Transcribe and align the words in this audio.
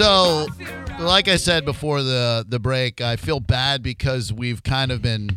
So, 0.00 0.46
like 0.98 1.28
I 1.28 1.36
said 1.36 1.64
before 1.64 2.02
the 2.02 2.44
the 2.48 2.58
break, 2.58 3.00
I 3.00 3.16
feel 3.16 3.40
bad 3.40 3.82
because 3.82 4.32
we've 4.32 4.62
kind 4.62 4.92
of 4.92 5.02
been 5.02 5.30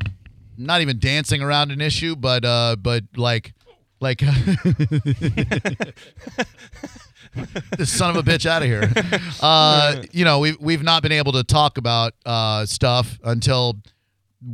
not 0.58 0.82
even 0.82 1.00
dancing 1.00 1.42
around 1.42 1.72
an 1.72 1.82
issue, 1.82 2.16
but 2.16 2.46
uh, 2.46 2.76
but 2.80 3.04
like 3.16 3.54
like 4.00 4.20
this 7.78 7.92
son 7.92 8.10
of 8.12 8.16
a 8.18 8.24
bitch 8.24 8.46
out 8.46 8.62
of 8.62 8.68
here. 8.68 8.92
Uh, 9.42 10.04
you 10.12 10.24
know, 10.26 10.40
we've 10.40 10.60
we've 10.60 10.84
not 10.84 11.04
been 11.04 11.12
able 11.14 11.32
to 11.34 11.44
talk 11.44 11.78
about 11.78 12.14
uh, 12.26 12.66
stuff 12.66 13.20
until 13.24 13.78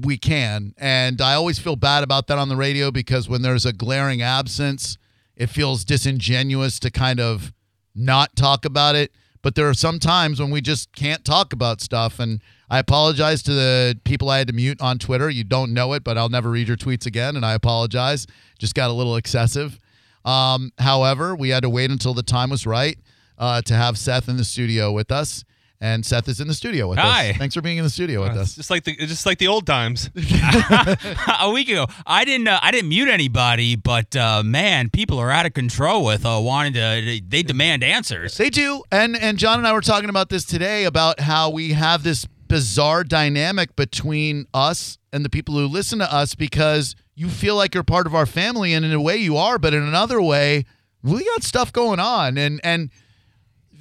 we 0.01 0.17
can, 0.17 0.73
and 0.77 1.21
I 1.21 1.33
always 1.33 1.59
feel 1.59 1.75
bad 1.75 2.03
about 2.03 2.27
that 2.27 2.37
on 2.37 2.49
the 2.49 2.55
radio 2.55 2.91
because 2.91 3.27
when 3.27 3.41
there's 3.41 3.65
a 3.65 3.73
glaring 3.73 4.21
absence, 4.21 4.97
it 5.39 5.47
feels 5.47 5.83
disingenuous 5.83 6.79
to 6.79 6.91
kind 6.91 7.19
of 7.19 7.53
not 7.95 8.35
talk 8.35 8.65
about 8.65 8.95
it. 8.95 9.11
But 9.41 9.55
there 9.55 9.69
are 9.69 9.73
some 9.73 9.99
times 9.99 10.41
when 10.41 10.51
we 10.51 10.59
just 10.59 10.93
can't 10.93 11.23
talk 11.23 11.53
about 11.53 11.79
stuff, 11.79 12.19
and 12.19 12.41
I 12.69 12.77
apologize 12.77 13.41
to 13.43 13.53
the 13.53 13.97
people 14.03 14.29
I 14.29 14.37
had 14.37 14.47
to 14.47 14.53
mute 14.53 14.81
on 14.81 14.99
Twitter. 14.99 15.29
You 15.29 15.45
don't 15.45 15.73
know 15.73 15.93
it, 15.93 16.03
but 16.03 16.17
I'll 16.17 16.27
never 16.27 16.49
read 16.51 16.67
your 16.67 16.75
tweets 16.75 17.05
again, 17.05 17.37
and 17.37 17.45
I 17.45 17.53
apologize. 17.53 18.27
Just 18.59 18.75
got 18.75 18.89
a 18.89 18.93
little 18.93 19.15
excessive. 19.15 19.79
Um, 20.25 20.73
however, 20.77 21.35
we 21.35 21.49
had 21.49 21.63
to 21.63 21.69
wait 21.69 21.89
until 21.89 22.13
the 22.13 22.21
time 22.21 22.49
was 22.49 22.67
right 22.67 22.99
uh, 23.37 23.61
to 23.61 23.73
have 23.73 23.97
Seth 23.97 24.27
in 24.27 24.35
the 24.35 24.43
studio 24.43 24.91
with 24.91 25.09
us. 25.09 25.45
And 25.81 26.05
Seth 26.05 26.27
is 26.27 26.41
in 26.41 26.49
the 26.49 26.53
studio 26.53 26.89
with 26.89 26.99
us. 26.99 27.05
Hi. 27.05 27.29
us. 27.29 27.37
Thanks 27.37 27.55
for 27.55 27.61
being 27.61 27.77
in 27.77 27.85
the 27.85 27.89
studio 27.89 28.21
with 28.21 28.37
Uh, 28.37 28.41
us. 28.41 28.53
Just 28.55 28.69
like 28.69 28.83
the 28.83 28.95
just 28.97 29.25
like 29.25 29.37
the 29.37 29.47
old 29.47 29.65
times. 29.65 30.09
a 31.39 31.49
week 31.51 31.69
ago. 31.69 31.85
I 32.05 32.25
didn't. 32.25 32.47
Uh, 32.49 32.59
I 32.61 32.71
didn't 32.71 32.89
mute 32.89 33.07
anybody, 33.07 33.77
but 33.77 34.13
uh, 34.15 34.43
man, 34.43 34.89
people 34.89 35.19
are 35.19 35.31
out 35.31 35.45
of 35.45 35.53
control 35.53 36.03
with 36.03 36.25
uh, 36.25 36.37
wanting 36.41 36.73
to. 36.73 37.21
They 37.25 37.43
demand 37.43 37.83
answers. 37.83 38.35
They 38.37 38.49
do. 38.49 38.83
And 38.91 39.15
and 39.15 39.37
John 39.37 39.57
and 39.57 39.65
I 39.67 39.71
were 39.73 39.79
talking 39.81 40.09
about 40.09 40.29
this 40.29 40.43
today 40.43 40.83
about 40.83 41.21
how 41.21 41.49
we 41.49 41.71
have 41.73 42.03
this 42.03 42.25
bizarre 42.49 43.03
dynamic 43.05 43.75
between 43.77 44.47
us 44.53 44.97
and 45.13 45.23
the 45.23 45.29
people 45.29 45.55
who 45.55 45.65
listen 45.67 45.99
to 45.99 46.13
us 46.13 46.35
because 46.35 46.95
you 47.15 47.29
feel 47.29 47.55
like 47.55 47.73
you're 47.73 47.83
part 47.83 48.05
of 48.07 48.13
our 48.15 48.25
family 48.25 48.73
and 48.73 48.83
in 48.83 48.91
a 48.91 48.99
way 49.01 49.15
you 49.15 49.37
are, 49.37 49.57
but 49.59 49.73
in 49.73 49.83
another 49.83 50.21
way, 50.21 50.65
we 51.03 51.23
got 51.23 51.43
stuff 51.43 51.71
going 51.71 51.99
on. 52.01 52.37
And 52.37 52.59
and 52.65 52.89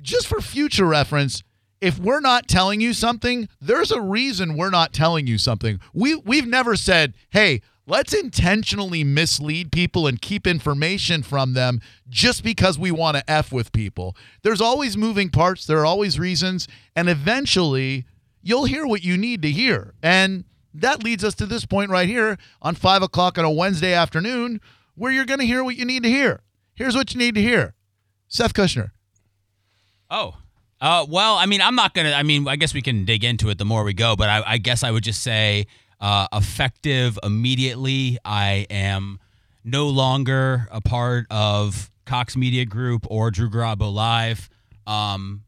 just 0.02 0.28
for 0.28 0.40
future 0.40 0.86
reference, 0.86 1.42
if 1.80 1.98
we're 1.98 2.20
not 2.20 2.48
telling 2.48 2.80
you 2.80 2.92
something, 2.92 3.48
there's 3.60 3.90
a 3.90 4.00
reason 4.00 4.56
we're 4.56 4.70
not 4.70 4.92
telling 4.92 5.26
you 5.26 5.38
something. 5.38 5.80
We 5.92 6.16
we've 6.16 6.46
never 6.46 6.76
said, 6.76 7.14
"Hey, 7.30 7.62
let's 7.86 8.12
intentionally 8.12 9.04
mislead 9.04 9.72
people 9.72 10.06
and 10.06 10.20
keep 10.20 10.46
information 10.46 11.22
from 11.22 11.54
them 11.54 11.80
just 12.08 12.42
because 12.42 12.78
we 12.78 12.90
want 12.90 13.16
to 13.16 13.30
f 13.30 13.52
with 13.52 13.72
people." 13.72 14.16
There's 14.42 14.60
always 14.60 14.96
moving 14.96 15.30
parts, 15.30 15.66
there 15.66 15.78
are 15.78 15.86
always 15.86 16.18
reasons, 16.18 16.68
and 16.96 17.08
eventually 17.08 18.04
you'll 18.42 18.64
hear 18.64 18.86
what 18.86 19.02
you 19.02 19.16
need 19.16 19.42
to 19.42 19.50
hear. 19.50 19.94
And 20.02 20.44
that 20.74 21.02
leads 21.02 21.24
us 21.24 21.34
to 21.36 21.46
this 21.46 21.64
point 21.64 21.90
right 21.90 22.08
here 22.08 22.38
on 22.62 22.74
five 22.74 23.02
o'clock 23.02 23.38
on 23.38 23.44
a 23.44 23.50
Wednesday 23.50 23.92
afternoon, 23.92 24.60
where 24.94 25.12
you're 25.12 25.24
going 25.24 25.40
to 25.40 25.46
hear 25.46 25.64
what 25.64 25.76
you 25.76 25.84
need 25.84 26.02
to 26.02 26.08
hear. 26.08 26.40
Here's 26.74 26.94
what 26.94 27.12
you 27.14 27.18
need 27.18 27.34
to 27.34 27.42
hear. 27.42 27.74
Seth 28.28 28.52
Kushner. 28.52 28.90
Oh. 30.10 30.36
Uh, 30.80 31.04
well, 31.08 31.36
I 31.36 31.46
mean, 31.46 31.60
I'm 31.60 31.74
not 31.74 31.94
gonna. 31.94 32.12
I 32.12 32.22
mean, 32.22 32.46
I 32.46 32.56
guess 32.56 32.72
we 32.72 32.82
can 32.82 33.04
dig 33.04 33.24
into 33.24 33.48
it 33.50 33.58
the 33.58 33.64
more 33.64 33.82
we 33.84 33.94
go. 33.94 34.14
But 34.16 34.28
I, 34.28 34.42
I 34.46 34.58
guess 34.58 34.84
I 34.84 34.90
would 34.90 35.02
just 35.02 35.22
say, 35.22 35.66
uh, 36.00 36.28
effective 36.32 37.18
immediately. 37.22 38.18
I 38.24 38.66
am 38.70 39.18
no 39.64 39.88
longer 39.88 40.68
a 40.70 40.80
part 40.80 41.26
of 41.30 41.90
Cox 42.06 42.36
Media 42.36 42.64
Group 42.64 43.06
or 43.10 43.30
Drew 43.30 43.50
Garabo 43.50 43.92
Live. 43.92 44.48
Um, 44.86 45.42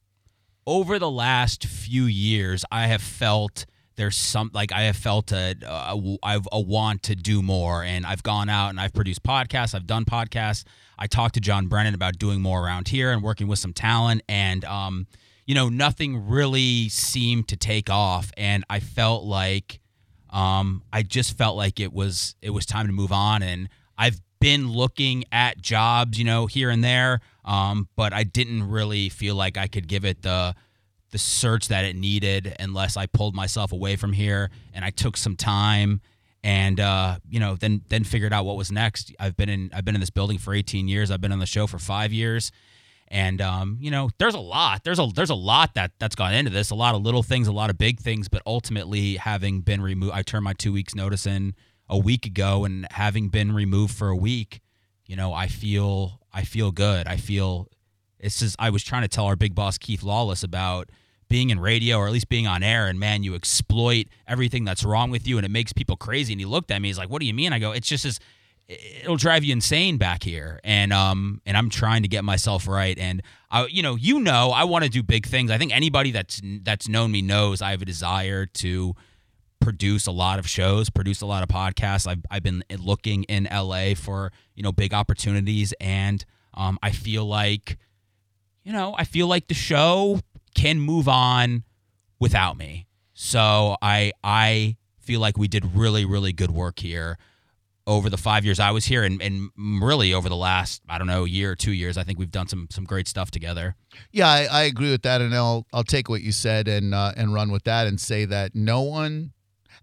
over 0.66 0.98
the 0.98 1.10
last 1.10 1.64
few 1.64 2.04
years, 2.04 2.64
I 2.70 2.86
have 2.86 3.02
felt 3.02 3.66
there's 3.96 4.16
some 4.16 4.50
like 4.52 4.72
I 4.72 4.82
have 4.82 4.96
felt 4.96 5.30
a, 5.30 5.54
a 5.62 6.16
I've 6.22 6.48
a 6.50 6.60
want 6.60 7.04
to 7.04 7.14
do 7.14 7.42
more, 7.42 7.84
and 7.84 8.04
I've 8.04 8.22
gone 8.22 8.48
out 8.48 8.70
and 8.70 8.80
I've 8.80 8.92
produced 8.92 9.22
podcasts. 9.22 9.74
I've 9.74 9.86
done 9.86 10.04
podcasts. 10.04 10.64
I 10.98 11.06
talked 11.06 11.34
to 11.34 11.40
John 11.40 11.66
Brennan 11.68 11.94
about 11.94 12.18
doing 12.18 12.40
more 12.40 12.64
around 12.64 12.88
here 12.88 13.12
and 13.12 13.22
working 13.22 13.46
with 13.46 13.58
some 13.58 13.72
talent, 13.72 14.22
and 14.28 14.64
um, 14.64 15.06
you 15.50 15.54
know, 15.56 15.68
nothing 15.68 16.28
really 16.28 16.88
seemed 16.90 17.48
to 17.48 17.56
take 17.56 17.90
off, 17.90 18.30
and 18.36 18.62
I 18.70 18.78
felt 18.78 19.24
like 19.24 19.80
um, 20.30 20.84
I 20.92 21.02
just 21.02 21.36
felt 21.36 21.56
like 21.56 21.80
it 21.80 21.92
was 21.92 22.36
it 22.40 22.50
was 22.50 22.64
time 22.64 22.86
to 22.86 22.92
move 22.92 23.10
on, 23.10 23.42
and 23.42 23.68
I've 23.98 24.20
been 24.38 24.70
looking 24.70 25.24
at 25.32 25.60
jobs, 25.60 26.16
you 26.20 26.24
know, 26.24 26.46
here 26.46 26.70
and 26.70 26.84
there, 26.84 27.18
um, 27.44 27.88
but 27.96 28.12
I 28.12 28.22
didn't 28.22 28.70
really 28.70 29.08
feel 29.08 29.34
like 29.34 29.58
I 29.58 29.66
could 29.66 29.88
give 29.88 30.04
it 30.04 30.22
the 30.22 30.54
the 31.10 31.18
search 31.18 31.66
that 31.66 31.84
it 31.84 31.96
needed 31.96 32.54
unless 32.60 32.96
I 32.96 33.06
pulled 33.06 33.34
myself 33.34 33.72
away 33.72 33.96
from 33.96 34.12
here 34.12 34.52
and 34.72 34.84
I 34.84 34.90
took 34.90 35.16
some 35.16 35.34
time 35.34 36.00
and 36.44 36.78
uh, 36.78 37.18
you 37.28 37.40
know 37.40 37.56
then 37.56 37.82
then 37.88 38.04
figured 38.04 38.32
out 38.32 38.44
what 38.44 38.56
was 38.56 38.70
next. 38.70 39.12
I've 39.18 39.36
been 39.36 39.48
in 39.48 39.72
I've 39.74 39.84
been 39.84 39.96
in 39.96 40.00
this 40.00 40.10
building 40.10 40.38
for 40.38 40.54
18 40.54 40.86
years. 40.86 41.10
I've 41.10 41.20
been 41.20 41.32
on 41.32 41.40
the 41.40 41.46
show 41.46 41.66
for 41.66 41.80
five 41.80 42.12
years, 42.12 42.52
and 43.10 43.40
um, 43.40 43.78
you 43.80 43.90
know 43.90 44.10
there's 44.18 44.34
a 44.34 44.40
lot 44.40 44.84
there's 44.84 44.98
a 44.98 45.08
there's 45.14 45.30
a 45.30 45.34
lot 45.34 45.74
that 45.74 45.92
that's 45.98 46.14
gone 46.14 46.32
into 46.32 46.50
this. 46.50 46.70
A 46.70 46.74
lot 46.74 46.94
of 46.94 47.02
little 47.02 47.22
things, 47.22 47.48
a 47.48 47.52
lot 47.52 47.70
of 47.70 47.78
big 47.78 48.00
things, 48.00 48.28
but 48.28 48.42
ultimately 48.46 49.16
having 49.16 49.60
been 49.60 49.82
removed, 49.82 50.12
I 50.14 50.22
turned 50.22 50.44
my 50.44 50.52
two 50.52 50.72
weeks 50.72 50.94
notice 50.94 51.26
in 51.26 51.54
a 51.88 51.98
week 51.98 52.24
ago, 52.24 52.64
and 52.64 52.86
having 52.92 53.28
been 53.28 53.52
removed 53.52 53.94
for 53.94 54.08
a 54.08 54.16
week, 54.16 54.60
you 55.06 55.16
know 55.16 55.32
I 55.32 55.48
feel 55.48 56.20
I 56.32 56.44
feel 56.44 56.70
good. 56.70 57.06
I 57.06 57.16
feel 57.16 57.68
it's 58.18 58.38
just 58.38 58.56
I 58.58 58.70
was 58.70 58.84
trying 58.84 59.02
to 59.02 59.08
tell 59.08 59.26
our 59.26 59.36
big 59.36 59.54
boss 59.54 59.78
Keith 59.78 60.02
Lawless 60.02 60.42
about 60.44 60.90
being 61.28 61.50
in 61.50 61.60
radio 61.60 61.96
or 61.96 62.06
at 62.06 62.12
least 62.12 62.28
being 62.28 62.46
on 62.48 62.60
air 62.62 62.88
and 62.88 62.98
man 62.98 63.22
you 63.22 63.36
exploit 63.36 64.06
everything 64.26 64.64
that's 64.64 64.82
wrong 64.82 65.10
with 65.10 65.28
you 65.28 65.38
and 65.38 65.46
it 65.46 65.50
makes 65.50 65.72
people 65.72 65.96
crazy 65.96 66.32
and 66.32 66.40
he 66.40 66.44
looked 66.44 66.72
at 66.72 66.82
me 66.82 66.88
he's 66.88 66.98
like 66.98 67.08
what 67.08 67.20
do 67.20 67.26
you 67.26 67.32
mean 67.32 67.52
I 67.52 67.60
go 67.60 67.70
it's 67.70 67.86
just 67.86 68.04
as 68.04 68.18
it'll 68.70 69.16
drive 69.16 69.42
you 69.42 69.52
insane 69.52 69.98
back 69.98 70.22
here. 70.22 70.60
And 70.62 70.92
um 70.92 71.40
and 71.44 71.56
I'm 71.56 71.70
trying 71.70 72.02
to 72.02 72.08
get 72.08 72.24
myself 72.24 72.68
right. 72.68 72.98
And 72.98 73.22
I 73.50 73.66
you 73.66 73.82
know 73.82 73.96
you 73.96 74.20
know 74.20 74.50
I 74.50 74.64
want 74.64 74.84
to 74.84 74.90
do 74.90 75.02
big 75.02 75.26
things. 75.26 75.50
I 75.50 75.58
think 75.58 75.74
anybody 75.74 76.10
that's 76.12 76.40
that's 76.62 76.88
known 76.88 77.10
me 77.10 77.22
knows 77.22 77.62
I 77.62 77.72
have 77.72 77.82
a 77.82 77.86
desire 77.86 78.46
to 78.46 78.94
produce 79.60 80.06
a 80.06 80.12
lot 80.12 80.38
of 80.38 80.48
shows 80.48 80.88
produce 80.88 81.20
a 81.20 81.26
lot 81.26 81.42
of 81.42 81.48
podcasts. 81.48 82.06
I've, 82.06 82.24
I've 82.30 82.42
been 82.42 82.64
looking 82.78 83.24
in 83.24 83.48
LA 83.52 83.94
for 83.94 84.32
you 84.54 84.62
know 84.62 84.72
big 84.72 84.94
opportunities. 84.94 85.74
And 85.80 86.24
um 86.54 86.78
I 86.82 86.90
feel 86.90 87.24
like 87.24 87.76
you 88.62 88.72
know, 88.72 88.94
I 88.96 89.04
feel 89.04 89.26
like 89.26 89.48
the 89.48 89.54
show 89.54 90.20
can 90.54 90.78
move 90.78 91.08
on 91.08 91.64
without 92.20 92.56
me. 92.56 92.86
So 93.14 93.76
I 93.82 94.12
I 94.22 94.76
feel 95.00 95.18
like 95.18 95.36
we 95.36 95.48
did 95.48 95.74
really 95.74 96.04
really 96.04 96.32
good 96.32 96.52
work 96.52 96.78
here 96.78 97.18
over 97.86 98.10
the 98.10 98.16
five 98.16 98.44
years 98.44 98.60
I 98.60 98.70
was 98.70 98.86
here, 98.86 99.02
and, 99.02 99.20
and 99.20 99.50
really 99.82 100.12
over 100.14 100.28
the 100.28 100.36
last 100.36 100.82
I 100.88 100.98
don't 100.98 101.06
know 101.06 101.24
year 101.24 101.52
or 101.52 101.56
two 101.56 101.72
years. 101.72 101.96
I 101.96 102.04
think 102.04 102.18
we've 102.18 102.30
done 102.30 102.48
some 102.48 102.68
some 102.70 102.84
great 102.84 103.08
stuff 103.08 103.30
together. 103.30 103.76
Yeah, 104.12 104.28
I, 104.28 104.44
I 104.50 104.62
agree 104.62 104.90
with 104.90 105.02
that, 105.02 105.20
and 105.20 105.34
I'll 105.34 105.66
I'll 105.72 105.84
take 105.84 106.08
what 106.08 106.22
you 106.22 106.32
said 106.32 106.68
and 106.68 106.94
uh, 106.94 107.12
and 107.16 107.34
run 107.34 107.50
with 107.50 107.64
that 107.64 107.86
and 107.86 108.00
say 108.00 108.24
that 108.26 108.54
no 108.54 108.82
one, 108.82 109.32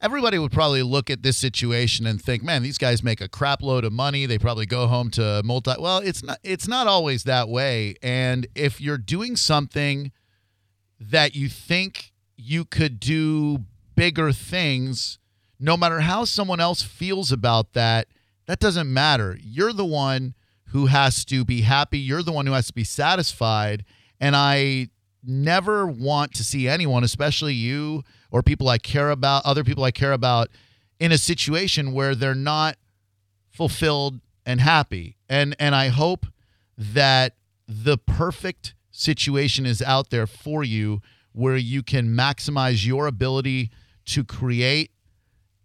everybody 0.01 0.39
would 0.39 0.51
probably 0.51 0.83
look 0.83 1.09
at 1.09 1.23
this 1.23 1.38
situation 1.38 2.05
and 2.05 2.21
think, 2.21 2.44
man, 2.44 2.63
these 2.63 2.77
guys 2.77 3.03
make 3.03 3.21
a 3.21 3.27
crap 3.27 3.61
load 3.61 3.83
of 3.83 3.91
money. 3.94 4.25
They 4.25 4.38
probably 4.38 4.65
go 4.65 4.88
home 4.88 5.09
to 5.11 5.41
multi. 5.44 5.73
Well, 5.79 5.99
it's 5.99 6.23
not 6.23 6.39
it's 6.44 6.67
not 6.67 6.88
always 6.88 7.23
that 7.23 7.49
way, 7.49 7.95
and 8.01 8.47
if 8.55 8.79
you're 8.79 8.97
doing 8.97 9.35
something 9.35 10.11
that 10.99 11.35
you 11.35 11.49
think 11.49 12.13
you 12.38 12.65
could 12.65 12.99
do 12.99 13.65
bigger 13.95 14.31
things, 14.31 15.19
no 15.59 15.77
matter 15.77 16.01
how 16.01 16.25
someone 16.25 16.59
else 16.59 16.81
feels 16.81 17.31
about 17.31 17.74
that, 17.74 18.07
that 18.45 18.59
doesn't 18.59 18.92
matter. 18.92 19.38
You're 19.42 19.74
the 19.74 19.86
one 19.86 20.33
who 20.68 20.88
has 20.88 21.25
to 21.25 21.45
be 21.45 21.62
happy. 21.62 22.00
You're 22.00 22.24
the 22.24 22.31
one 22.31 22.45
who 22.45 22.54
has 22.54 22.68
to 22.68 22.74
be 22.74 22.83
satisfied. 22.83 23.86
And 24.19 24.36
I 24.36 24.89
never 25.24 25.86
want 25.88 26.33
to 26.36 26.44
see 26.44 26.68
anyone, 26.68 27.04
especially 27.04 27.54
you 27.54 28.04
or 28.31 28.44
people 28.44 28.69
I 28.69 28.77
care 28.77 29.09
about, 29.09 29.45
other 29.45 29.63
people 29.63 29.83
I 29.83 29.92
care 29.92 30.13
about, 30.13 30.50
in 31.00 31.12
a 31.12 31.18
situation 31.18 31.94
where 31.94 32.15
they're 32.15 32.36
not 32.36 32.77
fulfilled 33.50 34.19
and 34.45 34.62
happy. 34.62 35.18
And 35.30 35.56
and 35.59 35.75
I 35.75 35.89
hope 35.89 36.25
that 36.77 37.36
the 37.68 37.98
perfect 37.98 38.75
situation 38.92 39.65
is 39.65 39.81
out 39.81 40.09
there 40.09 40.27
for 40.27 40.63
you 40.63 41.01
where 41.33 41.57
you 41.57 41.83
can 41.83 42.07
maximize 42.09 42.86
your 42.86 43.07
ability 43.07 43.69
to 44.06 44.24
create 44.24 44.92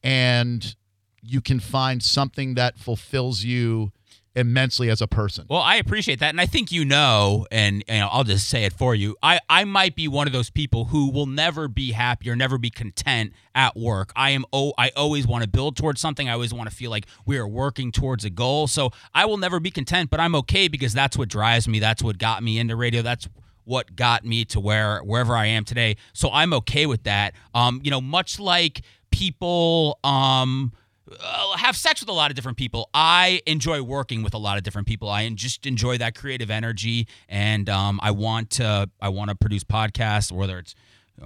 and 0.02 0.74
you 1.22 1.40
can 1.40 1.60
find 1.60 2.02
something 2.02 2.54
that 2.54 2.78
fulfills 2.78 3.44
you 3.44 3.92
immensely 4.34 4.88
as 4.88 5.02
a 5.02 5.06
person. 5.06 5.46
Well, 5.48 5.60
I 5.60 5.76
appreciate 5.76 6.20
that, 6.20 6.30
and 6.30 6.40
I 6.40 6.46
think 6.46 6.72
you 6.72 6.84
know, 6.84 7.46
and, 7.50 7.84
and 7.86 8.08
I'll 8.10 8.24
just 8.24 8.48
say 8.48 8.64
it 8.64 8.72
for 8.72 8.94
you. 8.94 9.16
I 9.22 9.40
I 9.48 9.64
might 9.64 9.94
be 9.94 10.08
one 10.08 10.26
of 10.26 10.32
those 10.32 10.50
people 10.50 10.86
who 10.86 11.10
will 11.10 11.26
never 11.26 11.68
be 11.68 11.92
happy 11.92 12.30
or 12.30 12.36
never 12.36 12.58
be 12.58 12.70
content 12.70 13.32
at 13.54 13.76
work. 13.76 14.12
I 14.16 14.30
am 14.30 14.44
oh, 14.52 14.72
I 14.78 14.90
always 14.96 15.26
want 15.26 15.44
to 15.44 15.48
build 15.48 15.76
towards 15.76 16.00
something. 16.00 16.28
I 16.28 16.32
always 16.32 16.54
want 16.54 16.68
to 16.70 16.74
feel 16.74 16.90
like 16.90 17.06
we 17.26 17.36
are 17.38 17.48
working 17.48 17.92
towards 17.92 18.24
a 18.24 18.30
goal. 18.30 18.66
So 18.66 18.90
I 19.14 19.26
will 19.26 19.38
never 19.38 19.60
be 19.60 19.70
content, 19.70 20.10
but 20.10 20.20
I'm 20.20 20.34
okay 20.36 20.68
because 20.68 20.92
that's 20.92 21.16
what 21.16 21.28
drives 21.28 21.68
me. 21.68 21.78
That's 21.78 22.02
what 22.02 22.18
got 22.18 22.42
me 22.42 22.58
into 22.58 22.76
radio. 22.76 23.02
That's 23.02 23.28
what 23.64 23.94
got 23.94 24.24
me 24.24 24.44
to 24.46 24.60
where 24.60 25.00
wherever 25.00 25.36
I 25.36 25.46
am 25.46 25.64
today. 25.64 25.96
So 26.12 26.30
I'm 26.32 26.52
okay 26.54 26.86
with 26.86 27.04
that. 27.04 27.34
Um, 27.54 27.80
you 27.84 27.90
know, 27.90 28.00
much 28.00 28.40
like 28.40 28.82
people 29.12 29.98
um 30.02 30.72
uh, 31.20 31.56
have 31.56 31.76
sex 31.76 32.00
with 32.00 32.08
a 32.08 32.12
lot 32.12 32.30
of 32.30 32.34
different 32.34 32.56
people. 32.56 32.88
I 32.94 33.42
enjoy 33.46 33.82
working 33.82 34.22
with 34.22 34.34
a 34.34 34.38
lot 34.38 34.56
of 34.56 34.64
different 34.64 34.88
people. 34.88 35.08
I 35.08 35.28
just 35.30 35.66
enjoy 35.66 35.98
that 35.98 36.14
creative 36.14 36.50
energy, 36.50 37.06
and 37.28 37.68
um, 37.68 38.00
I 38.02 38.10
want 38.12 38.50
to 38.50 38.88
I 39.00 39.08
want 39.10 39.30
to 39.30 39.36
produce 39.36 39.64
podcasts, 39.64 40.32
whether 40.32 40.58
it's 40.58 40.74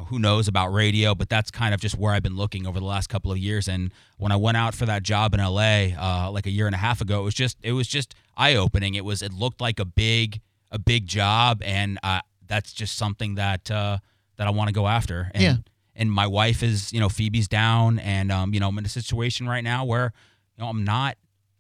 who 0.09 0.19
knows 0.19 0.49
about 0.49 0.73
radio, 0.73 1.15
but 1.15 1.29
that's 1.29 1.51
kind 1.51 1.73
of 1.73 1.81
just 1.81 1.97
where 1.97 2.13
I've 2.13 2.23
been 2.23 2.37
looking 2.37 2.67
over 2.67 2.79
the 2.79 2.87
last 2.87 3.09
couple 3.09 3.33
of 3.33 3.39
years. 3.39 3.69
And 3.69 3.93
when 4.19 4.33
I 4.33 4.37
went 4.37 4.57
out 4.57 4.75
for 4.75 4.85
that 4.87 5.03
job 5.03 5.33
in 5.33 5.41
LA, 5.41 5.95
uh, 5.97 6.31
like 6.31 6.47
a 6.47 6.51
year 6.51 6.67
and 6.67 6.75
a 6.75 6.79
half 6.79 7.01
ago, 7.01 7.21
it 7.21 7.25
was 7.25 7.35
just 7.35 7.57
it 7.63 7.73
was 7.73 7.87
just 7.87 8.15
eye 8.37 8.57
opening. 8.57 8.95
It 8.95 9.05
was 9.05 9.23
it 9.23 9.33
looked 9.33 9.61
like 9.61 9.79
a 9.79 9.85
big 9.85 10.41
a 10.71 10.79
big 10.79 11.07
job, 11.07 11.63
and 11.65 11.99
uh, 12.03 12.21
that's 12.47 12.73
just 12.73 12.97
something 12.97 13.37
that 13.37 13.71
uh, 13.71 13.99
that 14.37 14.47
I 14.47 14.51
want 14.51 14.69
to 14.69 14.75
go 14.75 14.87
after. 14.87 15.31
And, 15.35 15.43
Yeah. 15.43 15.57
And 15.97 16.13
my 16.13 16.27
wife 16.27 16.63
is, 16.63 16.93
you 16.93 17.01
know, 17.01 17.09
Phoebe's 17.09 17.49
down, 17.49 17.99
and 17.99 18.31
um, 18.31 18.55
you 18.55 18.61
know, 18.61 18.69
I'm 18.69 18.79
in 18.79 18.85
a 18.85 18.89
situation 18.89 19.49
right 19.49 19.65
now 19.65 19.85
where, 19.85 20.13
you 20.57 20.63
know, 20.63 20.69
I'm 20.69 20.85
not, 20.85 21.17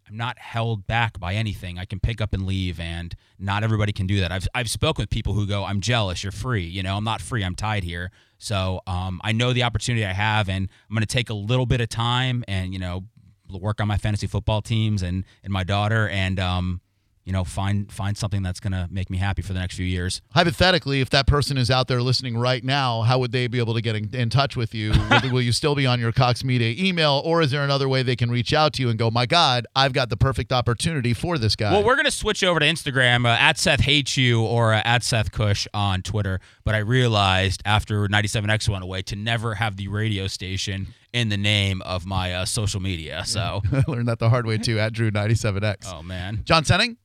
I'm 0.08 0.16
not 0.16 0.38
held 0.38 0.86
back 0.86 1.18
by 1.18 1.34
anything. 1.34 1.78
I 1.78 1.84
can 1.86 2.00
pick 2.00 2.20
up 2.20 2.34
and 2.34 2.46
leave, 2.46 2.78
and 2.78 3.14
not 3.38 3.64
everybody 3.64 3.92
can 3.92 4.06
do 4.06 4.20
that. 4.20 4.30
I've 4.32 4.46
I've 4.54 4.70
spoken 4.70 5.02
with 5.02 5.10
people 5.10 5.32
who 5.32 5.46
go, 5.46 5.64
I'm 5.64 5.80
jealous. 5.80 6.22
You're 6.22 6.32
free. 6.32 6.64
You 6.64 6.82
know, 6.82 6.96
I'm 6.96 7.04
not 7.04 7.20
free. 7.20 7.42
I'm 7.42 7.54
tied 7.54 7.82
here. 7.82 8.10
So 8.38 8.80
um, 8.86 9.20
I 9.24 9.32
know 9.32 9.52
the 9.52 9.62
opportunity 9.62 10.04
I 10.04 10.12
have, 10.12 10.48
and 10.48 10.68
I'm 10.88 10.94
going 10.94 11.00
to 11.00 11.06
take 11.06 11.30
a 11.30 11.34
little 11.34 11.66
bit 11.66 11.80
of 11.80 11.88
time, 11.88 12.44
and 12.46 12.72
you 12.72 12.78
know, 12.78 13.04
work 13.50 13.80
on 13.80 13.88
my 13.88 13.96
fantasy 13.96 14.26
football 14.26 14.62
teams 14.62 15.02
and 15.02 15.24
and 15.42 15.52
my 15.52 15.64
daughter, 15.64 16.08
and 16.08 16.38
um, 16.38 16.80
you 17.26 17.32
know, 17.32 17.43
find 17.43 17.90
find 17.90 18.17
something 18.17 18.43
that's 18.43 18.61
going 18.61 18.73
to 18.73 18.88
make 18.88 19.11
me 19.11 19.19
happy 19.19 19.43
for 19.43 19.52
the 19.52 19.58
next 19.58 19.75
few 19.75 19.84
years. 19.84 20.23
Hypothetically, 20.32 21.00
if 21.00 21.11
that 21.11 21.26
person 21.26 21.58
is 21.58 21.70
out 21.73 21.88
there 21.88 22.00
listening 22.00 22.38
right 22.38 22.62
now, 22.62 23.02
how 23.02 23.19
would 23.19 23.32
they 23.32 23.49
be 23.49 23.58
able 23.58 23.75
to 23.75 23.82
get 23.82 23.96
in, 23.96 24.14
in 24.14 24.31
touch 24.31 24.56
with 24.56 24.73
you? 24.75 24.93
will, 25.11 25.32
will 25.32 25.43
you 25.43 25.50
still 25.50 25.75
be 25.75 25.87
on 25.87 25.99
your 25.99 26.12
Cox 26.12 26.44
Media 26.44 26.73
email, 26.78 27.20
or 27.25 27.43
is 27.43 27.50
there 27.50 27.64
another 27.64 27.88
way 27.88 28.05
they 28.05 28.14
can 28.14 28.31
reach 28.31 28.52
out 28.52 28.73
to 28.75 28.82
you 28.82 28.88
and 28.90 28.99
go, 28.99 29.11
"My 29.11 29.26
God, 29.26 29.67
I've 29.75 29.93
got 29.93 30.08
the 30.08 30.17
perfect 30.17 30.52
opportunity 30.52 31.12
for 31.12 31.37
this 31.37 31.56
guy"? 31.56 31.73
Well, 31.73 31.82
we're 31.82 31.96
gonna 31.96 32.12
switch 32.12 32.44
over 32.44 32.61
to 32.61 32.67
Instagram 32.67 33.26
uh, 33.26 33.37
at 33.40 33.58
Seth 33.58 33.81
hates 33.81 34.17
you 34.17 34.43
or 34.43 34.72
uh, 34.72 34.82
at 34.84 35.02
Seth 35.02 35.32
Kush 35.32 35.67
on 35.75 36.02
Twitter. 36.02 36.38
But 36.64 36.76
I 36.76 36.79
realized 36.79 37.61
after 37.64 38.06
97X 38.06 38.69
went 38.69 38.84
away 38.84 39.02
to 39.02 39.17
never 39.17 39.55
have 39.55 39.76
the 39.76 39.88
radio 39.88 40.29
station 40.29 40.94
in 41.12 41.29
the 41.29 41.37
name 41.37 41.82
of 41.82 42.06
my 42.06 42.32
uh, 42.34 42.44
social 42.44 42.81
media. 42.81 43.25
So, 43.26 43.62
I 43.72 43.82
learned 43.88 44.06
that 44.06 44.20
the 44.20 44.29
hard 44.29 44.46
way 44.46 44.58
too. 44.58 44.79
At 44.79 44.93
Drew 44.93 45.11
ninety 45.11 45.34
seven 45.34 45.64
X. 45.64 45.88
oh 45.93 46.05
man, 46.05 46.43
John 46.44 46.62
Senning. 46.62 46.99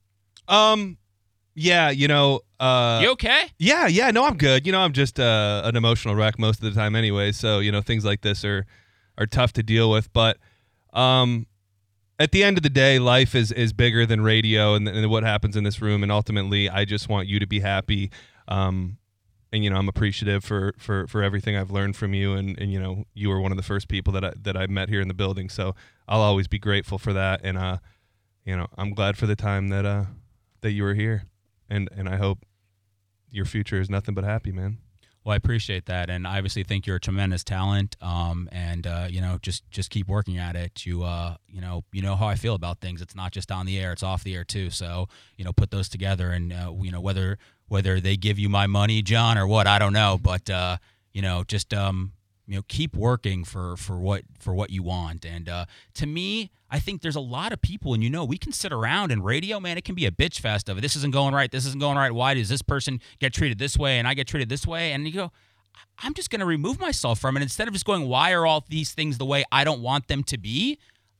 Um, 0.48 0.98
yeah, 1.54 1.90
you 1.90 2.08
know, 2.08 2.42
uh, 2.60 3.00
you 3.02 3.12
okay? 3.12 3.44
yeah, 3.58 3.88
yeah, 3.88 4.12
no, 4.12 4.26
I'm 4.26 4.38
good. 4.38 4.66
You 4.66 4.72
know, 4.72 4.80
I'm 4.80 4.94
just 4.94 5.20
uh, 5.20 5.62
an 5.66 5.76
emotional 5.76 6.16
wreck 6.16 6.40
most 6.40 6.64
of 6.64 6.74
the 6.74 6.80
time 6.80 6.96
anyway. 6.96 7.32
So 7.32 7.60
you 7.60 7.72
know, 7.72 7.82
things 7.82 8.06
like 8.06 8.22
this 8.22 8.46
are 8.46 8.66
are 9.18 9.26
tough 9.26 9.54
to 9.54 9.64
deal 9.64 9.92
with. 9.92 10.12
But 10.14 10.38
um, 10.94 11.48
at 12.20 12.32
the 12.32 12.44
end 12.44 12.58
of 12.58 12.64
the 12.64 12.70
day, 12.70 13.00
life 13.00 13.36
is 13.36 13.52
is 13.52 13.74
bigger 13.74 14.06
than 14.06 14.22
radio 14.22 14.76
and, 14.76 14.88
and 14.88 15.10
what 15.10 15.24
happens 15.24 15.58
in 15.58 15.64
this 15.64 15.82
room. 15.82 16.04
And 16.04 16.12
ultimately, 16.12 16.70
I 16.70 16.86
just 16.86 17.10
want 17.10 17.28
you 17.28 17.40
to 17.40 17.48
be 17.48 17.60
happy. 17.60 18.12
Um, 18.48 18.98
and 19.52 19.64
you 19.64 19.70
know, 19.70 19.76
I'm 19.76 19.90
appreciative 19.90 20.44
for 20.44 20.74
for 20.78 21.08
for 21.08 21.22
everything 21.22 21.58
I've 21.58 21.72
learned 21.72 21.98
from 21.98 22.14
you. 22.14 22.34
And 22.34 22.58
and 22.60 22.72
you 22.72 22.80
know, 22.80 23.06
you 23.14 23.30
were 23.30 23.42
one 23.42 23.52
of 23.52 23.58
the 23.58 23.64
first 23.64 23.90
people 23.90 24.14
that 24.14 24.24
I 24.24 24.34
that 24.42 24.56
I 24.56 24.68
met 24.68 24.88
here 24.88 25.02
in 25.02 25.10
the 25.10 25.14
building. 25.14 25.50
So 25.50 25.76
I'll 26.08 26.22
always 26.22 26.48
be 26.48 26.60
grateful 26.60 26.98
for 26.98 27.12
that. 27.12 27.42
And 27.44 27.58
uh, 27.58 27.78
you 28.46 28.56
know, 28.56 28.68
I'm 28.78 28.94
glad 28.94 29.18
for 29.18 29.26
the 29.26 29.36
time 29.36 29.68
that 29.70 29.86
uh 29.86 30.06
that 30.62 30.72
you 30.72 30.84
were 30.84 30.94
here. 30.94 31.24
And 31.70 31.90
and 31.96 32.10
I 32.10 32.18
hope 32.18 32.46
your 33.30 33.46
future 33.46 33.80
is 33.80 33.90
nothing 33.90 34.14
but 34.14 34.24
happy, 34.24 34.52
man. 34.52 34.78
Well, 35.24 35.34
I 35.34 35.36
appreciate 35.36 35.86
that, 35.86 36.10
and 36.10 36.26
I 36.26 36.38
obviously 36.38 36.64
think 36.64 36.88
you're 36.88 36.96
a 36.96 37.00
tremendous 37.00 37.44
talent. 37.44 37.96
Um, 38.02 38.50
and 38.52 38.88
uh, 38.88 39.08
you 39.08 39.22
know, 39.22 39.38
just 39.42 39.70
just 39.70 39.92
keep 39.92 40.08
working 40.08 40.40
at 40.40 40.56
it. 40.56 40.86
You 40.86 41.04
uh, 41.04 41.36
you 41.48 41.62
know, 41.62 41.84
you 41.92 42.02
know 42.02 42.16
how 42.16 42.28
I 42.28 42.36
feel 42.36 42.56
about 42.56 42.82
things. 42.82 43.02
It's 43.02 43.16
not 43.16 43.32
just 43.32 43.52
on 43.52 43.68
the 43.68 43.80
air; 43.80 43.92
it's 43.92 44.04
off 44.04 44.24
the 44.24 44.36
air 44.36 44.44
too. 44.44 44.72
So 44.72 45.08
you 45.38 45.46
know, 45.46 45.54
put 45.54 45.70
those 45.70 45.90
together, 45.90 46.32
and 46.32 46.52
uh, 46.52 46.74
you 46.82 46.92
know 46.92 47.02
whether 47.02 47.38
whether 47.68 48.00
they 48.00 48.18
give 48.18 48.40
you 48.40 48.50
my 48.50 48.68
money, 48.68 49.02
John, 49.02 49.38
or 49.38 49.48
what, 49.48 49.68
I 49.68 49.80
don't 49.80 49.94
know. 49.94 50.20
But 50.22 50.50
uh, 50.50 50.78
you 51.14 51.22
know, 51.22 51.44
just 51.44 51.72
um, 51.72 52.14
you 52.48 52.56
know, 52.56 52.64
keep 52.68 52.96
working 52.96 53.44
for 53.44 53.78
for 53.78 54.00
what 54.00 54.24
for 54.40 54.56
what 54.56 54.72
you 54.72 54.82
want. 54.82 55.24
And 55.24 55.48
uh, 55.48 55.66
to 55.94 56.08
me, 56.08 56.52
I 56.72 56.80
think 56.80 57.02
there's 57.02 57.18
a 57.18 57.22
lot 57.22 57.52
of 57.52 57.62
people, 57.62 57.94
and 57.94 58.02
you 58.04 58.10
know, 58.10 58.24
we 58.24 58.38
can 58.38 58.54
sit 58.54 58.72
around 58.72 59.12
and 59.12 59.24
radio, 59.24 59.60
man. 59.60 59.78
It 59.78 59.84
can 59.84 59.94
be 59.94 60.06
a 60.06 60.12
bitch 60.12 60.40
fest 60.40 60.70
of 60.70 60.82
this 60.82 60.96
isn't 60.96 61.14
going 61.14 61.36
right, 61.36 61.52
this 61.52 61.66
isn't 61.66 61.82
going 61.82 61.98
right. 61.98 62.12
Why 62.12 62.34
does 62.34 62.50
this 62.50 62.62
person 62.62 63.02
get 63.20 63.34
treated 63.34 63.60
this 63.60 63.78
way 63.78 64.00
and 64.00 64.08
I 64.08 64.14
get 64.14 64.28
treated 64.28 64.48
this 64.48 64.66
way? 64.66 64.94
And 64.94 65.06
you 65.06 65.14
go, 65.14 65.32
I'm 66.00 66.14
just 66.14 66.30
going 66.30 66.40
to 66.40 66.46
remove 66.46 66.80
myself 66.80 67.20
from 67.20 67.36
it 67.38 67.44
instead 67.44 67.68
of 67.68 67.74
just 67.74 67.86
going, 67.86 68.08
why 68.08 68.32
are 68.32 68.46
all 68.46 68.66
these 68.70 68.94
things 68.94 69.18
the 69.18 69.26
way 69.26 69.44
I 69.52 69.64
don't 69.64 69.82
want 69.82 70.08
them 70.08 70.24
to 70.24 70.38
be? 70.38 70.80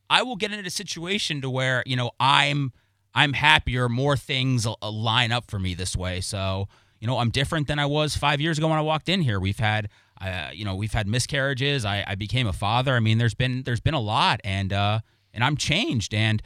I 0.10 0.24
will 0.24 0.36
get 0.36 0.52
into 0.52 0.66
a 0.66 0.72
situation 0.72 1.42
to 1.42 1.50
where 1.50 1.84
you 1.86 1.96
know 1.96 2.12
I'm 2.20 2.74
I'm 3.14 3.34
happier, 3.34 3.90
more 3.90 4.16
things 4.16 4.66
line 4.82 5.32
up 5.32 5.52
for 5.52 5.60
me 5.60 5.74
this 5.74 5.96
way. 5.96 6.22
So 6.22 6.68
you 7.02 7.08
know, 7.08 7.18
I'm 7.18 7.32
different 7.32 7.68
than 7.68 7.80
I 7.80 7.88
was 7.88 8.16
five 8.16 8.40
years 8.40 8.58
ago 8.58 8.68
when 8.68 8.78
I 8.78 8.82
walked 8.82 9.10
in 9.10 9.22
here. 9.22 9.40
We've 9.40 9.58
had, 9.58 9.90
uh, 10.22 10.50
you 10.54 10.64
know, 10.64 10.76
we've 10.76 10.94
had 10.94 11.08
miscarriages. 11.08 11.84
I, 11.84 12.06
I 12.08 12.16
became 12.16 12.46
a 12.46 12.54
father. 12.54 12.96
I 12.96 13.00
mean, 13.00 13.18
there's 13.18 13.34
been 13.34 13.64
there's 13.64 13.80
been 13.80 13.96
a 13.96 14.00
lot, 14.00 14.40
and 14.44 14.72
uh, 14.72 15.00
and 15.34 15.44
I'm 15.44 15.58
changed. 15.58 16.14
And 16.14 16.42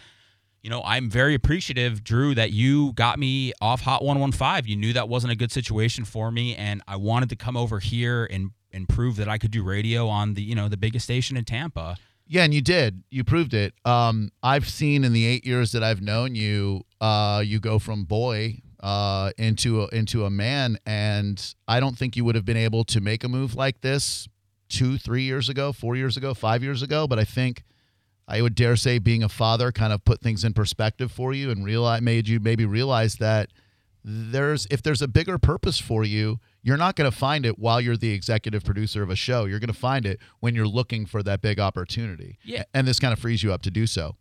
you 0.61 0.71
know, 0.71 0.81
I'm 0.83 1.11
very 1.11 1.35
appreciative, 1.35 2.03
Drew, 2.03 2.33
that 2.33 2.51
you 2.51 2.93
got 2.93 3.19
me 3.19 3.53
off 3.61 3.81
Hot 3.81 4.03
115. 4.03 4.67
You 4.67 4.75
knew 4.75 4.93
that 4.93 5.07
wasn't 5.07 5.31
a 5.31 5.35
good 5.35 5.51
situation 5.51 6.05
for 6.05 6.31
me, 6.31 6.55
and 6.55 6.81
I 6.87 6.95
wanted 6.95 7.29
to 7.29 7.35
come 7.35 7.55
over 7.55 7.79
here 7.79 8.25
and 8.25 8.49
and 8.71 8.89
prove 8.89 9.15
that 9.17 9.29
I 9.29 9.37
could 9.37 9.51
do 9.51 9.63
radio 9.63 10.07
on 10.07 10.33
the 10.33 10.41
you 10.41 10.55
know 10.55 10.67
the 10.67 10.77
biggest 10.77 11.05
station 11.05 11.37
in 11.37 11.45
Tampa. 11.45 11.97
Yeah, 12.27 12.43
and 12.43 12.53
you 12.53 12.61
did. 12.61 13.03
You 13.11 13.23
proved 13.23 13.53
it. 13.53 13.75
Um, 13.85 14.31
I've 14.41 14.67
seen 14.67 15.03
in 15.03 15.13
the 15.13 15.25
eight 15.25 15.45
years 15.45 15.71
that 15.73 15.83
I've 15.83 16.01
known 16.01 16.33
you, 16.33 16.83
uh, 16.99 17.43
you 17.45 17.59
go 17.59 17.77
from 17.77 18.03
boy 18.03 18.63
uh, 18.79 19.31
into 19.37 19.83
a, 19.83 19.87
into 19.89 20.25
a 20.25 20.31
man, 20.31 20.79
and 20.85 21.53
I 21.67 21.79
don't 21.79 21.97
think 21.97 22.15
you 22.15 22.25
would 22.25 22.33
have 22.33 22.45
been 22.45 22.57
able 22.57 22.83
to 22.85 22.99
make 22.99 23.23
a 23.23 23.29
move 23.29 23.53
like 23.53 23.81
this 23.81 24.27
two, 24.67 24.97
three 24.97 25.21
years 25.21 25.49
ago, 25.49 25.71
four 25.71 25.95
years 25.95 26.17
ago, 26.17 26.33
five 26.33 26.63
years 26.63 26.81
ago. 26.81 27.07
But 27.07 27.19
I 27.19 27.23
think 27.23 27.63
I 28.27 28.41
would 28.41 28.55
dare 28.55 28.75
say 28.75 28.99
being 28.99 29.23
a 29.23 29.29
father 29.29 29.71
kind 29.71 29.93
of 29.93 30.03
put 30.03 30.21
things 30.21 30.43
in 30.43 30.53
perspective 30.53 31.11
for 31.11 31.33
you 31.33 31.51
and 31.51 31.63
realize 31.63 32.01
made 32.01 32.27
you 32.27 32.39
maybe 32.39 32.65
realize 32.65 33.15
that 33.17 33.51
there's 34.03 34.67
if 34.69 34.81
there's 34.83 35.01
a 35.01 35.07
bigger 35.07 35.37
purpose 35.37 35.79
for 35.79 36.03
you 36.03 36.39
you're 36.65 36.77
not 36.77 36.95
going 36.95 37.09
to 37.09 37.15
find 37.15 37.45
it 37.45 37.59
while 37.59 37.79
you're 37.79 37.95
the 37.95 38.11
executive 38.11 38.63
producer 38.63 39.03
of 39.03 39.11
a 39.11 39.15
show. 39.15 39.45
You're 39.45 39.59
going 39.59 39.67
to 39.67 39.73
find 39.73 40.03
it 40.03 40.19
when 40.39 40.55
you're 40.55 40.67
looking 40.67 41.05
for 41.05 41.21
that 41.21 41.39
big 41.39 41.59
opportunity. 41.59 42.39
Yeah. 42.43 42.63
and 42.73 42.87
this 42.87 42.99
kind 42.99 43.13
of 43.13 43.19
frees 43.19 43.43
you 43.43 43.53
up 43.53 43.61
to 43.61 43.71
do 43.71 43.85
so. 43.85 44.15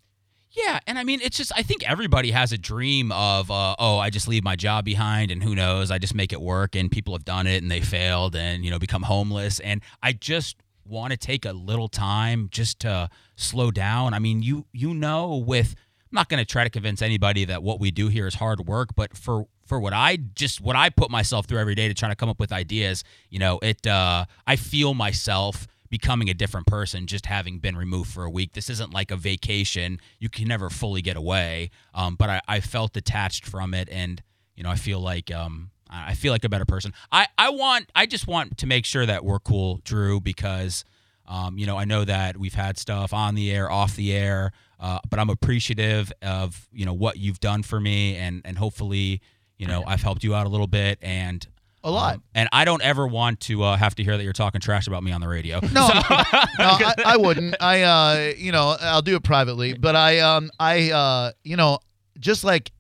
Yeah, 0.50 0.78
and 0.86 0.98
I 0.98 1.04
mean, 1.04 1.20
it's 1.22 1.36
just 1.36 1.52
I 1.56 1.62
think 1.62 1.88
everybody 1.88 2.30
has 2.30 2.52
a 2.52 2.58
dream 2.58 3.10
of, 3.10 3.50
uh, 3.50 3.74
oh, 3.78 3.98
I 3.98 4.10
just 4.10 4.28
leave 4.28 4.44
my 4.44 4.54
job 4.54 4.84
behind, 4.84 5.32
and 5.32 5.42
who 5.42 5.54
knows, 5.54 5.90
I 5.90 5.98
just 5.98 6.14
make 6.14 6.32
it 6.32 6.40
work, 6.40 6.76
and 6.76 6.88
people 6.90 7.12
have 7.14 7.24
done 7.24 7.48
it, 7.48 7.62
and 7.62 7.70
they 7.70 7.80
failed, 7.80 8.36
and 8.36 8.64
you 8.64 8.70
know, 8.70 8.78
become 8.78 9.02
homeless, 9.02 9.58
and 9.58 9.80
I 10.00 10.12
just 10.12 10.56
want 10.86 11.12
to 11.12 11.16
take 11.16 11.44
a 11.44 11.52
little 11.52 11.88
time 11.88 12.48
just 12.50 12.80
to 12.80 13.08
slow 13.36 13.70
down. 13.70 14.14
I 14.14 14.18
mean, 14.18 14.42
you 14.42 14.66
you 14.72 14.94
know, 14.94 15.36
with 15.36 15.74
I'm 16.14 16.16
not 16.16 16.28
going 16.28 16.38
to 16.38 16.44
try 16.44 16.64
to 16.64 16.70
convince 16.70 17.02
anybody 17.02 17.44
that 17.46 17.62
what 17.62 17.80
we 17.80 17.90
do 17.90 18.08
here 18.08 18.26
is 18.26 18.34
hard 18.34 18.66
work, 18.66 18.90
but 18.94 19.16
for 19.16 19.46
for 19.66 19.80
what 19.80 19.92
I 19.92 20.16
just 20.16 20.60
what 20.60 20.76
I 20.76 20.90
put 20.90 21.10
myself 21.10 21.46
through 21.46 21.58
every 21.58 21.74
day 21.74 21.88
to 21.88 21.94
try 21.94 22.08
to 22.08 22.14
come 22.14 22.28
up 22.28 22.38
with 22.38 22.52
ideas, 22.52 23.04
you 23.30 23.38
know, 23.38 23.58
it 23.62 23.86
uh, 23.86 24.24
I 24.46 24.56
feel 24.56 24.94
myself 24.94 25.66
becoming 25.90 26.28
a 26.28 26.34
different 26.34 26.66
person 26.66 27.06
just 27.06 27.26
having 27.26 27.58
been 27.58 27.76
removed 27.76 28.10
for 28.10 28.24
a 28.24 28.30
week. 28.30 28.52
This 28.52 28.68
isn't 28.68 28.92
like 28.92 29.10
a 29.10 29.16
vacation. 29.16 30.00
You 30.18 30.28
can 30.28 30.48
never 30.48 30.68
fully 30.68 31.02
get 31.02 31.16
away. 31.16 31.70
Um, 31.94 32.16
but 32.16 32.30
I, 32.30 32.40
I 32.48 32.60
felt 32.60 32.92
detached 32.92 33.46
from 33.46 33.74
it 33.74 33.88
and 33.90 34.22
you 34.56 34.62
know, 34.62 34.70
I 34.70 34.76
feel 34.76 35.00
like 35.00 35.32
um 35.32 35.70
I 35.90 36.10
I 36.10 36.14
feel 36.14 36.32
like 36.32 36.44
a 36.44 36.48
better 36.48 36.64
person. 36.64 36.92
I, 37.12 37.26
I 37.38 37.50
want 37.50 37.90
I 37.94 38.06
just 38.06 38.26
want 38.26 38.58
to 38.58 38.66
make 38.66 38.84
sure 38.84 39.06
that 39.06 39.24
we're 39.24 39.38
cool, 39.40 39.80
Drew, 39.84 40.20
because 40.20 40.84
um, 41.26 41.56
you 41.56 41.66
know, 41.66 41.78
I 41.78 41.84
know 41.86 42.04
that 42.04 42.36
we've 42.36 42.52
had 42.54 42.76
stuff 42.78 43.14
on 43.14 43.34
the 43.34 43.50
air, 43.50 43.70
off 43.70 43.96
the 43.96 44.12
air, 44.14 44.52
uh, 44.78 44.98
but 45.08 45.18
I'm 45.18 45.30
appreciative 45.30 46.12
of, 46.20 46.68
you 46.70 46.84
know, 46.84 46.92
what 46.92 47.16
you've 47.16 47.40
done 47.40 47.62
for 47.62 47.80
me 47.80 48.16
and 48.16 48.42
and 48.44 48.58
hopefully, 48.58 49.20
You 49.58 49.66
know, 49.66 49.84
I've 49.86 50.02
helped 50.02 50.22
you 50.24 50.34
out 50.34 50.46
a 50.46 50.50
little 50.50 50.66
bit, 50.66 50.98
and 51.00 51.46
A 51.82 51.90
lot. 51.90 52.16
um, 52.16 52.22
and 52.34 52.48
I 52.52 52.64
don't 52.66 52.82
ever 52.82 53.06
want 53.06 53.40
to 53.40 53.62
uh, 53.62 53.76
have 53.78 53.94
to 53.94 54.04
hear 54.04 54.16
that 54.18 54.24
you're 54.24 54.32
talking 54.34 54.60
trash 54.60 54.86
about 54.86 55.02
me 55.02 55.12
on 55.12 55.20
the 55.22 55.28
radio. 55.28 55.60
No, 55.60 55.68
no, 55.70 55.88
I, 55.88 56.94
I 57.06 57.16
wouldn't. 57.16 57.54
I, 57.60 57.82
uh, 57.82 58.32
you 58.36 58.52
know, 58.52 58.76
I'll 58.80 59.00
do 59.00 59.16
it 59.16 59.22
privately. 59.22 59.72
But 59.74 59.96
I, 59.96 60.18
um, 60.18 60.50
I, 60.60 60.90
uh, 60.90 61.32
you 61.42 61.56
know, 61.56 61.78
just 62.18 62.44
like 62.44 62.70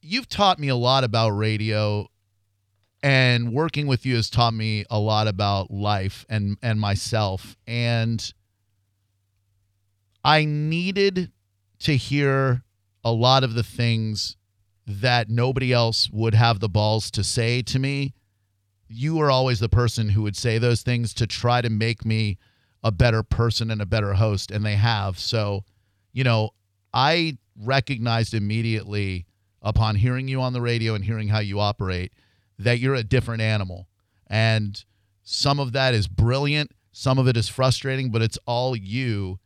you've 0.00 0.28
taught 0.28 0.58
me 0.58 0.68
a 0.68 0.76
lot 0.76 1.04
about 1.04 1.30
radio, 1.30 2.08
and 3.02 3.52
working 3.52 3.86
with 3.86 4.04
you 4.04 4.16
has 4.16 4.28
taught 4.28 4.54
me 4.54 4.84
a 4.90 4.98
lot 4.98 5.28
about 5.28 5.70
life 5.70 6.26
and 6.28 6.56
and 6.62 6.80
myself. 6.80 7.56
And 7.66 8.32
I 10.24 10.44
needed 10.44 11.30
to 11.80 11.96
hear 11.96 12.62
a 13.02 13.12
lot 13.12 13.42
of 13.42 13.54
the 13.54 13.62
things 13.62 14.36
that 14.86 15.30
nobody 15.30 15.72
else 15.72 16.10
would 16.10 16.34
have 16.34 16.60
the 16.60 16.68
balls 16.68 17.10
to 17.12 17.24
say 17.24 17.62
to 17.62 17.78
me 17.78 18.12
you 18.92 19.14
were 19.14 19.30
always 19.30 19.60
the 19.60 19.68
person 19.68 20.08
who 20.08 20.22
would 20.22 20.36
say 20.36 20.58
those 20.58 20.82
things 20.82 21.14
to 21.14 21.26
try 21.26 21.60
to 21.60 21.70
make 21.70 22.04
me 22.04 22.36
a 22.82 22.90
better 22.90 23.22
person 23.22 23.70
and 23.70 23.80
a 23.80 23.86
better 23.86 24.14
host 24.14 24.50
and 24.50 24.66
they 24.66 24.74
have 24.74 25.18
so 25.18 25.62
you 26.12 26.24
know 26.24 26.50
i 26.92 27.36
recognized 27.56 28.34
immediately 28.34 29.26
upon 29.62 29.96
hearing 29.96 30.28
you 30.28 30.40
on 30.40 30.52
the 30.52 30.60
radio 30.60 30.94
and 30.94 31.04
hearing 31.04 31.28
how 31.28 31.38
you 31.38 31.60
operate 31.60 32.12
that 32.58 32.78
you're 32.78 32.94
a 32.94 33.02
different 33.02 33.42
animal. 33.42 33.88
And 34.26 34.84
some 35.22 35.60
of 35.60 35.72
that 35.72 35.94
is 35.94 36.08
brilliant 36.08 36.72
some 36.92 37.18
of 37.18 37.28
it 37.28 37.36
is 37.36 37.48
frustrating 37.48 38.10
but 38.10 38.22
it's 38.22 38.38
all 38.46 38.76
you. 38.76 39.38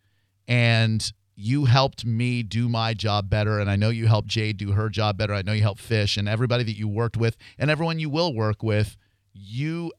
And 0.46 1.12
you 1.36 1.64
helped 1.64 2.04
me 2.04 2.42
do 2.42 2.68
my 2.68 2.94
job 2.94 3.28
better. 3.28 3.58
And 3.58 3.68
i 3.70 3.76
know 3.76 3.90
you 3.90 4.06
helped 4.06 4.28
jade 4.28 4.56
do 4.56 4.72
her 4.72 4.88
job 4.88 5.18
better. 5.18 5.34
I 5.34 5.42
know 5.42 5.52
you 5.52 5.62
helped 5.62 5.80
fish 5.80 6.16
and 6.16 6.28
everybody 6.28 6.64
that 6.64 6.76
you 6.76 6.88
worked 6.88 7.16
with 7.16 7.36
and 7.58 7.70
everyone 7.70 7.98
you 7.98 8.10
will 8.10 8.34
work 8.34 8.62
with. 8.62 8.96
You 9.32 9.92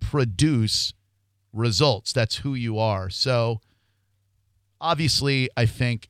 produce 0.00 0.92
results. 1.52 2.12
That's 2.12 2.36
who 2.36 2.54
you 2.54 2.78
are. 2.78 3.10
So 3.10 3.60
obviously 4.80 5.48
i 5.56 5.64
think 5.64 6.08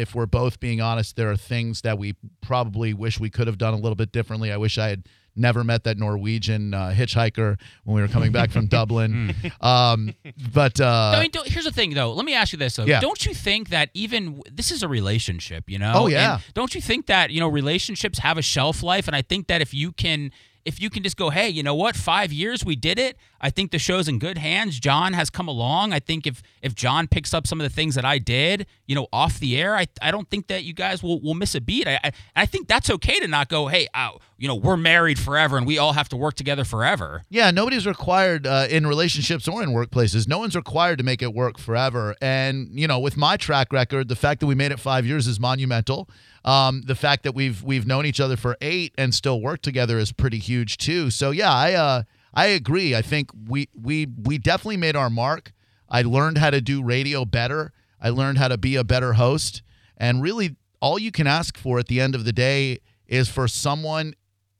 if 0.00 0.14
we're 0.14 0.26
both 0.26 0.60
being 0.60 0.80
honest 0.80 1.16
there 1.16 1.30
are 1.30 1.36
things 1.36 1.82
that 1.82 1.98
we 1.98 2.14
probably 2.40 2.92
wish 2.94 3.20
we 3.20 3.30
could 3.30 3.46
have 3.46 3.58
done 3.58 3.74
a 3.74 3.76
little 3.78 3.96
bit 3.96 4.12
differently 4.12 4.50
i 4.50 4.56
wish 4.56 4.78
i 4.78 4.88
had 4.88 5.08
never 5.36 5.62
met 5.62 5.84
that 5.84 5.96
norwegian 5.96 6.74
uh, 6.74 6.92
hitchhiker 6.94 7.56
when 7.84 7.94
we 7.96 8.02
were 8.02 8.08
coming 8.08 8.32
back 8.32 8.50
from 8.50 8.66
dublin 8.76 9.34
um, 9.60 10.14
but 10.52 10.80
uh, 10.80 11.12
I 11.14 11.20
mean, 11.20 11.30
don't, 11.30 11.46
here's 11.46 11.64
the 11.64 11.72
thing, 11.72 11.94
though. 11.94 12.12
Let 12.12 12.24
me 12.24 12.34
ask 12.34 12.52
you 12.52 12.58
this: 12.58 12.76
though. 12.76 12.84
Yeah. 12.84 13.00
Don't 13.00 13.24
you 13.26 13.34
think 13.34 13.68
that 13.70 13.90
even 13.94 14.42
this 14.50 14.70
is 14.70 14.82
a 14.82 14.88
relationship? 14.88 15.68
You 15.68 15.78
know. 15.78 15.92
Oh, 15.94 16.06
yeah. 16.06 16.34
And 16.34 16.42
don't 16.54 16.74
you 16.74 16.80
think 16.80 17.06
that 17.06 17.30
you 17.30 17.40
know 17.40 17.48
relationships 17.48 18.18
have 18.20 18.38
a 18.38 18.42
shelf 18.42 18.82
life? 18.82 19.06
And 19.06 19.14
I 19.14 19.22
think 19.22 19.46
that 19.48 19.60
if 19.60 19.72
you 19.74 19.92
can, 19.92 20.32
if 20.64 20.80
you 20.80 20.90
can 20.90 21.02
just 21.02 21.16
go, 21.16 21.30
hey, 21.30 21.48
you 21.48 21.62
know 21.62 21.74
what? 21.74 21.96
Five 21.96 22.32
years 22.32 22.64
we 22.64 22.76
did 22.76 22.98
it. 22.98 23.16
I 23.40 23.50
think 23.50 23.70
the 23.70 23.78
show's 23.78 24.08
in 24.08 24.18
good 24.18 24.38
hands. 24.38 24.78
John 24.78 25.12
has 25.14 25.30
come 25.30 25.48
along. 25.48 25.92
I 25.92 26.00
think 26.00 26.26
if 26.26 26.42
if 26.62 26.74
John 26.74 27.08
picks 27.08 27.32
up 27.32 27.46
some 27.46 27.60
of 27.60 27.68
the 27.68 27.74
things 27.74 27.94
that 27.94 28.04
I 28.04 28.18
did, 28.18 28.66
you 28.86 28.94
know, 28.94 29.06
off 29.12 29.38
the 29.38 29.58
air, 29.60 29.76
I 29.76 29.86
I 30.02 30.10
don't 30.10 30.28
think 30.28 30.48
that 30.48 30.64
you 30.64 30.72
guys 30.72 31.02
will 31.02 31.20
will 31.20 31.34
miss 31.34 31.54
a 31.54 31.60
beat. 31.60 31.88
I 31.88 32.00
I, 32.04 32.12
I 32.36 32.46
think 32.46 32.68
that's 32.68 32.90
okay 32.90 33.18
to 33.20 33.28
not 33.28 33.48
go, 33.48 33.68
hey, 33.68 33.88
uh, 33.94 34.10
you 34.36 34.48
know, 34.48 34.54
we're 34.54 34.76
married 34.76 35.18
forever 35.18 35.56
and 35.56 35.66
we 35.66 35.78
all 35.78 35.92
have 35.92 36.08
to 36.10 36.16
work 36.16 36.34
together 36.34 36.64
forever. 36.64 37.22
Yeah, 37.28 37.50
nobody's 37.50 37.86
required 37.86 38.46
uh, 38.46 38.66
in 38.70 38.86
relationships 38.86 39.46
or 39.48 39.62
in 39.62 39.70
workplaces. 39.70 40.26
No 40.28 40.38
one's 40.38 40.56
required 40.56 40.98
to 40.98 41.04
make 41.04 41.22
it 41.22 41.34
work 41.34 41.58
forever. 41.58 42.16
And 42.20 42.68
you 42.72 42.86
know, 42.86 42.98
with 42.98 43.16
my 43.16 43.36
track 43.36 43.72
record, 43.72 44.08
the 44.08 44.16
fact 44.16 44.40
that 44.40 44.46
we 44.46 44.54
made 44.54 44.72
it 44.72 44.80
five 44.80 45.06
years 45.06 45.26
is 45.26 45.38
monumental. 45.40 46.08
Um, 46.44 46.82
the 46.86 46.94
fact 46.94 47.22
that 47.24 47.34
we've 47.34 47.62
we've 47.62 47.86
known 47.86 48.06
each 48.06 48.20
other 48.20 48.36
for 48.36 48.56
eight 48.60 48.94
and 48.96 49.14
still 49.14 49.40
work 49.40 49.60
together 49.60 49.98
is 49.98 50.12
pretty 50.12 50.38
huge 50.38 50.78
too. 50.78 51.10
So 51.10 51.30
yeah, 51.30 51.52
I 51.52 51.74
uh, 51.74 52.02
I 52.32 52.46
agree. 52.46 52.94
I 52.94 53.02
think 53.02 53.30
we 53.48 53.68
we 53.74 54.06
we 54.22 54.38
definitely 54.38 54.76
made 54.76 54.96
our 54.96 55.10
mark. 55.10 55.52
I 55.88 56.02
learned 56.02 56.38
how 56.38 56.50
to 56.50 56.60
do 56.60 56.82
radio 56.82 57.24
better. 57.24 57.72
I 58.00 58.10
learned 58.10 58.38
how 58.38 58.48
to 58.48 58.56
be 58.56 58.76
a 58.76 58.84
better 58.84 59.14
host. 59.14 59.62
And 59.96 60.22
really, 60.22 60.56
all 60.80 60.98
you 60.98 61.10
can 61.10 61.26
ask 61.26 61.58
for 61.58 61.78
at 61.78 61.88
the 61.88 62.00
end 62.00 62.14
of 62.14 62.24
the 62.24 62.32
day 62.32 62.78
is 63.06 63.28
for 63.28 63.48
someone 63.48 64.14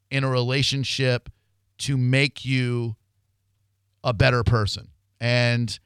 in 0.09 0.23
a 0.23 0.29
relationship 0.29 1.29
to 1.79 1.97
make 1.97 2.45
you 2.45 2.95
a 4.03 4.13
better 4.13 4.43
person. 4.43 4.89
And 5.19 5.79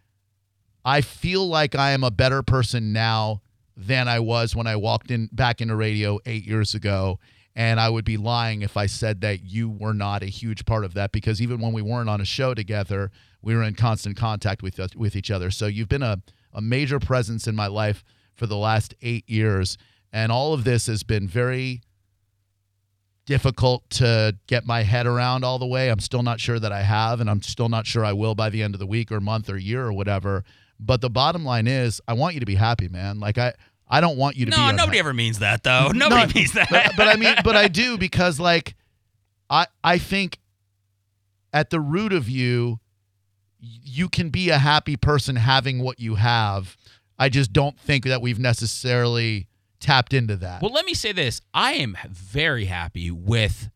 I 0.84 1.02
feel 1.02 1.48
like 1.48 1.76
I 1.76 1.92
am 1.92 2.04
a 2.04 2.12
better 2.12 2.42
person 2.42 2.92
now 2.92 3.42
than 3.78 4.08
I 4.08 4.20
was 4.20 4.56
when 4.56 4.68
I 4.68 4.76
walked 4.76 5.12
in 5.12 5.30
back 5.32 5.62
into 5.62 5.76
radio 5.76 6.20
8 6.26 6.46
years 6.46 6.74
ago 6.74 7.20
and 7.56 7.80
I 7.80 7.90
would 7.90 8.06
be 8.06 8.18
lying 8.18 8.62
if 8.62 8.76
I 8.76 8.86
said 8.86 9.22
that 9.22 9.44
you 9.44 9.70
were 9.70 9.94
not 9.94 10.24
a 10.24 10.28
huge 10.28 10.66
part 10.66 10.84
of 10.84 10.94
that 10.96 11.12
because 11.12 11.42
even 11.42 11.60
when 11.60 11.74
we 11.74 11.82
weren't 11.82 12.10
on 12.10 12.22
a 12.22 12.26
show 12.26 12.54
together, 12.54 13.12
we 13.42 13.56
were 13.56 13.64
in 13.64 13.76
constant 13.76 14.18
contact 14.18 14.62
with 14.62 14.80
with 14.96 15.16
each 15.16 15.32
other. 15.32 15.52
So 15.52 15.68
you've 15.68 15.90
been 15.90 16.04
a 16.04 16.22
a 16.54 16.62
major 16.62 17.00
presence 17.00 17.48
in 17.48 17.56
my 17.56 17.68
life 17.68 18.04
for 18.34 18.48
the 18.48 18.56
last 18.58 18.94
8 19.02 19.30
years 19.30 19.78
and 20.16 20.32
all 20.32 20.54
of 20.54 20.64
this 20.64 20.88
has 20.88 21.04
been 21.04 21.28
very 21.28 21.82
difficult 23.26 23.90
to 23.90 24.38
get 24.48 24.66
my 24.66 24.84
head 24.84 25.06
around 25.06 25.44
all 25.44 25.60
the 25.60 25.66
way. 25.66 25.90
I'm 25.90 26.00
still 26.00 26.24
not 26.24 26.40
sure 26.40 26.58
that 26.58 26.72
I 26.72 26.84
have, 26.84 27.20
and 27.20 27.30
I'm 27.30 27.42
still 27.42 27.68
not 27.68 27.86
sure 27.86 28.06
I 28.06 28.14
will 28.14 28.34
by 28.34 28.50
the 28.50 28.64
end 28.64 28.76
of 28.76 28.80
the 28.80 28.88
week 28.88 29.12
or 29.12 29.20
month 29.20 29.50
or 29.50 29.58
year 29.58 29.84
or 29.86 29.92
whatever. 29.92 30.46
But 30.80 31.02
the 31.02 31.10
bottom 31.10 31.44
line 31.44 31.68
is, 31.68 32.00
I 32.08 32.14
want 32.14 32.34
you 32.34 32.40
to 32.40 32.46
be 32.46 32.56
happy, 32.56 32.88
man. 32.88 33.20
Like 33.20 33.38
I, 33.38 33.54
I 33.88 34.02
don't 34.02 34.18
want 34.18 34.36
you 34.36 34.46
to 34.46 34.52
be. 34.52 34.58
No, 34.58 34.72
nobody 34.72 35.00
ever 35.00 35.14
means 35.14 35.40
that 35.40 35.64
though. 35.64 35.90
Nobody 35.94 36.28
No, 36.28 36.40
means 36.40 36.54
that. 36.54 36.70
But, 36.70 36.92
but 36.98 37.08
I 37.08 37.16
mean, 37.16 37.36
but 37.44 37.56
I 37.56 37.68
do 37.68 37.98
because 38.00 38.40
like, 38.40 38.76
I 39.50 39.68
I 39.84 39.98
think 39.98 40.40
at 41.54 41.70
the 41.70 41.80
root 41.80 42.12
of 42.14 42.28
you, 42.30 42.80
you 43.60 44.10
can 44.10 44.30
be 44.30 44.50
a 44.50 44.58
happy 44.58 44.96
person 44.98 45.36
having 45.36 45.82
what 45.82 46.00
you 46.00 46.16
have. 46.16 46.76
I 47.18 47.30
just 47.30 47.54
don't 47.54 47.80
think 47.80 48.06
that 48.06 48.22
we've 48.22 48.40
necessarily 48.40 49.48
tapped 49.80 50.14
into 50.14 50.36
that. 50.38 50.62
Well, 50.62 50.72
let 50.72 50.86
me 50.86 50.94
say 50.94 51.12
this: 51.12 51.42
I 51.54 51.74
am 51.74 51.96
very 52.10 52.66
happy 52.66 53.12
with, 53.12 53.70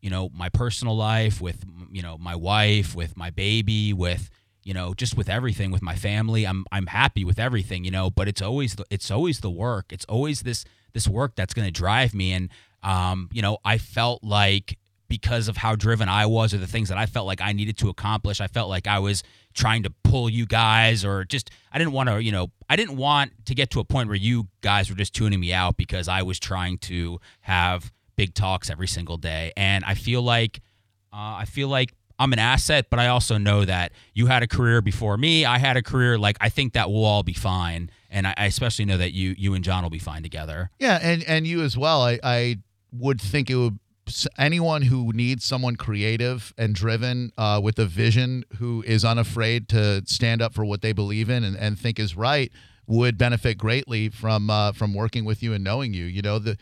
you 0.00 0.10
know, 0.10 0.28
my 0.34 0.48
personal 0.48 0.96
life, 0.96 1.40
with 1.40 1.64
you 1.90 2.02
know 2.02 2.18
my 2.18 2.34
wife, 2.34 2.94
with 2.94 3.16
my 3.16 3.30
baby, 3.30 3.92
with 3.92 4.28
you 4.66 4.74
know 4.74 4.94
just 4.94 5.16
with 5.16 5.28
everything, 5.28 5.70
with 5.70 5.82
my 5.82 5.94
family. 5.94 6.44
I'm 6.46 6.66
I'm 6.72 6.86
happy 6.86 7.24
with 7.24 7.38
everything, 7.38 7.84
you 7.84 7.90
know. 7.92 8.10
But 8.10 8.26
it's 8.26 8.42
always 8.42 8.74
the 8.74 8.84
it's 8.90 9.10
always 9.10 9.40
the 9.40 9.50
work. 9.50 9.86
It's 9.90 10.04
always 10.06 10.42
this 10.42 10.64
this 10.92 11.06
work 11.06 11.36
that's 11.36 11.54
going 11.54 11.66
to 11.66 11.72
drive 11.72 12.12
me. 12.14 12.32
And 12.32 12.50
um, 12.82 13.28
you 13.32 13.42
know, 13.42 13.58
I 13.64 13.78
felt 13.78 14.24
like 14.24 14.78
because 15.08 15.46
of 15.46 15.56
how 15.56 15.76
driven 15.76 16.08
I 16.08 16.26
was, 16.26 16.52
or 16.52 16.58
the 16.58 16.66
things 16.66 16.88
that 16.88 16.98
I 16.98 17.06
felt 17.06 17.26
like 17.26 17.40
I 17.40 17.52
needed 17.52 17.78
to 17.78 17.88
accomplish, 17.88 18.40
I 18.40 18.48
felt 18.48 18.68
like 18.68 18.88
I 18.88 18.98
was 18.98 19.22
trying 19.54 19.84
to 19.84 19.90
pull 20.02 20.28
you 20.28 20.46
guys, 20.46 21.04
or 21.04 21.24
just 21.24 21.50
I 21.72 21.78
didn't 21.78 21.92
want 21.92 22.08
to, 22.08 22.22
you 22.22 22.32
know, 22.32 22.50
I 22.68 22.74
didn't 22.74 22.96
want 22.96 23.32
to 23.46 23.54
get 23.54 23.70
to 23.70 23.80
a 23.80 23.84
point 23.84 24.08
where 24.08 24.16
you 24.16 24.48
guys 24.62 24.90
were 24.90 24.96
just 24.96 25.14
tuning 25.14 25.38
me 25.38 25.52
out 25.52 25.76
because 25.76 26.08
I 26.08 26.22
was 26.22 26.40
trying 26.40 26.78
to 26.78 27.20
have 27.42 27.92
big 28.16 28.34
talks 28.34 28.68
every 28.68 28.88
single 28.88 29.16
day. 29.16 29.52
And 29.56 29.84
I 29.84 29.94
feel 29.94 30.22
like, 30.22 30.60
uh, 31.12 31.38
I 31.38 31.44
feel 31.44 31.68
like 31.68 31.92
I'm 32.18 32.32
an 32.32 32.38
asset, 32.38 32.86
but 32.90 32.98
I 32.98 33.08
also 33.08 33.36
know 33.38 33.64
that 33.64 33.92
you 34.14 34.26
had 34.26 34.42
a 34.42 34.46
career 34.46 34.80
before 34.80 35.16
me. 35.16 35.44
I 35.44 35.58
had 35.58 35.76
a 35.76 35.82
career. 35.82 36.18
Like 36.18 36.36
I 36.40 36.48
think 36.48 36.72
that 36.72 36.90
we'll 36.90 37.04
all 37.04 37.22
be 37.22 37.34
fine, 37.34 37.90
and 38.10 38.26
I, 38.26 38.34
I 38.36 38.46
especially 38.46 38.84
know 38.86 38.96
that 38.98 39.12
you, 39.12 39.34
you 39.36 39.54
and 39.54 39.62
John 39.62 39.82
will 39.82 39.90
be 39.90 39.98
fine 39.98 40.22
together. 40.22 40.70
Yeah, 40.78 40.98
and 41.02 41.22
and 41.24 41.46
you 41.46 41.62
as 41.62 41.76
well. 41.76 42.02
I 42.02 42.18
I 42.22 42.56
would 42.92 43.20
think 43.20 43.50
it 43.50 43.56
would 43.56 43.78
anyone 44.38 44.82
who 44.82 45.12
needs 45.12 45.44
someone 45.44 45.76
creative 45.76 46.54
and 46.56 46.74
driven 46.74 47.32
uh, 47.36 47.60
with 47.62 47.78
a 47.78 47.86
vision 47.86 48.44
who 48.58 48.82
is 48.86 49.04
unafraid 49.04 49.68
to 49.68 50.02
stand 50.06 50.40
up 50.40 50.54
for 50.54 50.64
what 50.64 50.80
they 50.80 50.92
believe 50.92 51.28
in 51.28 51.42
and, 51.44 51.56
and 51.56 51.78
think 51.78 51.98
is 51.98 52.16
right 52.16 52.52
would 52.86 53.18
benefit 53.18 53.58
greatly 53.58 54.08
from 54.08 54.48
uh, 54.48 54.72
from 54.72 54.94
working 54.94 55.24
with 55.24 55.42
you 55.42 55.52
and 55.52 55.64
knowing 55.64 55.92
you. 55.92 56.04
You 56.04 56.22
know, 56.22 56.38
the 56.38 56.56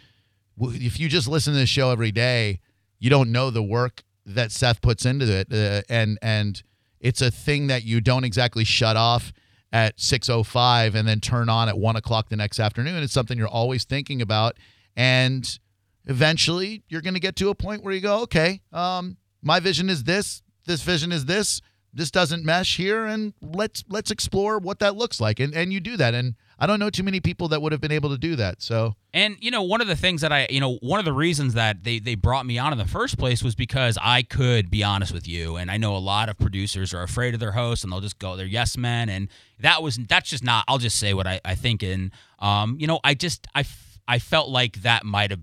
if 0.58 0.98
you 0.98 1.08
just 1.08 1.28
listen 1.28 1.52
to 1.52 1.58
this 1.58 1.68
show 1.68 1.90
every 1.90 2.12
day, 2.12 2.60
you 2.98 3.10
don't 3.10 3.30
know 3.30 3.50
the 3.50 3.62
work 3.62 4.02
that 4.26 4.52
Seth 4.52 4.80
puts 4.80 5.04
into 5.04 5.30
it, 5.30 5.52
uh, 5.52 5.82
and 5.88 6.18
and 6.22 6.62
it's 7.00 7.20
a 7.20 7.30
thing 7.30 7.66
that 7.66 7.84
you 7.84 8.00
don't 8.00 8.24
exactly 8.24 8.64
shut 8.64 8.96
off 8.96 9.32
at 9.72 9.98
6.05 9.98 10.94
and 10.94 11.06
then 11.06 11.20
turn 11.20 11.48
on 11.48 11.68
at 11.68 11.76
1 11.76 11.96
o'clock 11.96 12.28
the 12.28 12.36
next 12.36 12.60
afternoon. 12.60 13.02
It's 13.02 13.12
something 13.12 13.36
you're 13.36 13.48
always 13.48 13.84
thinking 13.84 14.22
about 14.22 14.56
and 14.96 15.58
eventually 16.06 16.82
you're 16.88 17.00
going 17.00 17.14
to 17.14 17.20
get 17.20 17.36
to 17.36 17.48
a 17.48 17.54
point 17.54 17.82
where 17.82 17.94
you 17.94 18.00
go 18.00 18.20
okay 18.20 18.60
um, 18.72 19.16
my 19.42 19.60
vision 19.60 19.88
is 19.88 20.04
this 20.04 20.42
this 20.66 20.82
vision 20.82 21.12
is 21.12 21.24
this 21.24 21.60
this 21.92 22.10
doesn't 22.10 22.44
mesh 22.44 22.76
here 22.76 23.04
and 23.04 23.32
let's 23.40 23.84
let's 23.88 24.10
explore 24.10 24.58
what 24.58 24.78
that 24.78 24.96
looks 24.96 25.20
like 25.20 25.40
and 25.40 25.54
and 25.54 25.72
you 25.72 25.80
do 25.80 25.96
that 25.96 26.14
and 26.14 26.34
i 26.64 26.66
don't 26.66 26.80
know 26.80 26.90
too 26.90 27.02
many 27.04 27.20
people 27.20 27.48
that 27.48 27.60
would 27.62 27.72
have 27.72 27.80
been 27.80 27.92
able 27.92 28.10
to 28.10 28.18
do 28.18 28.34
that 28.36 28.62
so 28.62 28.96
And 29.14 29.36
you 29.40 29.52
know, 29.52 29.62
one 29.62 29.80
of 29.80 29.86
the 29.86 29.94
things 29.94 30.22
that 30.22 30.32
I, 30.32 30.48
you 30.50 30.58
know, 30.58 30.74
one 30.82 30.98
of 30.98 31.04
the 31.04 31.12
reasons 31.12 31.54
that 31.54 31.84
they 31.84 32.00
they 32.00 32.16
brought 32.16 32.44
me 32.44 32.58
on 32.58 32.72
in 32.72 32.78
the 32.78 32.84
first 32.98 33.16
place 33.16 33.44
was 33.44 33.54
because 33.54 33.96
I 34.02 34.22
could 34.22 34.70
be 34.70 34.82
honest 34.82 35.12
with 35.14 35.28
you. 35.28 35.54
And 35.54 35.70
I 35.70 35.76
know 35.76 35.96
a 35.96 36.02
lot 36.14 36.28
of 36.28 36.36
producers 36.36 36.92
are 36.92 37.02
afraid 37.04 37.32
of 37.32 37.38
their 37.38 37.52
hosts 37.52 37.84
and 37.84 37.92
they'll 37.92 38.00
just 38.00 38.18
go, 38.18 38.34
they're 38.36 38.44
yes 38.44 38.76
men. 38.76 39.08
And 39.08 39.28
that 39.60 39.84
was 39.84 39.96
that's 40.08 40.30
just 40.30 40.42
not. 40.42 40.64
I'll 40.66 40.78
just 40.78 40.98
say 40.98 41.14
what 41.14 41.28
I, 41.28 41.40
I 41.44 41.54
think. 41.54 41.84
And 41.84 42.10
um, 42.40 42.76
you 42.80 42.88
know, 42.88 42.98
I 43.04 43.14
just 43.14 43.46
I 43.54 43.64
I 44.08 44.18
felt 44.18 44.48
like 44.50 44.82
that 44.82 45.04
might 45.04 45.30
have 45.30 45.40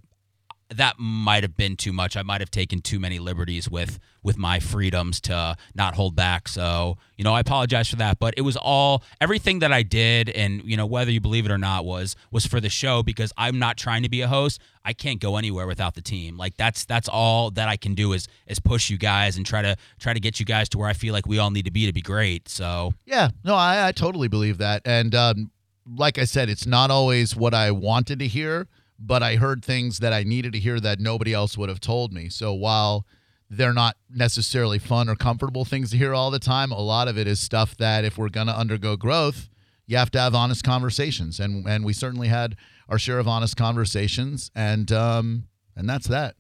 that 0.76 0.96
might 0.98 1.44
have 1.44 1.58
been 1.58 1.76
too 1.76 1.92
much. 1.94 2.16
I 2.16 2.24
might 2.24 2.42
have 2.42 2.52
taken 2.52 2.80
too 2.82 3.00
many 3.00 3.20
liberties 3.20 3.70
with 3.70 4.00
with 4.24 4.38
my 4.38 4.60
freedoms 4.60 5.20
to 5.20 5.56
not 5.74 5.96
hold 5.96 6.16
back. 6.16 6.48
So, 6.48 6.98
you 7.18 7.24
know, 7.24 7.34
I 7.34 7.40
apologize 7.40 7.90
for 7.90 7.96
that, 7.96 8.20
but 8.20 8.36
it 8.38 8.42
was 8.42 8.56
all 8.56 9.04
everything 9.20 9.60
that 9.60 9.74
I 9.74 9.82
did 9.82 10.30
and, 10.30 10.62
you 10.64 10.78
know, 10.78 10.86
whether 10.86 11.10
you 11.10 11.20
believe 11.20 11.46
it 11.46 11.52
or 11.52 11.58
not 11.58 11.86
was 11.86 12.16
was 12.32 12.46
for 12.46 12.60
the 12.60 12.70
show 12.70 13.04
because 13.04 13.34
I'm 13.38 13.58
not 13.60 13.78
trying 13.78 14.04
to 14.04 14.10
be 14.10 14.22
a 14.22 14.28
host. 14.28 14.62
I 14.86 14.94
can't 14.94 15.20
go 15.20 15.38
anywhere 15.38 15.68
without 15.68 15.96
the 15.96 16.02
team. 16.02 16.38
Like 16.38 16.56
that's 16.58 16.86
that's 16.86 17.10
all 17.10 17.52
that 17.52 17.68
I 17.68 17.78
can 17.78 17.94
do 17.94 18.14
is 18.14 18.28
is 18.48 18.60
push 18.60 18.90
you 18.90 18.98
guys 18.98 19.38
and 19.38 19.46
try 19.46 19.62
to 19.62 19.76
try 20.00 20.14
to 20.14 20.20
get 20.20 20.40
you 20.40 20.46
guys 20.46 20.70
to 20.70 20.78
where 20.78 20.88
I 20.88 20.94
feel 20.94 21.14
like 21.14 21.26
we 21.28 21.40
all 21.40 21.52
need 21.52 21.66
to 21.66 21.72
be 21.72 21.86
to 21.86 21.94
be 21.94 22.02
great. 22.02 22.48
So, 22.48 22.94
Yeah, 23.06 23.30
no, 23.44 23.56
I, 23.56 23.88
I 23.88 23.92
totally 23.92 24.28
believe 24.28 24.60
that. 24.60 24.84
And 24.86 25.14
um, 25.16 25.52
like 25.86 26.18
I 26.18 26.26
said, 26.26 26.50
it's 26.50 26.66
not 26.66 26.92
always 26.92 27.36
what 27.36 27.54
I 27.54 27.72
wanted 27.72 28.20
to 28.20 28.28
hear, 28.28 28.68
but 29.02 29.24
I 29.24 29.36
heard 29.36 29.66
things 29.66 30.00
that 30.00 30.14
I 30.14 30.24
needed 30.24 30.54
to 30.54 30.60
hear 30.60 30.80
that 30.80 31.00
nobody 31.00 31.34
else 31.34 31.58
would 31.58 31.70
have 31.70 31.80
told 31.80 32.14
me. 32.14 32.30
So 32.30 32.54
while 32.54 33.06
they're 33.50 33.74
not 33.74 33.98
necessarily 34.10 34.80
fun 34.80 35.10
or 35.10 35.16
comfortable 35.16 35.66
things 35.66 35.92
to 35.92 35.98
hear 35.98 36.14
all 36.14 36.32
the 36.32 36.40
time, 36.40 36.72
a 36.72 36.80
lot 36.80 37.08
of 37.08 37.18
it 37.18 37.28
is 37.28 37.40
stuff 37.40 37.76
that 37.78 38.06
if 38.06 38.18
we're 38.18 38.30
going 38.30 38.48
to 38.48 38.58
undergo 38.58 38.96
growth, 38.96 39.50
you 39.88 39.98
have 39.98 40.12
to 40.12 40.20
have 40.20 40.36
honest 40.36 40.64
conversations. 40.64 41.40
And, 41.40 41.68
and 41.68 41.84
we 41.84 41.94
certainly 41.94 42.28
had 42.30 42.56
our 42.88 43.00
share 43.00 43.20
of 43.20 43.28
honest 43.28 43.58
conversations. 43.58 44.52
And, 44.56 44.92
um, 44.92 45.48
and 45.76 45.90
that's 45.90 46.08
that. 46.08 46.36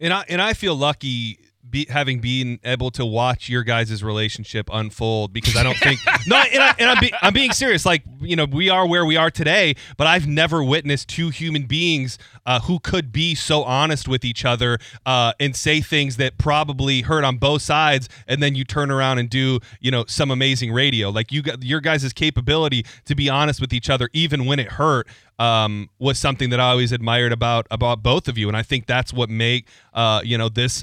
And 0.00 0.12
I 0.12 0.24
and 0.28 0.40
I 0.40 0.52
feel 0.52 0.76
lucky 0.76 1.40
be, 1.70 1.86
having 1.88 2.20
been 2.20 2.58
able 2.64 2.90
to 2.92 3.04
watch 3.04 3.48
your 3.48 3.62
guys' 3.62 4.02
relationship 4.02 4.68
unfold 4.72 5.32
because 5.32 5.56
I 5.56 5.62
don't 5.62 5.76
think 5.76 6.00
no, 6.26 6.36
and, 6.36 6.62
I, 6.62 6.74
I'm, 6.80 7.00
be, 7.00 7.12
I'm 7.20 7.32
being 7.32 7.52
serious. 7.52 7.84
Like 7.84 8.02
you 8.20 8.36
know, 8.36 8.44
we 8.44 8.68
are 8.68 8.86
where 8.86 9.04
we 9.04 9.16
are 9.16 9.30
today, 9.30 9.74
but 9.96 10.06
I've 10.06 10.26
never 10.26 10.62
witnessed 10.62 11.08
two 11.08 11.30
human 11.30 11.66
beings 11.66 12.18
uh, 12.46 12.60
who 12.60 12.78
could 12.78 13.12
be 13.12 13.34
so 13.34 13.62
honest 13.64 14.08
with 14.08 14.24
each 14.24 14.44
other 14.44 14.78
uh, 15.06 15.32
and 15.38 15.54
say 15.54 15.80
things 15.80 16.16
that 16.16 16.38
probably 16.38 17.02
hurt 17.02 17.24
on 17.24 17.36
both 17.36 17.62
sides, 17.62 18.08
and 18.26 18.42
then 18.42 18.54
you 18.54 18.64
turn 18.64 18.90
around 18.90 19.18
and 19.18 19.28
do 19.30 19.60
you 19.80 19.90
know 19.90 20.04
some 20.06 20.30
amazing 20.30 20.72
radio. 20.72 21.10
Like 21.10 21.32
you 21.32 21.42
got 21.42 21.62
your 21.62 21.80
guys' 21.80 22.12
capability 22.12 22.84
to 23.04 23.14
be 23.14 23.28
honest 23.28 23.60
with 23.60 23.72
each 23.72 23.90
other, 23.90 24.08
even 24.12 24.46
when 24.46 24.58
it 24.58 24.72
hurt. 24.72 25.06
Um, 25.40 25.88
was 26.00 26.18
something 26.18 26.50
that 26.50 26.58
I 26.58 26.70
always 26.70 26.90
admired 26.90 27.30
about 27.30 27.68
about 27.70 28.02
both 28.02 28.26
of 28.26 28.36
you, 28.36 28.48
and 28.48 28.56
I 28.56 28.64
think 28.64 28.86
that's 28.86 29.12
what 29.12 29.30
make 29.30 29.68
uh, 29.94 30.20
you 30.24 30.36
know 30.36 30.48
this 30.48 30.82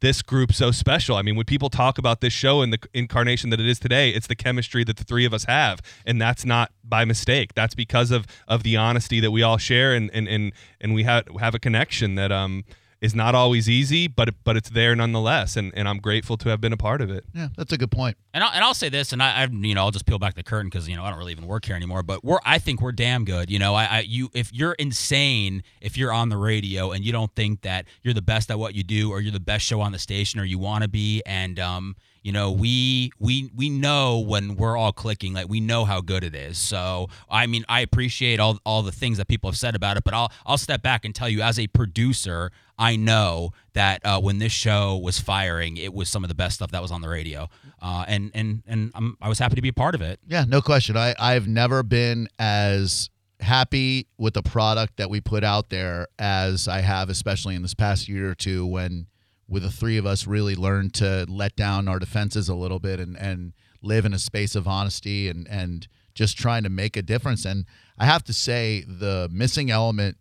this 0.00 0.22
group 0.22 0.52
so 0.52 0.70
special. 0.70 1.16
I 1.16 1.22
mean, 1.22 1.36
when 1.36 1.46
people 1.46 1.70
talk 1.70 1.98
about 1.98 2.20
this 2.20 2.32
show 2.32 2.62
and 2.62 2.72
the 2.72 2.78
incarnation 2.92 3.50
that 3.50 3.60
it 3.60 3.66
is 3.66 3.78
today, 3.78 4.10
it's 4.10 4.26
the 4.26 4.36
chemistry 4.36 4.84
that 4.84 4.96
the 4.96 5.04
three 5.04 5.24
of 5.24 5.32
us 5.32 5.44
have, 5.44 5.80
and 6.04 6.20
that's 6.20 6.44
not 6.44 6.72
by 6.84 7.04
mistake. 7.04 7.54
That's 7.54 7.74
because 7.74 8.10
of 8.10 8.26
of 8.46 8.62
the 8.62 8.76
honesty 8.76 9.20
that 9.20 9.30
we 9.30 9.42
all 9.42 9.58
share, 9.58 9.94
and 9.94 10.10
and 10.12 10.28
and 10.28 10.52
and 10.80 10.94
we 10.94 11.04
have 11.04 11.24
have 11.40 11.54
a 11.54 11.58
connection 11.58 12.14
that 12.16 12.30
um 12.30 12.64
is 13.00 13.14
not 13.14 13.34
always 13.34 13.68
easy, 13.68 14.08
but 14.08 14.34
but 14.44 14.56
it's 14.56 14.70
there 14.70 14.94
nonetheless, 14.96 15.56
and 15.56 15.72
and 15.74 15.88
I'm 15.88 15.98
grateful 15.98 16.36
to 16.38 16.48
have 16.48 16.60
been 16.60 16.72
a 16.72 16.76
part 16.76 17.00
of 17.00 17.10
it. 17.10 17.24
Yeah, 17.34 17.48
that's 17.56 17.72
a 17.72 17.78
good 17.78 17.90
point. 17.90 18.16
And 18.32 18.42
I'll, 18.42 18.50
and 18.52 18.64
I'll 18.64 18.74
say 18.74 18.88
this, 18.88 19.12
and 19.12 19.22
I, 19.22 19.42
I, 19.42 19.48
you 19.50 19.74
know, 19.74 19.82
I'll 19.82 19.90
just 19.90 20.06
peel 20.06 20.18
back 20.18 20.34
the 20.34 20.42
curtain 20.42 20.68
because 20.68 20.88
you 20.88 20.96
know 20.96 21.04
I 21.04 21.10
don't 21.10 21.18
really 21.18 21.32
even 21.32 21.46
work 21.46 21.64
here 21.64 21.76
anymore. 21.76 22.02
But 22.02 22.24
we're, 22.24 22.38
I 22.44 22.58
think 22.58 22.80
we're 22.80 22.92
damn 22.92 23.24
good. 23.24 23.50
You 23.50 23.58
know, 23.58 23.74
I, 23.74 23.84
I, 23.84 24.00
you, 24.00 24.30
if 24.34 24.52
you're 24.52 24.72
insane, 24.74 25.62
if 25.80 25.96
you're 25.96 26.12
on 26.12 26.28
the 26.28 26.36
radio 26.36 26.92
and 26.92 27.04
you 27.04 27.12
don't 27.12 27.34
think 27.34 27.62
that 27.62 27.86
you're 28.02 28.14
the 28.14 28.22
best 28.22 28.50
at 28.50 28.58
what 28.58 28.74
you 28.74 28.82
do, 28.82 29.10
or 29.10 29.20
you're 29.20 29.32
the 29.32 29.40
best 29.40 29.64
show 29.64 29.80
on 29.80 29.92
the 29.92 29.98
station, 29.98 30.40
or 30.40 30.44
you 30.44 30.58
want 30.58 30.82
to 30.82 30.88
be, 30.88 31.22
and 31.26 31.58
um, 31.58 31.96
you 32.26 32.32
know, 32.32 32.50
we, 32.50 33.12
we, 33.20 33.52
we 33.54 33.70
know 33.70 34.18
when 34.18 34.56
we're 34.56 34.76
all 34.76 34.90
clicking, 34.90 35.32
like 35.32 35.48
we 35.48 35.60
know 35.60 35.84
how 35.84 36.00
good 36.00 36.24
it 36.24 36.34
is. 36.34 36.58
So, 36.58 37.08
I 37.30 37.46
mean, 37.46 37.64
I 37.68 37.82
appreciate 37.82 38.40
all, 38.40 38.58
all 38.66 38.82
the 38.82 38.90
things 38.90 39.18
that 39.18 39.28
people 39.28 39.48
have 39.48 39.56
said 39.56 39.76
about 39.76 39.96
it, 39.96 40.02
but 40.02 40.12
I'll, 40.12 40.32
I'll 40.44 40.58
step 40.58 40.82
back 40.82 41.04
and 41.04 41.14
tell 41.14 41.28
you, 41.28 41.40
as 41.40 41.56
a 41.56 41.68
producer, 41.68 42.50
I 42.76 42.96
know 42.96 43.52
that 43.74 44.04
uh, 44.04 44.20
when 44.20 44.38
this 44.40 44.50
show 44.50 44.96
was 44.96 45.20
firing, 45.20 45.76
it 45.76 45.94
was 45.94 46.08
some 46.08 46.24
of 46.24 46.28
the 46.28 46.34
best 46.34 46.56
stuff 46.56 46.72
that 46.72 46.82
was 46.82 46.90
on 46.90 47.00
the 47.00 47.08
radio, 47.08 47.48
uh, 47.80 48.04
and 48.08 48.32
and 48.34 48.64
and 48.66 48.90
I'm, 48.96 49.16
I 49.22 49.28
was 49.28 49.38
happy 49.38 49.54
to 49.54 49.62
be 49.62 49.68
a 49.68 49.72
part 49.72 49.94
of 49.94 50.02
it. 50.02 50.18
Yeah, 50.26 50.44
no 50.48 50.60
question. 50.60 50.96
I 50.96 51.14
I've 51.18 51.46
never 51.46 51.82
been 51.82 52.28
as 52.40 53.08
happy 53.38 54.08
with 54.18 54.34
the 54.34 54.42
product 54.42 54.96
that 54.96 55.08
we 55.08 55.20
put 55.20 55.44
out 55.44 55.70
there 55.70 56.08
as 56.18 56.66
I 56.68 56.80
have, 56.80 57.08
especially 57.08 57.54
in 57.54 57.62
this 57.62 57.74
past 57.74 58.08
year 58.08 58.28
or 58.28 58.34
two, 58.34 58.66
when 58.66 59.06
with 59.48 59.62
the 59.62 59.70
three 59.70 59.96
of 59.96 60.06
us 60.06 60.26
really 60.26 60.56
learned 60.56 60.94
to 60.94 61.24
let 61.28 61.54
down 61.56 61.88
our 61.88 61.98
defenses 61.98 62.48
a 62.48 62.54
little 62.54 62.78
bit 62.78 63.00
and 63.00 63.16
and 63.16 63.52
live 63.82 64.04
in 64.04 64.12
a 64.12 64.18
space 64.18 64.54
of 64.54 64.66
honesty 64.66 65.28
and 65.28 65.46
and 65.48 65.88
just 66.16 66.36
trying 66.38 66.64
to 66.64 66.70
make 66.70 66.96
a 66.96 67.02
difference. 67.02 67.44
And 67.44 67.66
I 67.98 68.06
have 68.06 68.24
to 68.24 68.32
say, 68.32 68.84
the 68.88 69.28
missing 69.30 69.70
element 69.70 70.16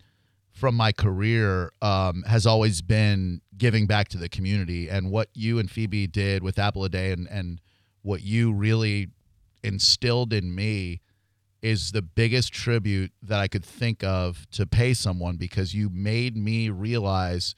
from 0.51 0.75
my 0.75 0.91
career 0.91 1.71
um, 1.81 2.23
has 2.27 2.45
always 2.45 2.81
been 2.81 3.41
giving 3.57 3.87
back 3.87 4.09
to 4.09 4.17
the 4.17 4.29
community. 4.29 4.89
And 4.89 5.09
what 5.09 5.29
you 5.33 5.57
and 5.57 5.71
Phoebe 5.71 6.05
did 6.07 6.43
with 6.43 6.59
Apple 6.59 6.83
a 6.83 6.89
Day 6.89 7.11
and, 7.11 7.27
and 7.29 7.61
what 8.03 8.21
you 8.21 8.53
really 8.53 9.07
instilled 9.63 10.31
in 10.31 10.53
me 10.53 11.01
is 11.61 11.91
the 11.91 12.01
biggest 12.01 12.53
tribute 12.53 13.11
that 13.23 13.39
I 13.39 13.47
could 13.47 13.65
think 13.65 14.03
of 14.03 14.45
to 14.51 14.67
pay 14.67 14.93
someone 14.93 15.37
because 15.37 15.73
you 15.73 15.89
made 15.89 16.37
me 16.37 16.69
realize 16.69 17.55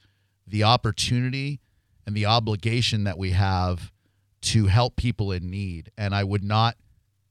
the 0.48 0.64
opportunity 0.64 1.60
and 2.06 2.16
the 2.16 2.26
obligation 2.26 3.04
that 3.04 3.18
we 3.18 3.32
have 3.32 3.92
to 4.40 4.66
help 4.66 4.96
people 4.96 5.32
in 5.32 5.50
need. 5.50 5.90
And 5.98 6.14
I 6.14 6.24
would 6.24 6.44
not 6.44 6.76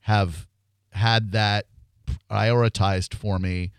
have 0.02 0.48
had 0.92 1.32
that 1.32 1.66
prioritized 2.30 3.14
for 3.14 3.40
me 3.40 3.72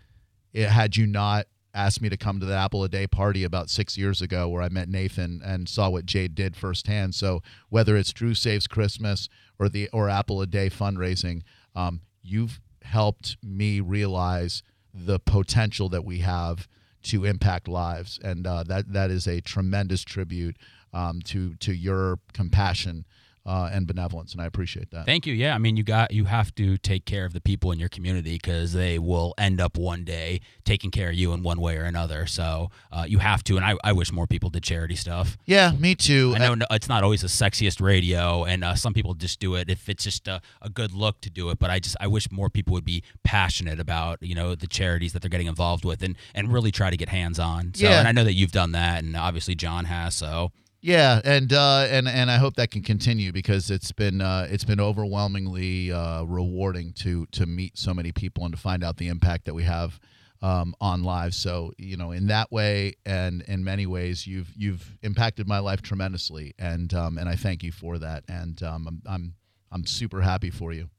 it, 0.53 0.69
had 0.69 0.97
you 0.97 1.05
not 1.05 1.47
asked 1.73 2.01
me 2.01 2.09
to 2.09 2.17
come 2.17 2.39
to 2.39 2.45
the 2.45 2.55
Apple 2.55 2.83
a 2.83 2.89
Day 2.89 3.07
party 3.07 3.43
about 3.43 3.69
six 3.69 3.97
years 3.97 4.21
ago, 4.21 4.49
where 4.49 4.61
I 4.61 4.69
met 4.69 4.89
Nathan 4.89 5.41
and 5.43 5.69
saw 5.69 5.89
what 5.89 6.05
Jade 6.05 6.35
did 6.35 6.55
firsthand. 6.55 7.15
So 7.15 7.41
whether 7.69 7.95
it's 7.95 8.11
Drew 8.11 8.33
Saves 8.33 8.67
Christmas 8.67 9.29
or 9.59 9.69
the 9.69 9.89
or 9.93 10.09
Apple 10.09 10.41
a 10.41 10.47
Day 10.47 10.69
fundraising, 10.69 11.41
um, 11.75 12.01
you've 12.21 12.59
helped 12.81 13.37
me 13.43 13.79
realize 13.79 14.63
the 14.93 15.19
potential 15.19 15.89
that 15.89 16.03
we 16.03 16.19
have 16.19 16.67
to 17.03 17.25
impact 17.25 17.67
lives, 17.67 18.19
and 18.23 18.45
uh, 18.45 18.63
that 18.63 18.93
that 18.93 19.11
is 19.11 19.27
a 19.27 19.41
tremendous 19.41 20.03
tribute 20.03 20.57
um, 20.93 21.21
to 21.23 21.55
to 21.55 21.73
your 21.73 22.19
compassion 22.33 23.05
uh, 23.49 23.69
and 23.73 23.87
benevolence, 23.87 24.31
and 24.33 24.41
I 24.41 24.45
appreciate 24.45 24.91
that. 24.91 25.05
Thank 25.07 25.25
you. 25.25 25.33
Yeah, 25.33 25.55
I 25.55 25.57
mean, 25.57 25.75
you 25.75 25.83
got 25.83 26.13
you 26.13 26.25
have 26.25 26.53
to 26.55 26.77
take 26.77 27.05
care 27.05 27.25
of 27.25 27.33
the 27.33 27.41
people 27.41 27.71
in 27.71 27.79
your 27.79 27.89
community 27.89 28.33
because 28.35 28.73
they 28.73 28.99
will 28.99 29.33
end 29.39 29.59
up 29.59 29.75
one 29.77 30.03
day 30.03 30.39
taking 30.65 30.91
care 30.91 31.09
of 31.09 31.15
you 31.15 31.33
in 31.33 31.41
one 31.41 31.59
way 31.59 31.75
or 31.77 31.83
another. 31.83 32.27
So 32.27 32.69
uh, 32.91 33.05
you 33.07 33.17
have 33.17 33.43
to, 33.45 33.55
and 33.57 33.65
I, 33.65 33.75
I 33.83 33.91
wish 33.93 34.11
more 34.11 34.27
people 34.27 34.51
did 34.51 34.61
charity 34.63 34.95
stuff. 34.95 35.35
Yeah, 35.45 35.71
me 35.71 35.95
too. 35.95 36.33
I 36.35 36.39
know 36.39 36.53
no, 36.53 36.65
it's 36.69 36.87
not 36.87 37.03
always 37.03 37.21
the 37.21 37.27
sexiest 37.27 37.81
radio, 37.81 38.43
and 38.45 38.63
uh, 38.63 38.75
some 38.75 38.93
people 38.93 39.15
just 39.15 39.39
do 39.39 39.55
it 39.55 39.69
if 39.69 39.89
it's 39.89 40.03
just 40.03 40.27
a, 40.27 40.41
a 40.61 40.69
good 40.69 40.93
look 40.93 41.19
to 41.21 41.29
do 41.31 41.49
it. 41.49 41.57
But 41.57 41.71
I 41.71 41.79
just 41.79 41.95
I 41.99 42.05
wish 42.07 42.31
more 42.31 42.49
people 42.51 42.73
would 42.73 42.85
be 42.85 43.01
passionate 43.23 43.79
about 43.79 44.21
you 44.21 44.35
know 44.35 44.53
the 44.53 44.67
charities 44.67 45.13
that 45.13 45.21
they're 45.23 45.29
getting 45.29 45.47
involved 45.47 45.85
with, 45.85 46.03
and 46.03 46.15
and 46.35 46.53
really 46.53 46.71
try 46.71 46.91
to 46.91 46.97
get 46.97 47.09
hands 47.09 47.39
on. 47.39 47.73
So, 47.73 47.85
Yeah. 47.87 47.99
and 47.99 48.07
I 48.07 48.11
know 48.11 48.23
that 48.25 48.33
you've 48.33 48.51
done 48.51 48.73
that, 48.73 49.03
and 49.03 49.15
obviously 49.17 49.55
John 49.55 49.85
has. 49.85 50.13
So 50.13 50.51
Yeah, 50.81 51.19
and 51.25 51.51
uh, 51.51 51.87
and 51.89 52.07
and 52.07 52.31
I 52.31 52.37
hope 52.37 52.55
that 52.55 52.71
can 52.71 52.81
continue 52.81 53.33
because 53.33 53.69
it's 53.69 53.91
been 53.91 54.21
uh, 54.21 54.47
it's 54.49 54.63
been 54.63 54.79
overwhelmingly 54.79 55.91
uh, 55.91 56.23
rewarding 56.23 56.93
to 56.93 57.25
to 57.33 57.45
meet 57.45 57.77
so 57.77 57.93
many 57.93 58.13
people 58.13 58.45
and 58.45 58.53
to 58.53 58.59
find 58.59 58.83
out 58.83 58.95
the 58.95 59.09
impact 59.09 59.45
that 59.45 59.53
we 59.53 59.63
have 59.63 59.99
um, 60.41 60.73
on 60.79 61.03
lives. 61.03 61.35
So 61.35 61.73
you 61.77 61.97
know, 61.97 62.11
in 62.11 62.27
that 62.27 62.49
way 62.49 62.93
and 63.05 63.41
in 63.41 63.61
many 63.61 63.87
ways, 63.87 64.25
you've 64.25 64.53
you've 64.55 64.97
impacted 65.03 65.49
my 65.49 65.59
life 65.59 65.81
tremendously, 65.81 66.53
and 66.57 66.93
um, 66.93 67.17
and 67.17 67.27
I 67.27 67.35
thank 67.35 67.61
you 67.61 67.73
for 67.73 67.99
that. 67.99 68.23
And 68.29 68.61
um, 68.63 68.87
I'm 68.87 69.01
I'm 69.05 69.33
I'm 69.73 69.85
super 69.85 70.21
happy 70.21 70.49
for 70.49 70.71
you. 70.71 70.89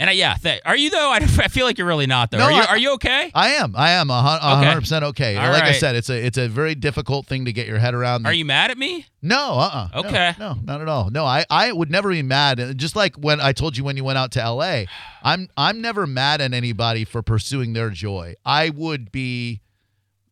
And 0.00 0.10
I, 0.10 0.14
yeah, 0.14 0.34
th- 0.34 0.62
are 0.64 0.76
you 0.76 0.90
though? 0.90 1.10
I, 1.10 1.16
I 1.38 1.48
feel 1.48 1.64
like 1.66 1.78
you're 1.78 1.86
really 1.86 2.06
not 2.08 2.32
though. 2.32 2.38
No, 2.38 2.44
are 2.46 2.50
you 2.52 2.60
I- 2.62 2.66
are 2.66 2.78
you 2.78 2.94
okay? 2.94 3.30
I 3.34 3.50
am 3.50 3.74
I 3.76 3.90
am 3.90 4.10
a 4.10 4.20
hun- 4.20 4.38
Okay. 4.58 4.66
hundred 4.66 4.80
percent 4.80 5.04
okay. 5.04 5.36
All 5.36 5.52
like 5.52 5.62
I 5.62 5.72
said, 5.72 5.94
it's 5.94 6.10
a 6.10 6.26
it's 6.26 6.38
a 6.38 6.48
very 6.48 6.74
difficult 6.74 7.26
thing 7.26 7.44
to 7.44 7.52
get 7.52 7.68
your 7.68 7.78
head 7.78 7.94
around. 7.94 8.26
Are 8.26 8.32
you 8.32 8.44
mad 8.44 8.72
at 8.72 8.78
me? 8.78 9.06
No, 9.22 9.58
uh, 9.58 9.88
uh 9.94 9.98
Okay. 10.00 10.34
no, 10.38 10.54
no, 10.54 10.60
not 10.64 10.80
at 10.80 10.88
all. 10.88 11.10
No, 11.10 11.24
I, 11.26 11.44
I 11.50 11.70
would 11.72 11.90
never 11.90 12.10
be 12.10 12.22
mad. 12.22 12.78
Just 12.78 12.96
like 12.96 13.14
when 13.16 13.38
I 13.40 13.52
told 13.52 13.76
you 13.76 13.84
when 13.84 13.96
you 13.96 14.02
went 14.02 14.16
out 14.18 14.32
to 14.32 14.42
L.A., 14.42 14.86
I'm, 15.22 15.48
I'm 15.58 15.82
never 15.82 16.06
mad 16.06 16.40
at 16.40 16.54
anybody 16.54 17.04
for 17.04 17.20
pursuing 17.22 17.74
their 17.74 17.90
joy. 17.90 18.34
I 18.46 18.70
would 18.70 19.12
be 19.12 19.60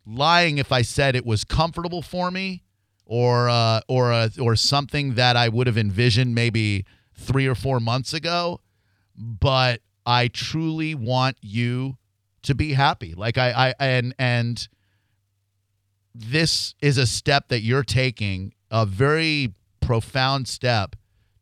lying 0.07 0.57
if 0.57 0.72
I 0.72 0.81
said 0.81 1.14
it 1.14 1.26
was 1.26 1.44
comfortable 1.44 2.00
for 2.00 2.31
me, 2.31 2.62
or, 3.04 3.48
uh, 3.50 3.81
or, 3.88 4.11
uh, 4.12 4.28
or 4.40 4.57
something 4.57 5.14
that 5.14 5.37
I 5.37 5.48
would 5.50 5.66
have 5.66 5.76
envisioned 5.78 6.35
maybe 6.35 6.87
three 7.14 7.46
or 7.46 7.54
four 7.54 7.81
months 7.81 8.14
ago. 8.14 8.61
But 9.18 9.81
I 10.07 10.28
truly 10.28 10.94
want 10.94 11.37
you 11.42 11.98
to 12.42 12.54
be 12.54 12.72
happy. 12.72 13.14
Like 13.14 13.37
I, 13.37 13.74
I, 13.81 13.85
and, 13.85 14.14
and 14.18 14.68
this 16.14 16.74
is 16.81 16.96
a 16.96 17.07
step 17.07 17.48
that 17.48 17.61
you're 17.61 17.83
taking, 17.83 18.54
a 18.70 18.87
very 18.87 19.54
profound 19.81 20.48
step 20.48 20.96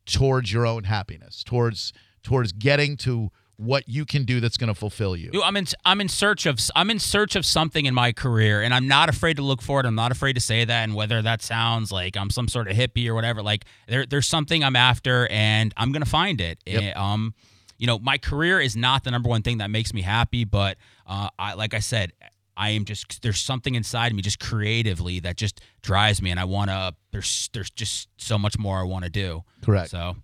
towards 0.06 0.52
your 0.52 0.66
own 0.66 0.84
happiness, 0.84 1.44
towards 1.44 1.92
towards 2.22 2.50
getting 2.52 2.96
to 2.96 3.30
what 3.56 3.88
you 3.88 4.04
can 4.04 4.24
do 4.24 4.40
that's 4.40 4.56
going 4.56 4.68
to 4.68 4.74
fulfill 4.74 5.16
you. 5.16 5.30
I'm 5.42 5.56
in 5.56 5.66
I'm 5.84 6.00
in 6.00 6.08
search 6.08 6.46
of 6.46 6.60
I'm 6.74 6.90
in 6.90 6.98
search 6.98 7.36
of 7.36 7.46
something 7.46 7.86
in 7.86 7.94
my 7.94 8.12
career 8.12 8.62
and 8.62 8.74
I'm 8.74 8.86
not 8.86 9.08
afraid 9.08 9.36
to 9.36 9.42
look 9.42 9.62
for 9.62 9.80
it. 9.80 9.86
I'm 9.86 9.94
not 9.94 10.12
afraid 10.12 10.34
to 10.34 10.40
say 10.40 10.64
that 10.64 10.84
and 10.84 10.94
whether 10.94 11.22
that 11.22 11.42
sounds 11.42 11.90
like 11.90 12.16
I'm 12.16 12.30
some 12.30 12.48
sort 12.48 12.68
of 12.68 12.76
hippie 12.76 13.08
or 13.08 13.14
whatever, 13.14 13.42
like 13.42 13.64
there 13.88 14.04
there's 14.04 14.26
something 14.26 14.62
I'm 14.62 14.76
after 14.76 15.26
and 15.28 15.72
I'm 15.76 15.92
going 15.92 16.02
to 16.02 16.10
find 16.10 16.40
it. 16.40 16.58
Yep. 16.66 16.82
And, 16.82 16.96
um 16.96 17.34
you 17.78 17.86
know, 17.86 17.98
my 17.98 18.18
career 18.18 18.60
is 18.60 18.76
not 18.76 19.04
the 19.04 19.10
number 19.10 19.28
one 19.28 19.42
thing 19.42 19.58
that 19.58 19.70
makes 19.70 19.92
me 19.92 20.02
happy, 20.02 20.44
but 20.44 20.76
uh 21.06 21.28
I 21.38 21.54
like 21.54 21.74
I 21.74 21.80
said, 21.80 22.12
I 22.56 22.70
am 22.70 22.84
just 22.84 23.22
there's 23.22 23.40
something 23.40 23.74
inside 23.74 24.14
me 24.14 24.22
just 24.22 24.40
creatively 24.40 25.20
that 25.20 25.36
just 25.36 25.60
drives 25.82 26.22
me 26.22 26.30
and 26.30 26.40
I 26.40 26.44
want 26.44 26.70
to 26.70 26.94
there's 27.12 27.50
there's 27.52 27.70
just 27.70 28.08
so 28.16 28.38
much 28.38 28.58
more 28.58 28.78
I 28.78 28.84
want 28.84 29.04
to 29.04 29.10
do. 29.10 29.42
Correct. 29.62 29.90
So, 29.90 30.16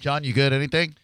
John, 0.00 0.24
you 0.24 0.32
good? 0.32 0.52
Anything? 0.52 0.94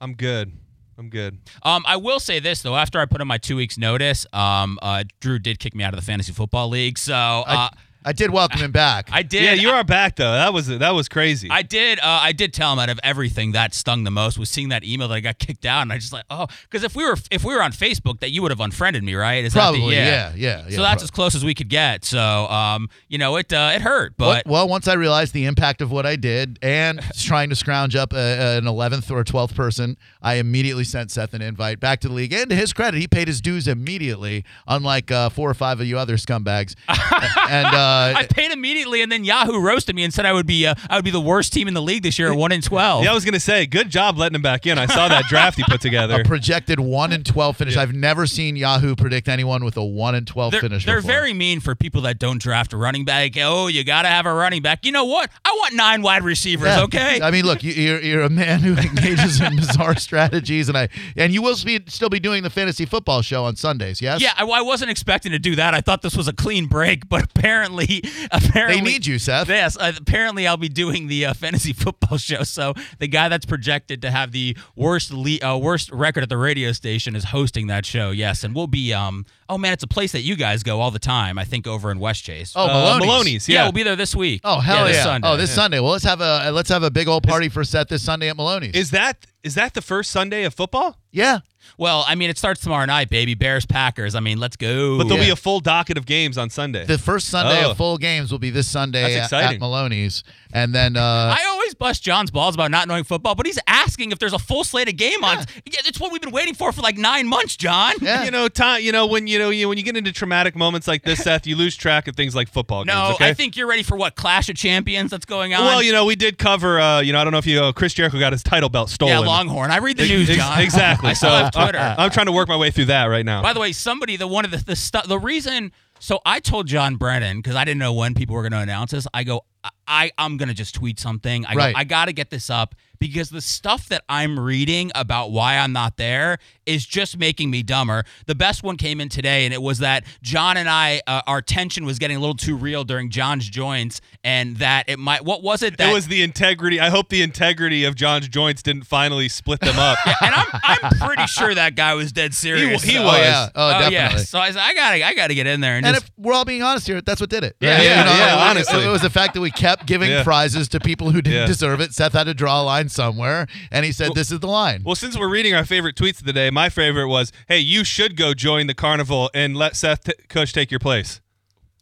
I'm 0.00 0.14
good. 0.14 0.52
I'm 0.98 1.10
good. 1.10 1.38
Um, 1.62 1.84
I 1.86 1.96
will 1.96 2.20
say 2.20 2.38
this 2.38 2.62
though. 2.62 2.76
After 2.76 2.98
I 2.98 3.06
put 3.06 3.20
in 3.20 3.28
my 3.28 3.38
two 3.38 3.56
weeks 3.56 3.76
notice, 3.76 4.26
um, 4.32 4.78
uh, 4.80 5.04
Drew 5.20 5.38
did 5.38 5.58
kick 5.58 5.74
me 5.74 5.84
out 5.84 5.92
of 5.92 6.00
the 6.00 6.06
fantasy 6.06 6.32
football 6.32 6.68
league. 6.68 6.96
So 6.98 7.14
uh, 7.14 7.44
I, 7.46 7.70
I 8.06 8.12
did 8.12 8.30
welcome 8.30 8.60
him 8.60 8.70
back. 8.70 9.08
I 9.10 9.22
did. 9.22 9.42
yeah, 9.42 9.52
you 9.54 9.70
are 9.70 9.82
back 9.82 10.14
though. 10.14 10.30
That 10.32 10.54
was 10.54 10.68
that 10.68 10.90
was 10.94 11.08
crazy. 11.08 11.48
I 11.50 11.62
did. 11.62 11.98
Uh, 11.98 12.02
I 12.22 12.30
did 12.30 12.54
tell 12.54 12.72
him 12.72 12.78
out 12.78 12.88
of 12.88 13.00
everything 13.02 13.52
that 13.52 13.74
stung 13.74 14.04
the 14.04 14.12
most 14.12 14.38
was 14.38 14.48
seeing 14.48 14.68
that 14.68 14.84
email 14.84 15.08
that 15.08 15.14
I 15.16 15.20
got 15.20 15.38
kicked 15.40 15.66
out, 15.66 15.82
and 15.82 15.92
I 15.92 15.98
just 15.98 16.12
like, 16.12 16.24
oh, 16.30 16.46
because 16.62 16.84
if 16.84 16.94
we 16.94 17.04
were 17.04 17.16
if 17.32 17.42
we 17.42 17.52
were 17.52 17.62
on 17.62 17.72
Facebook, 17.72 18.20
that 18.20 18.30
you 18.30 18.42
would 18.42 18.52
have 18.52 18.60
unfriended 18.60 19.02
me, 19.02 19.14
right? 19.16 19.44
Is 19.44 19.54
that 19.54 19.72
the- 19.72 19.78
Probably, 19.78 19.96
yeah, 19.96 20.32
yeah, 20.36 20.64
yeah. 20.68 20.76
so 20.76 20.82
that's 20.82 21.00
pro- 21.00 21.04
as 21.04 21.10
close 21.10 21.34
as 21.34 21.44
we 21.44 21.52
could 21.52 21.68
get. 21.68 22.04
So, 22.04 22.20
um, 22.20 22.88
you 23.08 23.18
know, 23.18 23.36
it 23.36 23.52
uh, 23.52 23.72
it 23.74 23.82
hurt, 23.82 24.14
Well- 24.18 24.34
but 24.34 24.46
well, 24.46 24.68
once 24.68 24.86
I 24.86 24.94
realized 24.94 25.32
the 25.32 25.46
impact 25.46 25.82
of 25.82 25.90
what 25.90 26.06
I 26.06 26.14
did 26.14 26.60
and 26.62 27.00
trying 27.18 27.50
to 27.50 27.56
scrounge 27.56 27.96
up 27.96 28.12
a, 28.12 28.56
an 28.58 28.64
11th 28.66 29.10
or 29.10 29.24
12th 29.24 29.56
person, 29.56 29.96
I 30.22 30.34
immediately 30.34 30.84
sent 30.84 31.10
Seth 31.10 31.34
an 31.34 31.42
invite 31.42 31.80
back 31.80 31.98
to 32.02 32.08
the 32.08 32.14
league. 32.14 32.32
And 32.32 32.50
to 32.50 32.54
his 32.56 32.72
credit, 32.72 33.00
he 33.00 33.08
paid 33.08 33.26
his 33.26 33.40
dues 33.40 33.66
immediately, 33.66 34.44
unlike 34.68 35.10
uh, 35.10 35.28
four 35.28 35.50
or 35.50 35.54
five 35.54 35.80
of 35.80 35.86
you 35.88 35.98
other 35.98 36.16
scumbags. 36.16 36.76
and 36.88 37.66
uh, 37.66 37.95
I 38.16 38.26
paid 38.26 38.52
immediately, 38.52 39.02
and 39.02 39.10
then 39.10 39.24
Yahoo 39.24 39.60
roasted 39.60 39.94
me 39.96 40.04
and 40.04 40.12
said 40.12 40.26
I 40.26 40.32
would 40.32 40.46
be 40.46 40.66
uh, 40.66 40.74
I 40.90 40.96
would 40.96 41.04
be 41.04 41.10
the 41.10 41.20
worst 41.20 41.52
team 41.52 41.68
in 41.68 41.74
the 41.74 41.82
league 41.82 42.02
this 42.02 42.18
year, 42.18 42.34
one 42.34 42.52
in 42.52 42.60
twelve. 42.60 43.04
yeah, 43.04 43.10
I 43.10 43.14
was 43.14 43.24
gonna 43.24 43.40
say, 43.40 43.66
good 43.66 43.90
job 43.90 44.18
letting 44.18 44.34
him 44.36 44.42
back 44.42 44.66
in. 44.66 44.78
I 44.78 44.86
saw 44.86 45.08
that 45.08 45.24
draft 45.28 45.56
he 45.56 45.64
put 45.68 45.80
together. 45.80 46.20
a 46.20 46.24
projected 46.24 46.80
1 46.80 47.12
and 47.12 47.24
12 47.24 47.56
finish. 47.56 47.76
I've 47.76 47.92
never 47.94 48.26
seen 48.26 48.56
Yahoo 48.56 48.94
predict 48.96 49.28
anyone 49.28 49.64
with 49.64 49.76
a 49.76 49.84
1 49.84 50.14
and 50.14 50.26
12 50.26 50.52
They're, 50.52 50.60
finish. 50.60 50.84
they're 50.84 50.96
before. 50.96 51.10
very 51.10 51.32
mean 51.34 51.60
for 51.60 51.74
people 51.74 52.02
that 52.02 52.18
don't 52.18 52.40
draft 52.40 52.72
a 52.72 52.76
running 52.76 53.04
back. 53.04 53.32
Oh, 53.38 53.66
you 53.68 53.84
got 53.84 54.02
to 54.02 54.08
have 54.08 54.26
a 54.26 54.32
running 54.32 54.62
back. 54.62 54.84
You 54.84 54.92
know 54.92 55.04
what? 55.04 55.30
I 55.44 55.50
want 55.52 55.74
nine 55.74 56.02
wide 56.02 56.22
receivers. 56.22 56.68
Yeah. 56.68 56.82
Okay. 56.84 57.20
I 57.22 57.30
mean, 57.30 57.44
look, 57.44 57.62
you, 57.62 57.72
you're 57.72 58.00
you're 58.00 58.22
a 58.22 58.30
man 58.30 58.60
who 58.60 58.74
engages 58.76 59.40
in 59.40 59.56
bizarre 59.56 59.96
strategies, 59.96 60.68
and 60.68 60.76
I 60.76 60.88
and 61.16 61.32
you 61.32 61.42
will 61.42 61.56
be, 61.64 61.80
still 61.86 62.08
be 62.08 62.20
doing 62.20 62.42
the 62.42 62.50
fantasy 62.50 62.84
football 62.84 63.22
show 63.22 63.44
on 63.44 63.56
Sundays. 63.56 64.00
Yes. 64.00 64.20
yeah, 64.20 64.32
I, 64.36 64.44
I 64.44 64.62
wasn't 64.62 64.90
expecting 64.90 65.32
to 65.32 65.38
do 65.38 65.56
that. 65.56 65.74
I 65.74 65.80
thought 65.80 66.02
this 66.02 66.16
was 66.16 66.28
a 66.28 66.32
clean 66.32 66.66
break, 66.66 67.08
but 67.08 67.24
apparently, 67.24 67.85
apparently 68.30 68.76
They 68.80 68.80
need 68.82 69.06
you, 69.06 69.18
Seth. 69.18 69.48
Yes, 69.48 69.76
uh, 69.78 69.92
apparently 69.96 70.46
I'll 70.46 70.56
be 70.56 70.68
doing 70.68 71.06
the 71.06 71.26
uh, 71.26 71.34
fantasy 71.34 71.72
football 71.72 72.18
show. 72.18 72.42
So 72.42 72.74
the 72.98 73.08
guy 73.08 73.28
that's 73.28 73.46
projected 73.46 74.02
to 74.02 74.10
have 74.10 74.32
the 74.32 74.56
worst 74.74 75.12
le- 75.12 75.38
uh, 75.42 75.56
worst 75.56 75.90
record 75.90 76.22
at 76.22 76.28
the 76.28 76.36
radio 76.36 76.72
station 76.72 77.14
is 77.16 77.24
hosting 77.24 77.66
that 77.68 77.86
show. 77.86 78.10
Yes, 78.10 78.44
and 78.44 78.54
we'll 78.54 78.66
be 78.66 78.92
um. 78.92 79.24
Oh 79.48 79.58
man, 79.58 79.72
it's 79.72 79.84
a 79.84 79.88
place 79.88 80.10
that 80.12 80.22
you 80.22 80.34
guys 80.34 80.62
go 80.64 80.80
all 80.80 80.90
the 80.90 80.98
time. 80.98 81.38
I 81.38 81.44
think 81.44 81.66
over 81.68 81.90
in 81.92 81.98
Westchase. 81.98 82.52
Oh, 82.56 82.64
Uh, 82.64 82.66
Maloney's. 82.68 83.06
Maloney's, 83.06 83.48
yeah. 83.48 83.54
yeah. 83.54 83.62
we'll 83.64 83.72
be 83.72 83.82
there 83.84 83.94
this 83.96 84.14
week. 84.14 84.40
Oh 84.44 84.58
hell 84.58 84.86
yeah! 84.86 84.92
this 84.92 85.02
Sunday. 85.02 85.28
Oh, 85.28 85.36
this 85.36 85.54
Sunday. 85.54 85.78
Well, 85.80 85.92
let's 85.92 86.04
have 86.04 86.20
a 86.20 86.50
let's 86.50 86.68
have 86.68 86.82
a 86.82 86.90
big 86.90 87.06
old 87.08 87.22
party 87.22 87.48
for 87.48 87.62
Seth 87.64 87.88
this 87.88 88.02
Sunday 88.02 88.28
at 88.28 88.36
Maloney's. 88.36 88.74
Is 88.74 88.90
that 88.90 89.24
is 89.46 89.54
that 89.54 89.74
the 89.74 89.82
first 89.82 90.10
Sunday 90.10 90.44
of 90.44 90.54
football? 90.54 90.96
yeah. 91.12 91.38
Well, 91.78 92.04
I 92.06 92.14
mean, 92.14 92.30
it 92.30 92.38
starts 92.38 92.60
tomorrow 92.60 92.84
night, 92.84 93.10
baby. 93.10 93.34
Bears 93.34 93.66
Packers. 93.66 94.14
I 94.14 94.20
mean, 94.20 94.38
let's 94.38 94.54
go. 94.56 94.98
But 94.98 95.08
there'll 95.08 95.24
be 95.24 95.30
a 95.30 95.34
full 95.36 95.58
docket 95.58 95.98
of 95.98 96.06
games 96.06 96.38
on 96.38 96.48
Sunday. 96.48 96.84
The 96.86 96.96
first 96.96 97.26
Sunday 97.26 97.64
Oh. 97.64 97.72
of 97.72 97.76
full 97.76 97.98
games 97.98 98.30
will 98.30 98.38
be 98.38 98.50
this 98.50 98.68
Sunday 98.70 99.02
That's 99.02 99.16
at, 99.16 99.22
exciting. 99.24 99.54
at 99.56 99.60
Maloney's, 99.60 100.22
and 100.52 100.72
then 100.72 100.96
uh, 100.96 101.00
I 101.36 101.44
always 101.48 101.74
bust 101.74 102.04
John's 102.04 102.30
balls 102.30 102.54
about 102.54 102.70
not 102.70 102.86
knowing 102.86 103.02
football, 103.02 103.34
but 103.34 103.46
he's 103.46 103.58
asking 103.66 104.12
if 104.12 104.20
there's 104.20 104.32
a 104.32 104.38
full 104.38 104.62
slate 104.62 104.88
of 104.88 104.94
game 104.96 105.24
on. 105.24 105.38
Yeah, 105.38 105.80
it's 105.86 105.98
what 105.98 106.12
we've 106.12 106.20
been 106.22 106.30
waiting 106.30 106.54
for 106.54 106.70
for 106.70 106.82
like 106.82 106.98
nine 106.98 107.26
months, 107.26 107.56
John. 107.56 107.94
yeah. 108.00 108.22
you 108.22 108.30
know, 108.30 108.46
time. 108.46 108.82
You 108.82 108.92
know 108.92 109.08
when 109.08 109.26
you 109.26 109.40
know 109.40 109.50
you 109.50 109.68
when 109.68 109.76
you 109.76 109.82
get 109.82 109.96
into 109.96 110.12
traumatic 110.12 110.54
moments 110.54 110.86
like 110.86 111.02
this, 111.02 111.24
Seth, 111.24 111.48
you 111.48 111.56
lose 111.56 111.74
track 111.74 112.06
of 112.06 112.14
things 112.14 112.36
like 112.36 112.48
football 112.48 112.84
No, 112.84 112.92
games. 113.06 113.14
Okay. 113.16 113.28
I 113.30 113.34
think 113.34 113.56
you're 113.56 113.66
ready 113.66 113.82
for 113.82 113.96
what 113.96 114.14
Clash 114.14 114.48
of 114.48 114.54
Champions 114.54 115.10
that's 115.10 115.26
going 115.26 115.52
on. 115.52 115.64
well, 115.64 115.82
you 115.82 115.90
know, 115.90 116.04
we 116.04 116.14
did 116.14 116.38
cover. 116.38 116.78
Uh, 116.78 117.00
you 117.00 117.12
know, 117.12 117.18
I 117.20 117.24
don't 117.24 117.32
know 117.32 117.38
if 117.38 117.46
you. 117.46 117.60
Uh, 117.60 117.72
Chris 117.72 117.92
Jericho 117.92 118.20
got 118.20 118.32
his 118.32 118.44
title 118.44 118.68
belt 118.68 118.88
stolen. 118.88 119.18
yeah, 119.18 119.26
Longhorn. 119.36 119.70
I 119.70 119.78
read 119.78 119.96
the 119.96 120.06
news, 120.06 120.28
John. 120.28 120.60
Exactly. 120.60 121.10
I 121.10 121.12
so 121.14 121.28
have 121.28 121.52
Twitter. 121.52 121.78
I, 121.78 122.04
am 122.04 122.10
trying 122.10 122.26
to 122.26 122.32
work 122.32 122.48
my 122.48 122.56
way 122.56 122.70
through 122.70 122.86
that 122.86 123.04
right 123.04 123.24
now. 123.24 123.42
By 123.42 123.52
the 123.52 123.60
way, 123.60 123.72
somebody, 123.72 124.16
the 124.16 124.26
one 124.26 124.44
of 124.44 124.50
the 124.50 124.58
the 124.58 124.76
stuff, 124.76 125.06
the 125.06 125.18
reason. 125.18 125.72
So 125.98 126.20
I 126.26 126.40
told 126.40 126.66
John 126.66 126.96
Brennan 126.96 127.38
because 127.38 127.56
I 127.56 127.64
didn't 127.64 127.78
know 127.78 127.92
when 127.92 128.14
people 128.14 128.34
were 128.34 128.42
going 128.42 128.52
to 128.52 128.58
announce 128.58 128.90
this. 128.90 129.06
I 129.14 129.24
go, 129.24 129.44
I, 129.66 129.70
I 129.88 130.10
I'm 130.18 130.36
going 130.36 130.48
to 130.48 130.54
just 130.54 130.74
tweet 130.74 130.98
something. 131.00 131.44
I 131.46 131.54
Right. 131.54 131.74
go, 131.74 131.78
I 131.80 131.84
got 131.84 132.06
to 132.06 132.12
get 132.12 132.30
this 132.30 132.50
up 132.50 132.74
because 132.98 133.28
the 133.28 133.42
stuff 133.42 133.88
that 133.90 134.02
I'm 134.08 134.40
reading 134.40 134.90
about 134.94 135.30
why 135.30 135.58
I'm 135.58 135.72
not 135.72 135.98
there 135.98 136.38
is 136.64 136.84
just 136.86 137.18
making 137.18 137.50
me 137.50 137.62
dumber. 137.62 138.04
The 138.26 138.34
best 138.34 138.62
one 138.62 138.76
came 138.78 139.00
in 139.02 139.08
today, 139.10 139.44
and 139.44 139.52
it 139.52 139.60
was 139.60 139.78
that 139.78 140.04
John 140.22 140.56
and 140.56 140.66
I, 140.68 141.02
uh, 141.06 141.20
our 141.26 141.42
tension 141.42 141.84
was 141.84 141.98
getting 141.98 142.16
a 142.16 142.20
little 142.20 142.34
too 142.34 142.56
real 142.56 142.84
during 142.84 143.10
John's 143.10 143.48
joints, 143.48 144.00
and 144.24 144.56
that 144.56 144.88
it 144.88 144.98
might. 144.98 145.24
What 145.24 145.42
was 145.42 145.62
it 145.62 145.76
that 145.76 145.90
it 145.90 145.92
was 145.92 146.08
the 146.08 146.22
integrity. 146.22 146.80
I 146.80 146.88
hope 146.88 147.10
the 147.10 147.22
integrity 147.22 147.84
of 147.84 147.94
John's 147.96 148.28
joints 148.28 148.62
didn't 148.62 148.84
finally 148.84 149.28
split 149.28 149.60
them 149.60 149.78
up. 149.78 149.98
and 150.22 150.34
I'm 150.34 150.46
I'm 150.64 150.98
pretty 151.06 151.26
sure 151.26 151.54
that 151.54 151.74
guy 151.76 151.92
was 151.94 152.12
dead 152.12 152.32
serious. 152.34 152.82
he 152.82 152.94
so- 152.94 153.04
was. 153.04 153.14
Oh 153.14 153.20
yeah. 153.20 153.48
Oh, 153.54 153.70
definitely. 153.72 153.94
yeah. 153.94 154.16
So 154.16 154.38
I 154.38 154.50
said, 154.52 154.62
I 154.62 154.74
gotta, 154.74 155.04
I 155.06 155.14
gotta 155.14 155.34
get 155.34 155.46
in 155.46 155.60
there 155.60 155.76
and, 155.76 155.84
And 155.86 155.94
just. 155.96 156.06
if 156.06 156.12
we're 156.16 156.32
all 156.32 156.44
being 156.46 156.62
honest 156.62 156.86
here, 156.86 157.00
that's 157.02 157.20
what 157.20 157.28
did 157.30 157.44
it. 157.44 157.56
Yeah, 157.60 157.74
Right? 157.76 157.84
yeah, 157.84 157.98
You 157.98 158.04
know, 158.06 158.16
yeah, 158.16 158.34
it- 158.34 158.50
honestly. 158.50 158.84
it, 158.84 158.88
was 158.88 159.02
the 159.02 159.10
fact 159.10 159.34
that 159.34 159.40
we 159.42 159.50
kept 159.56 159.86
giving 159.86 160.10
Yeah. 160.10 160.22
prizes 160.22 160.68
to 160.68 160.80
people 160.80 161.10
who 161.10 161.20
didn't 161.22 161.40
Yeah. 161.40 161.46
deserve 161.46 161.80
it. 161.80 161.92
Seth 161.94 162.12
had 162.12 162.24
to 162.24 162.34
draw 162.34 162.60
a 162.60 162.64
line 162.64 162.88
somewhere, 162.88 163.46
and 163.72 163.84
he 163.84 163.92
said, 163.92 164.14
"This 164.14 164.30
is 164.30 164.40
the 164.40 164.46
line." 164.46 164.82
well, 164.84 164.94
since 164.94 165.16
we're 165.18 165.28
reading 165.28 165.54
our 165.54 165.64
favorite 165.64 165.96
tweets 165.96 166.18
of 166.20 166.24
the 166.24 166.32
day, 166.32 166.50
my 166.50 166.68
favorite 166.68 167.08
was, 167.08 167.32
"Hey, 167.48 167.58
you 167.58 167.82
should 167.84 168.16
go 168.16 168.34
join 168.34 168.66
the 168.66 168.74
carnival 168.74 169.30
and 169.34 169.56
let 169.56 169.74
Seth 169.76 170.04
T- 170.04 170.12
Kush 170.28 170.52
take 170.52 170.70
your 170.70 170.80
place." 170.80 171.20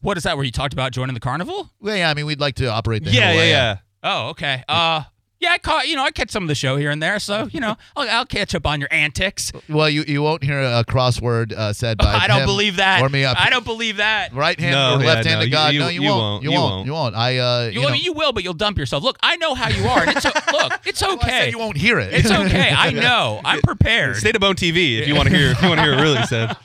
What 0.00 0.16
is 0.16 0.22
that? 0.24 0.36
Where 0.36 0.44
you 0.44 0.52
talked 0.52 0.72
about 0.72 0.92
joining 0.92 1.14
the 1.14 1.20
carnival? 1.20 1.70
Well, 1.80 1.96
yeah, 1.96 2.10
I 2.10 2.14
mean, 2.14 2.26
we'd 2.26 2.40
like 2.40 2.56
to 2.56 2.66
operate 2.66 3.04
the 3.04 3.10
Yeah, 3.10 3.32
hill 3.32 3.44
yeah, 3.44 3.50
yeah. 3.50 3.76
Oh, 4.02 4.28
okay. 4.28 4.62
Uh, 4.68 5.02
yeah, 5.44 5.52
I 5.52 5.58
caught. 5.58 5.86
You 5.88 5.96
know, 5.96 6.04
I 6.04 6.10
catch 6.10 6.30
some 6.30 6.42
of 6.44 6.48
the 6.48 6.54
show 6.54 6.76
here 6.76 6.90
and 6.90 7.02
there, 7.02 7.18
so 7.18 7.48
you 7.52 7.60
know, 7.60 7.76
I'll, 7.96 8.08
I'll 8.10 8.26
catch 8.26 8.54
up 8.54 8.66
on 8.66 8.80
your 8.80 8.88
antics. 8.92 9.52
Well, 9.68 9.88
you 9.88 10.04
you 10.08 10.22
won't 10.22 10.42
hear 10.42 10.60
a 10.60 10.84
crossword 10.84 11.52
uh, 11.52 11.72
said 11.72 11.98
by 11.98 12.14
I 12.14 12.26
don't 12.26 12.40
him 12.40 12.46
believe 12.46 12.76
that. 12.76 13.02
or 13.02 13.08
me. 13.08 13.24
Up. 13.24 13.36
I 13.40 13.50
don't 13.50 13.64
believe 13.64 13.98
that. 13.98 14.32
right 14.32 14.58
hand 14.58 14.72
No, 14.72 14.96
or 14.96 15.00
yeah, 15.02 15.06
left 15.14 15.26
hand 15.26 15.38
no, 15.38 15.42
to 15.42 15.46
you- 15.46 15.52
God. 15.52 15.74
you- 15.74 15.80
no, 15.80 15.88
you, 15.88 16.02
you 16.02 16.08
won't. 16.08 16.20
won't. 16.20 16.42
You 16.44 16.50
You 16.50 16.56
won't. 16.58 16.72
won't. 16.72 16.86
You 16.86 16.92
won't. 16.92 17.14
I. 17.14 17.38
Uh, 17.38 17.70
You, 17.72 17.80
you 17.82 17.86
I 17.88 17.92
mean, 17.92 18.02
you 18.02 18.12
will, 18.12 18.32
but 18.32 18.42
you'll 18.44 18.54
dump 18.54 18.78
yourself. 18.78 19.02
Look, 19.04 19.18
I 19.22 19.36
know 19.36 19.54
how 19.54 19.68
you 19.68 19.84
are. 19.86 20.00
And 20.02 20.16
it's 20.16 20.24
look, 20.52 20.72
it's 20.86 21.00
Well, 21.02 21.18
I 21.20 21.28
said 21.28 21.28
okay. 21.28 21.50
you 21.50 21.58
won't 21.58 21.76
hear 21.76 21.98
it. 22.00 22.12
It's 22.14 22.30
okay. 22.30 22.70
I 22.76 22.90
know. 23.06 23.40
I'm 23.44 23.60
prepared. 23.60 24.16
State 24.16 24.34
of 24.34 24.40
Bone 24.40 24.54
TV 24.56 24.98
if 25.00 25.06
you 25.08 25.14
want 25.14 25.28
to 25.28 25.36
hear 25.36 25.50
if 25.50 25.60
you 25.62 25.68
want 25.68 25.78
to 25.80 25.84
hear 25.84 25.94
it 25.94 26.00
really 26.02 26.22
said. 26.24 26.56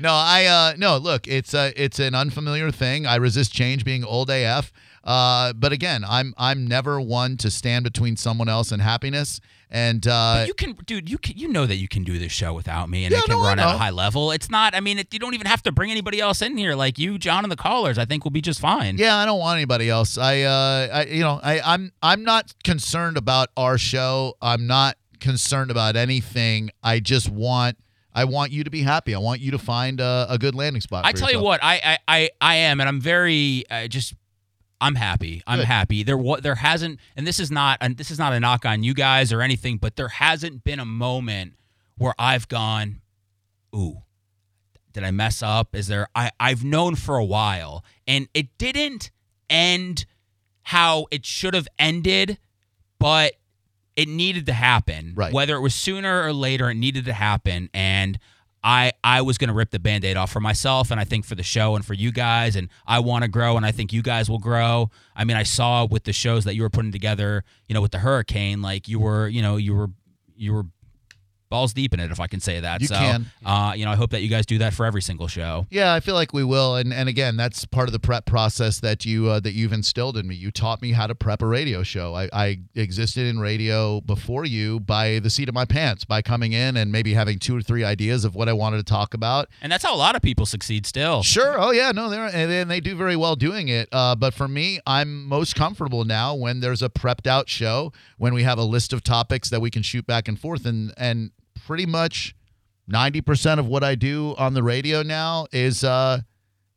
No, 0.00 0.10
I 0.12 0.44
uh 0.46 0.74
no, 0.78 0.96
look, 0.98 1.26
it's 1.28 1.54
uh 1.54 1.70
it's 1.76 1.98
an 1.98 2.14
unfamiliar 2.14 2.70
thing. 2.70 3.06
I 3.06 3.16
resist 3.16 3.52
change 3.52 3.84
being 3.84 4.04
old 4.04 4.30
AF. 4.30 4.72
Uh 5.02 5.52
but 5.54 5.72
again, 5.72 6.04
I'm 6.06 6.34
I'm 6.36 6.66
never 6.66 7.00
one 7.00 7.36
to 7.38 7.50
stand 7.50 7.84
between 7.84 8.16
someone 8.16 8.48
else 8.48 8.70
and 8.70 8.82
happiness. 8.82 9.40
And 9.70 10.06
uh 10.06 10.44
you 10.46 10.54
can, 10.54 10.72
dude. 10.84 11.08
You 11.08 11.16
can, 11.16 11.36
you 11.38 11.48
know 11.48 11.64
that 11.64 11.76
you 11.76 11.88
can 11.88 12.02
do 12.04 12.18
this 12.18 12.32
show 12.32 12.52
without 12.52 12.90
me, 12.90 13.04
and 13.04 13.12
Yeah, 13.12 13.20
it 13.20 13.24
can 13.24 13.36
no, 13.36 13.44
run 13.44 13.58
at 13.58 13.74
a 13.74 13.78
high 13.78 13.90
level. 13.90 14.30
It's 14.32 14.50
not. 14.50 14.74
I 14.74 14.80
mean, 14.80 14.98
it, 14.98 15.12
you 15.12 15.18
don't 15.18 15.34
even 15.34 15.46
have 15.46 15.62
to 15.62 15.72
bring 15.72 15.90
anybody 15.90 16.20
else 16.20 16.42
in 16.42 16.56
here. 16.56 16.74
Like 16.74 16.98
you, 16.98 17.18
John, 17.18 17.44
and 17.44 17.52
the 17.52 17.56
callers. 17.56 17.96
I 17.96 18.04
think 18.04 18.24
will 18.24 18.30
be 18.30 18.40
just 18.42 18.60
fine. 18.60 18.98
yeah, 18.98 19.16
I 19.16 19.24
don't 19.24 19.38
want 19.38 19.56
anybody 19.56 19.88
else. 19.88 20.18
I 20.18 20.42
uh 20.42 20.88
I 20.92 21.04
you 21.04 21.20
know, 21.20 21.40
I 21.42 21.60
I'm 21.60 21.92
I'm 22.02 22.24
not 22.24 22.52
concerned 22.64 23.16
about 23.16 23.48
our 23.56 23.78
show. 23.78 24.34
I'm 24.42 24.66
not 24.66 24.96
concerned 25.20 25.70
about 25.70 25.96
anything. 25.96 26.70
I 26.82 27.00
just 27.00 27.30
want 27.30 27.76
I 28.12 28.24
want 28.24 28.50
you 28.50 28.64
to 28.64 28.70
be 28.70 28.82
happy. 28.82 29.14
I 29.14 29.18
want 29.18 29.40
you 29.40 29.52
to 29.52 29.58
find 29.58 30.00
a, 30.00 30.26
a 30.28 30.36
good 30.36 30.54
landing 30.54 30.80
spot. 30.80 31.04
I 31.06 31.12
tell 31.12 31.30
you 31.30 31.40
what, 31.40 31.60
I, 31.62 31.80
I, 31.84 31.98
I, 32.08 32.30
I 32.40 32.54
am, 32.56 32.80
and 32.80 32.88
I'm 32.88 33.00
very 33.00 33.64
uh, 33.70 33.86
just. 33.86 34.14
I'm 34.80 34.94
happy. 34.94 35.42
I'm 35.46 35.58
Good. 35.58 35.66
happy. 35.66 36.02
There, 36.02 36.16
what 36.16 36.42
there 36.42 36.54
hasn't, 36.54 36.98
and 37.16 37.26
this 37.26 37.38
is 37.38 37.50
not, 37.50 37.78
and 37.80 37.96
this 37.96 38.10
is 38.10 38.18
not 38.18 38.32
a 38.32 38.40
knock 38.40 38.64
on 38.64 38.82
you 38.82 38.94
guys 38.94 39.32
or 39.32 39.42
anything, 39.42 39.76
but 39.76 39.96
there 39.96 40.08
hasn't 40.08 40.64
been 40.64 40.78
a 40.80 40.84
moment 40.84 41.54
where 41.98 42.14
I've 42.18 42.48
gone, 42.48 43.00
"Ooh, 43.74 44.02
did 44.92 45.04
I 45.04 45.10
mess 45.10 45.42
up?" 45.42 45.76
Is 45.76 45.88
there? 45.88 46.08
I, 46.14 46.30
I've 46.40 46.64
known 46.64 46.94
for 46.94 47.16
a 47.16 47.24
while, 47.24 47.84
and 48.06 48.28
it 48.32 48.56
didn't 48.56 49.10
end 49.50 50.06
how 50.62 51.06
it 51.10 51.26
should 51.26 51.52
have 51.54 51.68
ended, 51.78 52.38
but 52.98 53.34
it 53.96 54.08
needed 54.08 54.46
to 54.46 54.52
happen. 54.52 55.12
Right. 55.14 55.32
Whether 55.32 55.56
it 55.56 55.60
was 55.60 55.74
sooner 55.74 56.22
or 56.22 56.32
later, 56.32 56.70
it 56.70 56.76
needed 56.76 57.04
to 57.04 57.12
happen, 57.12 57.68
and 57.74 58.18
I 58.62 58.92
I 59.02 59.22
was 59.22 59.38
gonna 59.38 59.54
rip 59.54 59.70
the 59.70 59.78
band-aid 59.78 60.16
off 60.16 60.30
for 60.30 60.40
myself 60.40 60.90
and 60.90 61.00
I 61.00 61.04
think 61.04 61.24
for 61.24 61.34
the 61.34 61.42
show 61.42 61.76
and 61.76 61.84
for 61.84 61.94
you 61.94 62.12
guys 62.12 62.56
and 62.56 62.68
I 62.86 62.98
wanna 63.00 63.28
grow 63.28 63.56
and 63.56 63.64
I 63.64 63.72
think 63.72 63.92
you 63.92 64.02
guys 64.02 64.28
will 64.28 64.38
grow. 64.38 64.90
I 65.16 65.24
mean 65.24 65.36
I 65.36 65.44
saw 65.44 65.86
with 65.86 66.04
the 66.04 66.12
shows 66.12 66.44
that 66.44 66.54
you 66.54 66.62
were 66.62 66.70
putting 66.70 66.92
together, 66.92 67.44
you 67.68 67.74
know, 67.74 67.80
with 67.80 67.92
the 67.92 67.98
hurricane, 67.98 68.62
like 68.62 68.88
you 68.88 68.98
were, 68.98 69.28
you 69.28 69.42
know, 69.42 69.56
you 69.56 69.74
were 69.74 69.90
you 70.36 70.52
were 70.52 70.64
balls 71.50 71.74
deep 71.74 71.92
in 71.92 72.00
it, 72.00 72.10
if 72.10 72.20
I 72.20 72.26
can 72.26 72.40
say 72.40 72.60
that. 72.60 72.80
You 72.80 72.86
so, 72.86 72.94
can. 72.94 73.26
Uh, 73.44 73.74
you 73.76 73.84
know, 73.84 73.90
I 73.90 73.96
hope 73.96 74.10
that 74.10 74.22
you 74.22 74.28
guys 74.28 74.46
do 74.46 74.58
that 74.58 74.72
for 74.72 74.86
every 74.86 75.02
single 75.02 75.28
show. 75.28 75.66
Yeah, 75.70 75.92
I 75.92 76.00
feel 76.00 76.14
like 76.14 76.32
we 76.32 76.44
will, 76.44 76.76
and 76.76 76.92
and 76.94 77.08
again, 77.08 77.36
that's 77.36 77.64
part 77.66 77.88
of 77.88 77.92
the 77.92 77.98
prep 77.98 78.24
process 78.24 78.80
that 78.80 79.04
you 79.04 79.28
uh, 79.28 79.40
that 79.40 79.52
you've 79.52 79.72
instilled 79.72 80.16
in 80.16 80.26
me. 80.26 80.34
You 80.34 80.50
taught 80.50 80.80
me 80.80 80.92
how 80.92 81.06
to 81.06 81.14
prep 81.14 81.42
a 81.42 81.46
radio 81.46 81.82
show. 81.82 82.14
I, 82.14 82.28
I 82.32 82.60
existed 82.74 83.26
in 83.26 83.40
radio 83.40 84.00
before 84.00 84.44
you 84.44 84.80
by 84.80 85.18
the 85.18 85.30
seat 85.30 85.48
of 85.48 85.54
my 85.54 85.64
pants, 85.64 86.04
by 86.04 86.22
coming 86.22 86.52
in 86.52 86.76
and 86.76 86.92
maybe 86.92 87.14
having 87.14 87.38
two 87.38 87.56
or 87.56 87.62
three 87.62 87.84
ideas 87.84 88.24
of 88.24 88.34
what 88.34 88.48
I 88.48 88.52
wanted 88.52 88.78
to 88.78 88.84
talk 88.84 89.14
about. 89.14 89.48
And 89.60 89.70
that's 89.70 89.84
how 89.84 89.94
a 89.94 89.98
lot 89.98 90.16
of 90.16 90.22
people 90.22 90.46
succeed 90.46 90.86
still. 90.86 91.22
Sure. 91.22 91.60
Oh 91.60 91.72
yeah. 91.72 91.92
No, 91.92 92.08
they're 92.08 92.26
and, 92.26 92.50
and 92.50 92.70
they 92.70 92.80
do 92.80 92.94
very 92.94 93.16
well 93.16 93.36
doing 93.36 93.68
it. 93.68 93.88
Uh, 93.90 94.14
but 94.14 94.34
for 94.34 94.48
me, 94.48 94.78
I'm 94.86 95.26
most 95.26 95.56
comfortable 95.56 96.04
now 96.04 96.34
when 96.34 96.60
there's 96.60 96.82
a 96.82 96.88
prepped 96.88 97.26
out 97.26 97.48
show, 97.48 97.92
when 98.18 98.34
we 98.34 98.44
have 98.44 98.58
a 98.58 98.64
list 98.64 98.92
of 98.92 99.02
topics 99.02 99.50
that 99.50 99.60
we 99.60 99.70
can 99.70 99.82
shoot 99.82 100.06
back 100.06 100.28
and 100.28 100.38
forth, 100.38 100.64
and 100.64 100.92
and 100.96 101.32
pretty 101.66 101.86
much 101.86 102.34
ninety 102.86 103.20
percent 103.20 103.60
of 103.60 103.66
what 103.66 103.84
I 103.84 103.94
do 103.94 104.34
on 104.38 104.54
the 104.54 104.62
radio 104.62 105.02
now 105.02 105.46
is 105.52 105.84
uh 105.84 106.20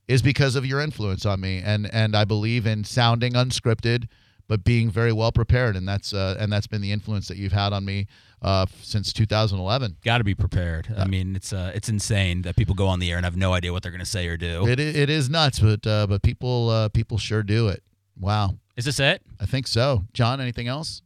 is 0.07 0.21
because 0.21 0.55
of 0.55 0.65
your 0.65 0.81
influence 0.81 1.25
on 1.25 1.39
me, 1.39 1.61
and 1.63 1.91
and 1.93 2.15
I 2.15 2.25
believe 2.25 2.65
in 2.65 2.83
sounding 2.83 3.33
unscripted. 3.33 4.07
But 4.49 4.65
being 4.65 4.91
very 4.91 5.13
well 5.13 5.31
prepared, 5.31 5.77
and 5.77 5.87
that's 5.87 6.13
uh, 6.13 6.35
and 6.37 6.51
that's 6.51 6.67
been 6.67 6.81
the 6.81 6.91
influence 6.91 7.29
that 7.29 7.37
you've 7.37 7.53
had 7.53 7.71
on 7.71 7.85
me 7.85 8.07
uh, 8.41 8.65
since 8.81 9.13
2011. 9.13 9.97
Got 10.03 10.17
to 10.17 10.25
be 10.25 10.35
prepared. 10.35 10.93
I 10.95 11.05
mean, 11.05 11.37
it's 11.37 11.53
uh, 11.53 11.71
it's 11.73 11.87
insane 11.87 12.41
that 12.41 12.57
people 12.57 12.75
go 12.75 12.87
on 12.87 12.99
the 12.99 13.09
air 13.09 13.15
and 13.15 13.23
have 13.25 13.37
no 13.37 13.53
idea 13.53 13.71
what 13.71 13.83
they're 13.83 13.91
going 13.91 13.99
to 14.01 14.05
say 14.05 14.27
or 14.27 14.35
do. 14.35 14.67
It 14.67 14.81
it 14.81 15.09
is 15.09 15.29
nuts, 15.29 15.59
but 15.59 15.87
uh, 15.87 16.07
but 16.07 16.21
people 16.23 16.69
uh, 16.69 16.89
people 16.89 17.17
sure 17.17 17.41
do 17.41 17.69
it. 17.69 17.83
Wow, 18.19 18.57
Is 18.75 18.83
this 18.83 18.99
it? 18.99 19.21
I 19.39 19.45
think 19.45 19.65
so. 19.65 20.03
John, 20.13 20.41
anything 20.41 20.67
else? 20.67 21.01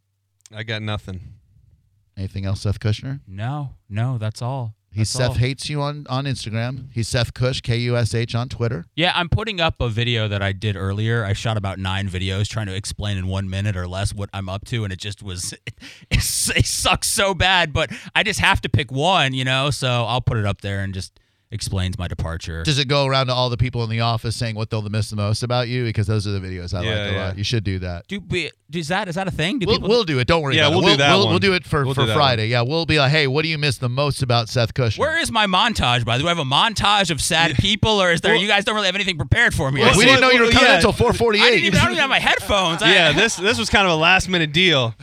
I 0.53 0.63
got 0.63 0.81
nothing. 0.81 1.21
Anything 2.17 2.45
else, 2.45 2.61
Seth 2.61 2.79
Kushner? 2.79 3.19
No, 3.27 3.75
no, 3.89 4.17
that's 4.17 4.41
all. 4.41 4.73
He's 4.89 5.13
That's 5.13 5.25
Seth 5.25 5.29
all. 5.29 5.33
hates 5.35 5.69
you 5.69 5.81
on 5.81 6.07
on 6.09 6.25
Instagram. 6.25 6.87
He's 6.91 7.07
Seth 7.07 7.35
Kush 7.35 7.61
K 7.61 7.77
U 7.77 7.95
S 7.95 8.15
H 8.15 8.33
on 8.33 8.49
Twitter. 8.49 8.85
Yeah, 8.95 9.11
I'm 9.13 9.29
putting 9.29 9.61
up 9.61 9.75
a 9.79 9.89
video 9.89 10.27
that 10.27 10.41
I 10.41 10.53
did 10.53 10.75
earlier. 10.75 11.23
I 11.23 11.33
shot 11.33 11.55
about 11.55 11.77
nine 11.77 12.09
videos 12.09 12.47
trying 12.47 12.65
to 12.65 12.75
explain 12.75 13.15
in 13.17 13.27
one 13.27 13.47
minute 13.47 13.77
or 13.77 13.87
less 13.87 14.11
what 14.13 14.29
I'm 14.33 14.49
up 14.49 14.65
to, 14.67 14.83
and 14.85 14.91
it 14.91 14.97
just 14.97 15.21
was 15.21 15.53
it, 15.67 15.75
it 16.09 16.65
sucks 16.65 17.07
so 17.07 17.35
bad. 17.35 17.73
But 17.73 17.91
I 18.15 18.23
just 18.23 18.39
have 18.39 18.59
to 18.61 18.69
pick 18.69 18.91
one, 18.91 19.33
you 19.35 19.43
know. 19.45 19.69
So 19.69 19.87
I'll 19.87 20.21
put 20.21 20.37
it 20.37 20.45
up 20.45 20.61
there 20.61 20.79
and 20.79 20.95
just 20.95 21.19
explains 21.51 21.97
my 21.97 22.07
departure. 22.07 22.63
Does 22.63 22.77
it 22.79 22.87
go 22.87 23.05
around 23.05 23.27
to 23.27 23.33
all 23.33 23.49
the 23.49 23.57
people 23.57 23.83
in 23.83 23.89
the 23.89 24.01
office 24.01 24.35
saying 24.35 24.55
what 24.55 24.69
they'll 24.69 24.81
miss 24.89 25.09
the 25.09 25.15
most 25.15 25.43
about 25.43 25.67
you? 25.67 25.83
Because 25.85 26.05
those 26.07 26.27
are 26.27 26.31
the 26.31 26.39
videos 26.39 26.73
I 26.73 26.83
Yeah, 26.83 26.89
like 26.89 26.99
a 26.99 27.13
yeah. 27.13 27.25
lot. 27.27 27.37
You 27.37 27.43
should 27.43 27.63
do 27.63 27.79
that. 27.79 28.07
do 28.07 28.19
we, 28.19 28.51
is 28.73 28.89
that 28.89 29.07
is 29.07 29.15
that 29.15 29.27
a 29.27 29.31
thing? 29.31 29.59
Do 29.59 29.65
We'll, 29.67 29.77
people? 29.77 29.89
we'll 29.89 30.03
do 30.03 30.19
it. 30.19 30.27
Don't 30.27 30.41
worry 30.41 30.55
Yeah, 30.57 30.67
about 30.67 30.79
we'll 30.79 30.87
it. 30.87 30.91
do 30.91 30.97
that 30.97 31.09
we'll, 31.15 31.19
one. 31.25 31.29
we'll 31.31 31.39
do 31.39 31.53
it 31.53 31.63
for, 31.63 31.85
We'll 31.85 31.93
for 31.93 32.01
do 32.01 32.07
that 32.07 32.15
Friday. 32.15 32.47
Yeah, 32.47 32.63
we'll 32.63 32.85
be 32.85 32.99
like, 32.99 33.11
hey, 33.11 33.27
what 33.27 33.43
do 33.43 33.47
you 33.49 33.57
miss 33.57 33.77
the 33.77 33.87
most 33.89 34.21
about 34.21 34.49
Seth 34.49 34.73
Kushner? 34.73 34.99
where 34.99 35.17
is 35.19 35.31
my 35.31 35.45
montage? 35.47 36.03
By 36.03 36.17
the 36.17 36.23
way, 36.25 36.33
do 36.33 36.39
I 36.39 36.43
have 36.43 36.45
a 36.45 36.49
montage 36.49 37.09
of 37.11 37.21
sad 37.21 37.55
people, 37.55 38.01
or 38.01 38.11
is 38.11 38.19
there? 38.21 38.33
Well- 38.33 38.41
you 38.41 38.47
guys 38.47 38.65
don't 38.65 38.75
really 38.75 38.87
have 38.87 38.95
anything 38.95 39.17
prepared 39.17 39.53
for 39.53 39.71
me. 39.71 39.79
Well, 39.81 39.97
we 39.97 40.03
didn't 40.05 40.19
know 40.21 40.31
you 40.31 40.41
were 40.41 40.51
coming 40.51 40.67
yeah. 40.67 40.75
until 40.75 40.89
I 40.89 40.91
didn't 40.91 41.17
448. 41.17 41.63
even, 41.63 41.79
I 41.79 41.83
don't 41.83 41.91
even 41.93 42.01
have 42.01 42.09
my 42.09 42.19
headphones. 42.19 42.81
I- 42.83 42.93
Yeah, 42.93 43.11
this 43.13 43.37
this 43.37 43.57
was 43.57 43.69
kind 43.69 43.87
of 43.87 43.93
a 43.93 43.95
last 43.95 44.27
minute 44.27 44.51
deal. 44.51 44.95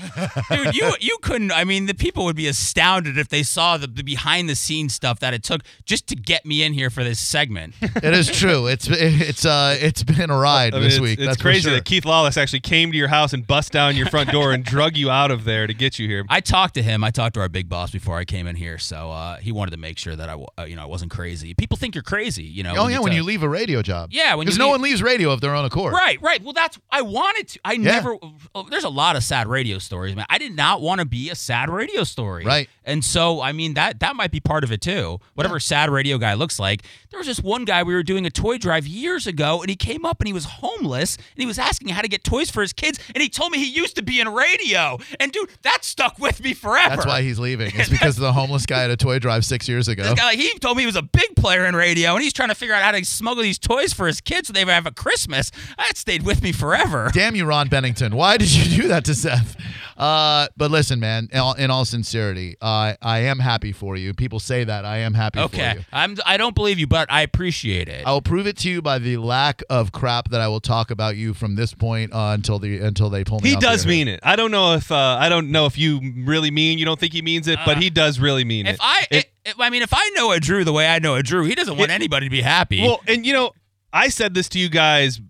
dude 0.51 0.75
you 0.75 0.95
you 1.01 1.17
couldn't 1.23 1.53
i 1.53 1.65
mean 1.65 1.87
the 1.87 1.95
people 1.95 2.25
would 2.25 2.37
be 2.37 2.47
astounded 2.47 3.17
if 3.19 3.29
they 3.29 3.43
saw 3.43 3.77
the, 3.77 3.87
the 3.87 4.03
behind 4.03 4.49
the 4.49 4.55
scenes 4.57 4.95
stuff 4.95 5.21
that 5.21 5.33
it 5.35 5.43
took 5.43 5.63
just 5.85 6.07
to 6.09 6.15
get 6.17 6.34
me 6.45 6.63
in 6.63 6.73
here 6.73 6.91
for 6.91 7.05
this 7.05 7.19
segment 7.21 7.75
it 7.81 8.15
is 8.15 8.29
true. 8.31 8.67
It's 8.67 8.89
it's 8.91 9.45
uh 9.45 9.77
it's 9.81 10.03
been 10.03 10.31
a 10.31 10.37
ride 10.39 10.75
I 10.75 10.79
mean, 10.79 10.85
this 10.85 10.95
it's, 10.95 11.01
week. 11.03 11.19
it's 11.19 11.29
that's 11.29 11.43
crazy 11.43 11.63
sure. 11.63 11.73
that 11.73 11.85
Keith 11.85 12.05
Lawless 12.05 12.37
actually 12.37 12.61
came 12.61 12.93
to 12.93 12.97
your 12.99 13.09
house 13.09 13.33
and 13.33 13.47
bust 13.47 13.73
down 13.73 13.97
your 13.97 14.07
front 14.07 14.31
door 14.31 14.53
and 14.53 14.65
drug 14.65 14.97
you 14.97 15.11
out 15.11 15.31
of 15.31 15.45
there 15.45 15.67
to 15.67 15.75
get 15.75 15.99
you 15.99 16.09
here. 16.09 16.25
i 16.29 16.41
talked 16.41 16.75
to 16.75 16.83
him 16.83 17.05
i 17.05 17.11
talked 17.11 17.35
to 17.35 17.41
our 17.41 17.49
big 17.49 17.69
boss 17.69 17.91
before 17.91 18.17
i 18.19 18.25
came 18.25 18.47
in 18.47 18.57
here 18.57 18.79
so 18.79 19.11
uh, 19.11 19.37
he 19.39 19.53
wanted 19.53 19.71
to 19.73 19.77
make 19.77 19.99
sure 19.99 20.17
that 20.17 20.29
i 20.29 20.37
uh, 20.59 20.65
you 20.65 20.77
know 20.77 20.83
i 20.83 20.87
wasn't 20.87 21.11
crazy 21.11 21.55
people 21.55 21.77
think 21.77 21.95
you're 21.95 22.03
crazy 22.03 22.45
you 22.45 22.63
know 22.63 22.75
Oh 22.77 22.89
yeah, 22.89 22.99
when 22.99 23.09
tell- 23.09 23.17
you 23.17 23.23
leave 23.23 23.43
a 23.43 23.49
radio 23.49 23.83
job. 23.83 24.11
Yeah, 24.13 24.35
when 24.35 24.45
because 24.47 24.59
no 24.59 24.67
leave- 24.67 24.71
one 24.73 24.83
leaves 24.83 25.03
radio 25.03 25.31
of 25.31 25.41
their 25.41 25.55
own 25.55 25.65
accord. 25.65 25.93
Right, 25.93 26.21
right. 26.21 26.43
Well, 26.43 26.53
that's 26.53 26.79
I 26.91 27.03
wanted 27.03 27.49
to. 27.49 27.61
I 27.65 27.77
never. 27.77 28.17
oh, 28.55 28.67
There's 28.69 28.85
a 28.85 28.89
lot 28.89 29.17
of 29.17 29.23
sad 29.23 29.47
radio 29.47 29.79
stories, 29.79 30.15
man. 30.17 30.27
I 30.29 30.39
did 30.39 30.55
not 30.57 30.81
want 30.81 31.01
to 31.01 31.07
be 31.07 31.31
a 31.31 31.35
sad 31.35 31.71
radio 31.71 32.05
story. 32.05 32.45
Right. 32.45 32.69
And 32.85 33.05
so, 33.05 33.41
I 33.41 33.53
mean, 33.53 33.75
that 33.75 34.01
that 34.01 34.17
might 34.17 34.31
be 34.31 34.41
part 34.41 34.65
of 34.65 34.73
it 34.73 34.81
too. 34.81 35.19
Whatever 35.35 35.59
sad 35.61 35.89
radio 35.91 36.19
guy 36.25 36.35
looks 36.35 36.59
like. 36.59 36.83
There 37.11 37.19
was 37.19 37.27
this 37.27 37.41
one 37.41 37.67
guy 37.67 37.83
we 37.83 37.93
were 37.95 38.03
doing 38.03 38.25
a 38.25 38.31
toy 38.31 38.57
drive 38.57 38.87
years 38.87 39.27
ago, 39.27 39.61
and 39.61 39.69
he 39.69 39.77
came 39.77 40.07
up 40.07 40.21
and 40.21 40.27
he 40.27 40.33
was 40.33 40.47
homeless, 40.47 41.17
and 41.17 41.37
he 41.37 41.47
was 41.47 41.59
asking 41.59 41.89
how 41.89 42.01
to 42.01 42.09
get 42.09 42.25
toys 42.25 42.51
for 42.51 42.63
his 42.63 42.73
kids, 42.73 42.99
and 43.15 43.23
he 43.23 43.29
told 43.29 43.53
me 43.53 43.59
he 43.59 43.71
used 43.71 43.97
to 43.97 44.03
be 44.03 44.21
in 44.21 44.29
radio. 44.31 44.99
And 45.21 45.31
dude, 45.33 45.51
that 45.63 45.85
stuck 45.85 46.19
with 46.19 46.43
me 46.43 46.55
forever. 46.55 46.97
That's 46.97 47.07
why 47.07 47.21
he's 47.23 47.39
leaving. 47.39 47.73
It's 47.85 47.91
because 47.91 48.17
of 48.17 48.23
the 48.23 48.33
homeless 48.33 48.65
guy 48.65 48.85
at 48.85 48.91
a 48.91 48.97
toy 48.97 49.19
drive 49.19 49.45
six 49.45 49.69
years 49.69 49.89
ago. 49.89 50.15
Guy, 50.15 50.37
he 50.37 50.59
told 50.59 50.77
me 50.79 50.85
he 50.85 50.87
was 50.87 50.97
a 50.97 51.03
big 51.03 51.37
player 51.37 51.67
in 51.67 51.77
radio, 51.77 52.15
and 52.15 52.23
he's 52.23 52.33
trying 52.33 52.49
to 52.49 52.55
figure 52.55 52.75
out 52.75 52.83
how 52.83 52.93
to 52.93 53.05
smuggle 53.05 53.43
these 53.43 53.59
toys 53.59 53.93
for 53.93 54.07
his 54.07 54.23
kids 54.23 54.49
so 54.49 54.53
they 54.55 54.65
have 54.65 54.87
a 54.87 54.91
Christmas. 54.91 55.51
That 55.77 55.99
stayed 55.99 56.23
with 56.23 56.43
me 56.43 56.53
forever. 56.53 57.11
Damn 57.13 57.37
you, 57.37 57.45
Ron 57.45 57.69
Bennington. 57.69 58.17
Why 58.17 58.39
did 58.39 58.51
you 58.55 58.83
do 58.83 58.89
that 58.89 59.05
to 59.05 59.15
Seth? 59.15 59.57
Uh, 59.97 60.49
but 60.57 60.71
listen, 60.71 60.99
man, 60.99 61.29
in 61.33 61.39
all, 61.39 61.55
in 61.55 61.71
all 61.71 61.85
sincerity, 61.85 62.57
uh, 62.61 62.95
I 63.01 63.21
am 63.21 63.39
happy 63.39 63.73
for 63.73 63.97
you. 63.97 64.13
People 64.13 64.41
say 64.41 64.65
that. 64.65 64.85
I 64.85 64.99
am 64.99 65.15
happy 65.15 65.39
for 65.39 65.45
Okay, 65.47 65.75
you. 65.77 65.85
I'm. 65.93 66.17
I 66.27 66.37
don't 66.37 66.55
believe 66.55 66.79
you, 66.79 66.87
but 66.87 67.11
I 67.13 67.23
appreciate 67.23 67.89
it. 67.89 68.05
I 68.07 68.13
will 68.13 68.23
prove 68.23 68.47
it 68.47 68.57
to 68.59 68.71
you 68.71 68.83
by 68.83 68.99
the 68.99 69.17
lack 69.19 69.63
of 69.71 69.93
crap 69.93 70.31
that 70.31 70.41
I 70.41 70.49
will 70.49 70.61
talk 70.61 70.91
about 70.91 71.17
you 71.17 71.33
from 71.35 71.55
this 71.55 71.73
point 71.75 72.13
uh, 72.13 72.33
until 72.35 72.59
the 72.59 72.79
until 72.79 73.09
they 73.11 73.23
pull 73.25 73.41
me. 73.41 73.51
He 73.51 73.55
off 73.57 73.63
does 73.63 73.85
air. 73.85 73.91
mean 73.91 74.09
it. 74.09 74.21
I 74.23 74.35
don't 74.37 74.51
know 74.51 74.75
if 74.75 74.91
uh, 74.91 74.97
I 75.21 75.29
don't 75.29 75.51
know 75.53 75.67
if 75.67 75.79
you 75.79 76.01
really 76.25 76.51
mean 76.51 76.79
you 76.79 76.85
don't 76.85 76.99
think 76.99 77.13
he 77.13 77.23
means 77.23 77.47
it, 77.47 77.59
but 77.65 77.77
Uh, 77.77 77.81
he 77.81 77.91
does 77.91 78.19
really 78.19 78.45
mean 78.45 78.67
if 78.67 78.73
it. 78.73 78.75
If 78.75 78.81
I, 78.83 79.07
It- 79.11 79.31
if, 79.47 79.61
I 79.61 79.69
mean, 79.71 79.83
if 79.83 79.93
I 79.93 80.11
know 80.17 80.33
a 80.33 80.41
Drew 80.41 80.65
the 80.65 80.73
way 80.73 80.89
I 80.89 80.99
know 80.99 81.15
a 81.17 81.23
Drew, 81.23 81.45
he 81.45 81.55
doesn't 81.55 81.77
want 81.77 81.91
It- 81.91 81.95
anybody 81.95 82.27
to 82.27 82.31
be 82.31 82.41
happy. 82.41 82.81
Well, 82.81 83.01
and 83.07 83.25
you 83.27 83.33
know, 83.33 83.53
I 83.93 84.09
said 84.09 84.33
this 84.35 84.49
to 84.51 84.59
you 84.59 84.69
guys 84.71 85.21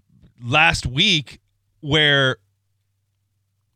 last 0.42 0.87
week 0.87 1.40
where 1.81 2.37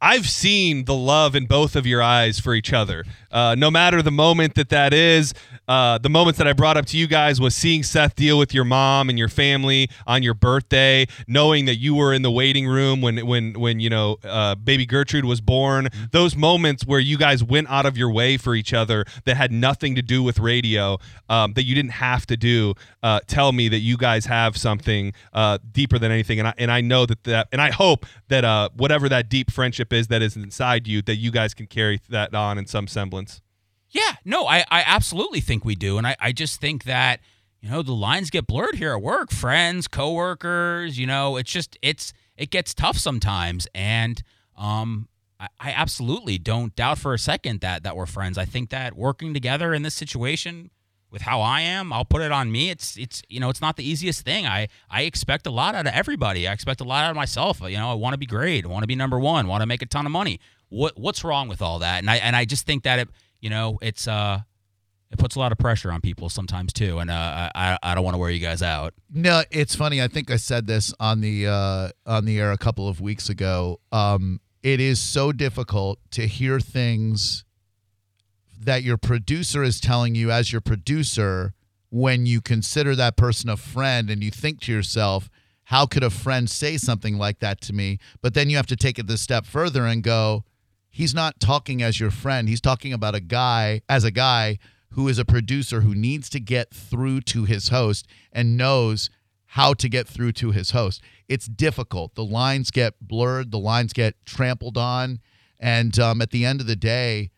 I've 0.01 0.29
seen 0.29 0.85
the 0.85 0.95
love 0.95 1.35
in 1.35 1.47
both 1.47 1.75
of 1.75 1.85
your 1.87 2.01
eyes 2.03 2.39
for 2.39 2.55
each 2.55 2.73
other. 2.73 3.05
Uh, 3.33 3.57
no 3.59 3.71
matter 3.71 4.01
the 4.01 4.13
moment 4.13 4.55
that 4.55 4.69
that 4.69 4.95
is, 4.95 5.35
uh, 5.67 5.99
the 5.99 6.09
moments 6.09 6.39
that 6.39 6.47
I 6.47 6.53
brought 6.53 6.77
up 6.77 6.87
to 6.87 6.97
you 6.97 7.07
guys 7.07 7.41
was 7.41 7.55
seeing 7.55 7.83
Seth 7.83 8.15
deal 8.15 8.39
with 8.39 8.55
your 8.55 8.65
mom 8.65 9.11
and 9.11 9.19
your 9.19 9.29
family 9.29 9.91
on 10.07 10.23
your 10.23 10.35
birthday, 10.35 11.07
knowing 11.27 11.67
that 11.67 11.77
you 11.77 11.95
were 11.95 12.15
in 12.15 12.23
the 12.23 12.31
waiting 12.31 12.67
room 12.67 13.03
when 13.03 13.27
when 13.27 13.59
when 13.59 13.81
you 13.81 13.91
know 13.91 14.17
uh, 14.25 14.55
baby 14.55 14.87
Gertrude 14.87 15.27
was 15.27 15.41
born. 15.41 15.89
Those 16.13 16.37
moments 16.37 16.87
where 16.87 17.01
you 17.01 17.19
guys 17.19 17.45
went 17.45 17.69
out 17.69 17.85
of 17.85 17.99
your 17.99 18.11
way 18.11 18.39
for 18.39 18.55
each 18.55 18.73
other 18.73 19.05
that 19.27 19.37
had 19.37 19.53
nothing 19.53 19.95
to 19.97 20.03
do 20.03 20.23
with 20.23 20.39
radio, 20.39 20.99
um, 21.29 21.53
that 21.53 21.65
you 21.65 21.75
didn't 21.75 21.93
have 21.93 22.25
to 22.27 22.37
do. 22.37 22.75
Uh, 23.03 23.21
tell 23.27 23.53
me 23.53 23.69
that 23.69 23.81
you 23.81 23.97
guys 23.97 24.25
have 24.25 24.57
something 24.57 25.13
uh, 25.35 25.59
deeper 25.73 25.99
than 25.99 26.11
anything, 26.11 26.39
and 26.39 26.49
I 26.49 26.55
and 26.57 26.71
I 26.71 26.81
know 26.81 27.05
that 27.05 27.25
that, 27.25 27.49
and 27.53 27.61
I 27.61 27.73
hope 27.73 28.07
that 28.29 28.45
uh, 28.45 28.71
whatever 28.75 29.09
that 29.11 29.29
deep 29.29 29.51
friendship 29.51 29.88
is 29.93 30.09
that 30.09 30.23
is 30.23 30.37
inside 30.37 30.87
you, 30.87 31.03
that 31.03 31.17
you 31.17 31.31
guys 31.31 31.55
can 31.55 31.67
carry 31.67 32.01
that 32.09 32.35
on 32.35 32.59
in 32.59 32.67
some 32.67 32.87
semblance. 32.87 33.41
yeah, 33.91 34.15
no, 34.25 34.47
I, 34.47 34.65
I 34.71 34.83
absolutely 34.87 35.41
think 35.41 35.65
we 35.65 35.75
do, 35.75 35.99
and 35.99 36.07
I, 36.07 36.17
I 36.21 36.33
just 36.33 36.61
think 36.61 36.85
that 36.85 37.21
you 37.61 37.71
know 37.71 37.83
the 37.83 37.93
lines 37.93 38.31
get 38.31 38.47
blurred 38.47 38.77
here 38.77 38.93
at 38.93 39.03
work, 39.03 39.31
friends, 39.31 39.89
coworkers. 39.89 40.99
You 40.99 41.07
know, 41.07 41.37
it's 41.37 41.51
just 41.51 41.79
it's 41.83 42.13
it 42.37 42.51
gets 42.51 42.75
tough 42.75 42.99
sometimes, 42.99 43.67
and 43.75 44.23
um. 44.57 45.09
I 45.41 45.47
I 45.61 45.71
absolutely 45.71 46.37
don't 46.39 46.75
doubt 46.75 46.99
for 46.99 47.15
a 47.15 47.19
second 47.19 47.61
that 47.61 47.85
that 47.85 47.95
we're 47.97 48.07
friends. 48.07 48.37
I 48.39 48.45
think 48.45 48.71
that 48.71 48.97
working 48.97 49.33
together 49.33 49.73
in 49.73 49.83
this 49.83 49.95
situation 49.95 50.71
with 51.11 51.23
how 51.23 51.41
I 51.41 51.63
am, 51.63 51.93
I'll 51.93 52.05
put 52.05 52.23
it 52.23 52.33
on 52.33 52.53
me. 52.53 52.71
It's 52.71 52.97
it's 52.97 53.23
you 53.29 53.41
know 53.41 53.49
it's 53.49 53.61
not 53.61 53.77
the 53.77 53.89
easiest 53.89 54.25
thing. 54.25 54.47
I 54.47 54.69
I 54.91 55.03
expect 55.03 55.47
a 55.47 55.51
lot 55.51 55.75
out 55.75 55.87
of 55.87 55.93
everybody. 55.95 56.47
I 56.47 56.53
expect 56.53 56.81
a 56.81 56.85
lot 56.85 57.05
out 57.05 57.11
of 57.11 57.17
myself. 57.17 57.61
You 57.63 57.77
know 57.79 57.91
I 57.91 57.95
want 57.95 58.15
to 58.15 58.19
be 58.19 58.27
great. 58.27 58.65
I 58.65 58.69
want 58.69 58.83
to 58.83 58.89
be 58.89 58.97
number 58.97 59.19
one. 59.19 59.47
Want 59.47 59.63
to 59.63 59.67
make 59.67 59.83
a 59.83 59.87
ton 59.87 60.07
of 60.07 60.13
money. 60.13 60.41
What 60.69 60.99
what's 60.99 61.25
wrong 61.25 61.49
with 61.49 61.63
all 61.63 61.79
that? 61.81 61.99
And 61.99 62.11
I 62.11 62.17
and 62.17 62.37
I 62.37 62.45
just 62.45 62.67
think 62.67 62.83
that 62.85 62.99
it 62.99 63.09
you 63.41 63.51
know 63.51 63.79
it's 63.81 64.07
uh 64.07 64.41
it 65.11 65.19
puts 65.19 65.37
a 65.37 65.39
lot 65.39 65.53
of 65.53 65.59
pressure 65.59 65.91
on 65.91 66.01
people 66.01 66.29
sometimes 66.29 66.73
too. 66.73 66.99
And 66.99 67.11
uh, 67.11 67.51
I 67.55 67.79
I 67.83 67.95
don't 67.95 68.05
want 68.05 68.15
to 68.15 68.19
wear 68.19 68.31
you 68.31 68.41
guys 68.41 68.63
out. 68.63 68.95
No, 69.11 69.43
it's 69.51 69.75
funny. 69.75 70.03
I 70.03 70.09
think 70.09 70.31
I 70.31 70.37
said 70.37 70.67
this 70.67 70.93
on 71.01 71.21
the 71.21 71.47
uh, 71.47 71.89
on 72.07 72.25
the 72.25 72.39
air 72.39 72.53
a 72.53 72.59
couple 72.59 72.89
of 72.89 73.01
weeks 73.01 73.29
ago. 73.29 73.81
Um, 73.91 74.41
it 74.63 74.81
is 74.81 75.01
so 75.01 75.33
difficult 75.33 75.99
to 76.13 76.27
hear 76.27 76.61
things 76.61 77.45
that 78.61 78.83
your 78.83 78.97
producer 78.97 79.63
is 79.63 79.81
telling 79.81 80.15
you 80.15 80.31
as 80.31 80.53
your 80.53 80.61
producer 80.61 81.55
when 81.91 82.27
you 82.27 82.41
consider 82.41 82.95
that 82.95 83.17
person 83.17 83.49
a 83.49 83.57
friend 83.57 84.11
and 84.11 84.23
you 84.23 84.31
think 84.31 84.61
to 84.61 84.73
yourself, 84.73 85.31
how 85.65 85.87
could 85.87 86.03
a 86.03 86.11
friend 86.11 86.49
say 86.49 86.77
something 86.77 87.19
like 87.19 87.41
that 87.41 87.61
to 87.63 87.73
me? 87.73 87.99
But 88.21 88.35
then 88.35 88.51
you 88.51 88.57
have 88.57 88.67
to 88.67 88.77
take 88.77 88.99
it 88.99 89.07
the 89.07 89.19
step 89.19 89.45
further 89.45 89.85
and 89.85 90.03
go, 90.03 90.45
he's 90.91 91.15
not 91.15 91.41
talking 91.41 91.83
as 91.83 92.01
your 92.01 92.11
friend. 92.11 92.49
He's 92.49 92.61
talking 92.61 92.93
about 92.93 93.15
a 93.15 93.21
guy 93.21 93.83
as 93.89 94.05
a 94.05 94.11
guy 94.11 94.59
who 94.91 95.09
is 95.09 95.19
a 95.19 95.25
producer 95.25 95.83
who 95.83 95.95
needs 95.95 96.31
to 96.31 96.41
get 96.41 96.73
through 96.73 97.21
to 97.21 97.45
his 97.45 97.69
host 97.69 98.07
and 98.33 98.57
knows 98.57 99.11
how 99.53 99.75
to 99.75 99.89
get 99.89 100.07
through 100.07 100.33
to 100.33 100.51
his 100.51 100.73
host. 100.73 101.03
It's 101.29 101.47
difficult. 101.47 102.15
The 102.15 102.25
lines 102.25 102.71
get 102.71 102.95
blurred, 103.01 103.51
the 103.51 103.59
lines 103.59 103.93
get 103.93 104.15
trampled 104.25 104.77
on. 104.77 105.21
And 105.61 105.99
um, 105.99 106.23
at 106.23 106.31
the 106.31 106.45
end 106.45 106.61
of 106.61 106.67
the 106.67 106.77
day, 106.77 107.31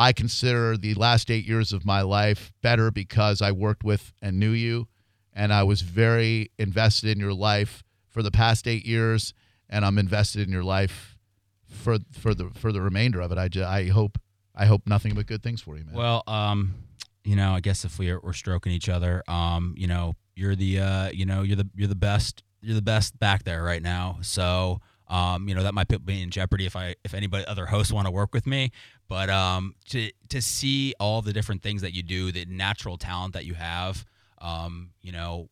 I 0.00 0.12
consider 0.12 0.78
the 0.78 0.94
last 0.94 1.30
eight 1.30 1.44
years 1.46 1.74
of 1.74 1.84
my 1.84 2.00
life 2.00 2.52
better 2.62 2.90
because 2.90 3.42
I 3.42 3.52
worked 3.52 3.84
with 3.84 4.14
and 4.22 4.40
knew 4.40 4.52
you, 4.52 4.88
and 5.34 5.52
I 5.52 5.62
was 5.62 5.82
very 5.82 6.50
invested 6.58 7.10
in 7.10 7.20
your 7.20 7.34
life 7.34 7.82
for 8.08 8.22
the 8.22 8.30
past 8.30 8.66
eight 8.66 8.86
years, 8.86 9.34
and 9.68 9.84
I'm 9.84 9.98
invested 9.98 10.46
in 10.46 10.52
your 10.52 10.64
life 10.64 11.18
for 11.68 11.98
for 12.18 12.34
the 12.34 12.48
for 12.54 12.72
the 12.72 12.80
remainder 12.80 13.20
of 13.20 13.30
it. 13.30 13.36
I 13.38 13.48
ju- 13.48 13.62
I 13.62 13.88
hope 13.88 14.18
I 14.54 14.64
hope 14.64 14.86
nothing 14.86 15.14
but 15.14 15.26
good 15.26 15.42
things 15.42 15.60
for 15.60 15.76
you, 15.76 15.84
man. 15.84 15.94
Well, 15.94 16.22
um, 16.26 16.74
you 17.22 17.36
know, 17.36 17.52
I 17.52 17.60
guess 17.60 17.84
if 17.84 17.98
we 17.98 18.10
are, 18.10 18.18
we're 18.20 18.32
stroking 18.32 18.72
each 18.72 18.88
other, 18.88 19.22
um, 19.28 19.74
you 19.76 19.86
know, 19.86 20.14
you're 20.34 20.56
the, 20.56 20.80
uh, 20.80 21.10
you 21.12 21.26
know, 21.26 21.42
you're 21.42 21.56
the, 21.56 21.68
you're 21.76 21.88
the 21.88 21.94
best, 21.94 22.42
you're 22.62 22.74
the 22.74 22.82
best 22.82 23.18
back 23.18 23.44
there 23.44 23.62
right 23.62 23.82
now. 23.82 24.18
So, 24.22 24.80
um, 25.10 25.48
you 25.48 25.54
know, 25.54 25.64
that 25.64 25.74
might 25.74 25.88
put 25.88 26.06
me 26.06 26.22
in 26.22 26.30
jeopardy 26.30 26.64
if 26.64 26.76
I, 26.76 26.94
if 27.04 27.12
anybody 27.14 27.44
other 27.46 27.66
hosts 27.66 27.92
want 27.92 28.06
to 28.06 28.10
work 28.10 28.32
with 28.32 28.46
me. 28.46 28.70
But 29.08 29.28
um, 29.28 29.74
to 29.90 30.10
to 30.28 30.40
see 30.40 30.94
all 31.00 31.20
the 31.20 31.32
different 31.32 31.62
things 31.62 31.82
that 31.82 31.92
you 31.92 32.02
do, 32.02 32.30
the 32.30 32.44
natural 32.46 32.96
talent 32.96 33.34
that 33.34 33.44
you 33.44 33.54
have, 33.54 34.06
um, 34.38 34.90
you 35.02 35.10
know, 35.10 35.48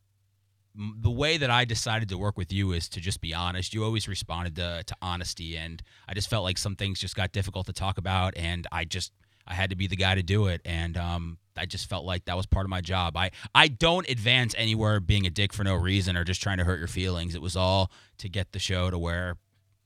the 0.75 1.11
way 1.11 1.37
that 1.37 1.49
I 1.51 1.65
decided 1.65 2.07
to 2.09 2.17
work 2.17 2.37
with 2.37 2.53
you 2.53 2.71
is 2.71 2.87
to 2.89 3.01
just 3.01 3.19
be 3.19 3.33
honest. 3.33 3.73
You 3.73 3.83
always 3.83 4.07
responded 4.07 4.55
to, 4.55 4.83
to 4.85 4.95
honesty, 5.01 5.57
and 5.57 5.83
I 6.07 6.13
just 6.13 6.29
felt 6.29 6.45
like 6.45 6.57
some 6.57 6.77
things 6.77 6.99
just 6.99 7.15
got 7.15 7.33
difficult 7.33 7.65
to 7.65 7.73
talk 7.73 7.97
about, 7.97 8.37
and 8.37 8.65
I 8.71 8.85
just 8.85 9.11
I 9.45 9.55
had 9.55 9.71
to 9.71 9.75
be 9.75 9.87
the 9.87 9.97
guy 9.97 10.15
to 10.15 10.23
do 10.23 10.47
it, 10.47 10.61
and 10.63 10.95
um, 10.95 11.37
I 11.57 11.65
just 11.65 11.89
felt 11.89 12.05
like 12.05 12.25
that 12.25 12.37
was 12.37 12.45
part 12.45 12.65
of 12.65 12.69
my 12.69 12.79
job. 12.81 13.17
I 13.17 13.31
I 13.53 13.67
don't 13.67 14.07
advance 14.09 14.55
anywhere 14.57 15.01
being 15.01 15.25
a 15.25 15.29
dick 15.29 15.51
for 15.51 15.65
no 15.65 15.75
reason 15.75 16.15
or 16.15 16.23
just 16.23 16.41
trying 16.41 16.59
to 16.59 16.63
hurt 16.63 16.79
your 16.79 16.87
feelings. 16.87 17.35
It 17.35 17.41
was 17.41 17.57
all 17.57 17.91
to 18.19 18.29
get 18.29 18.53
the 18.53 18.59
show 18.59 18.89
to 18.89 18.97
where, 18.97 19.35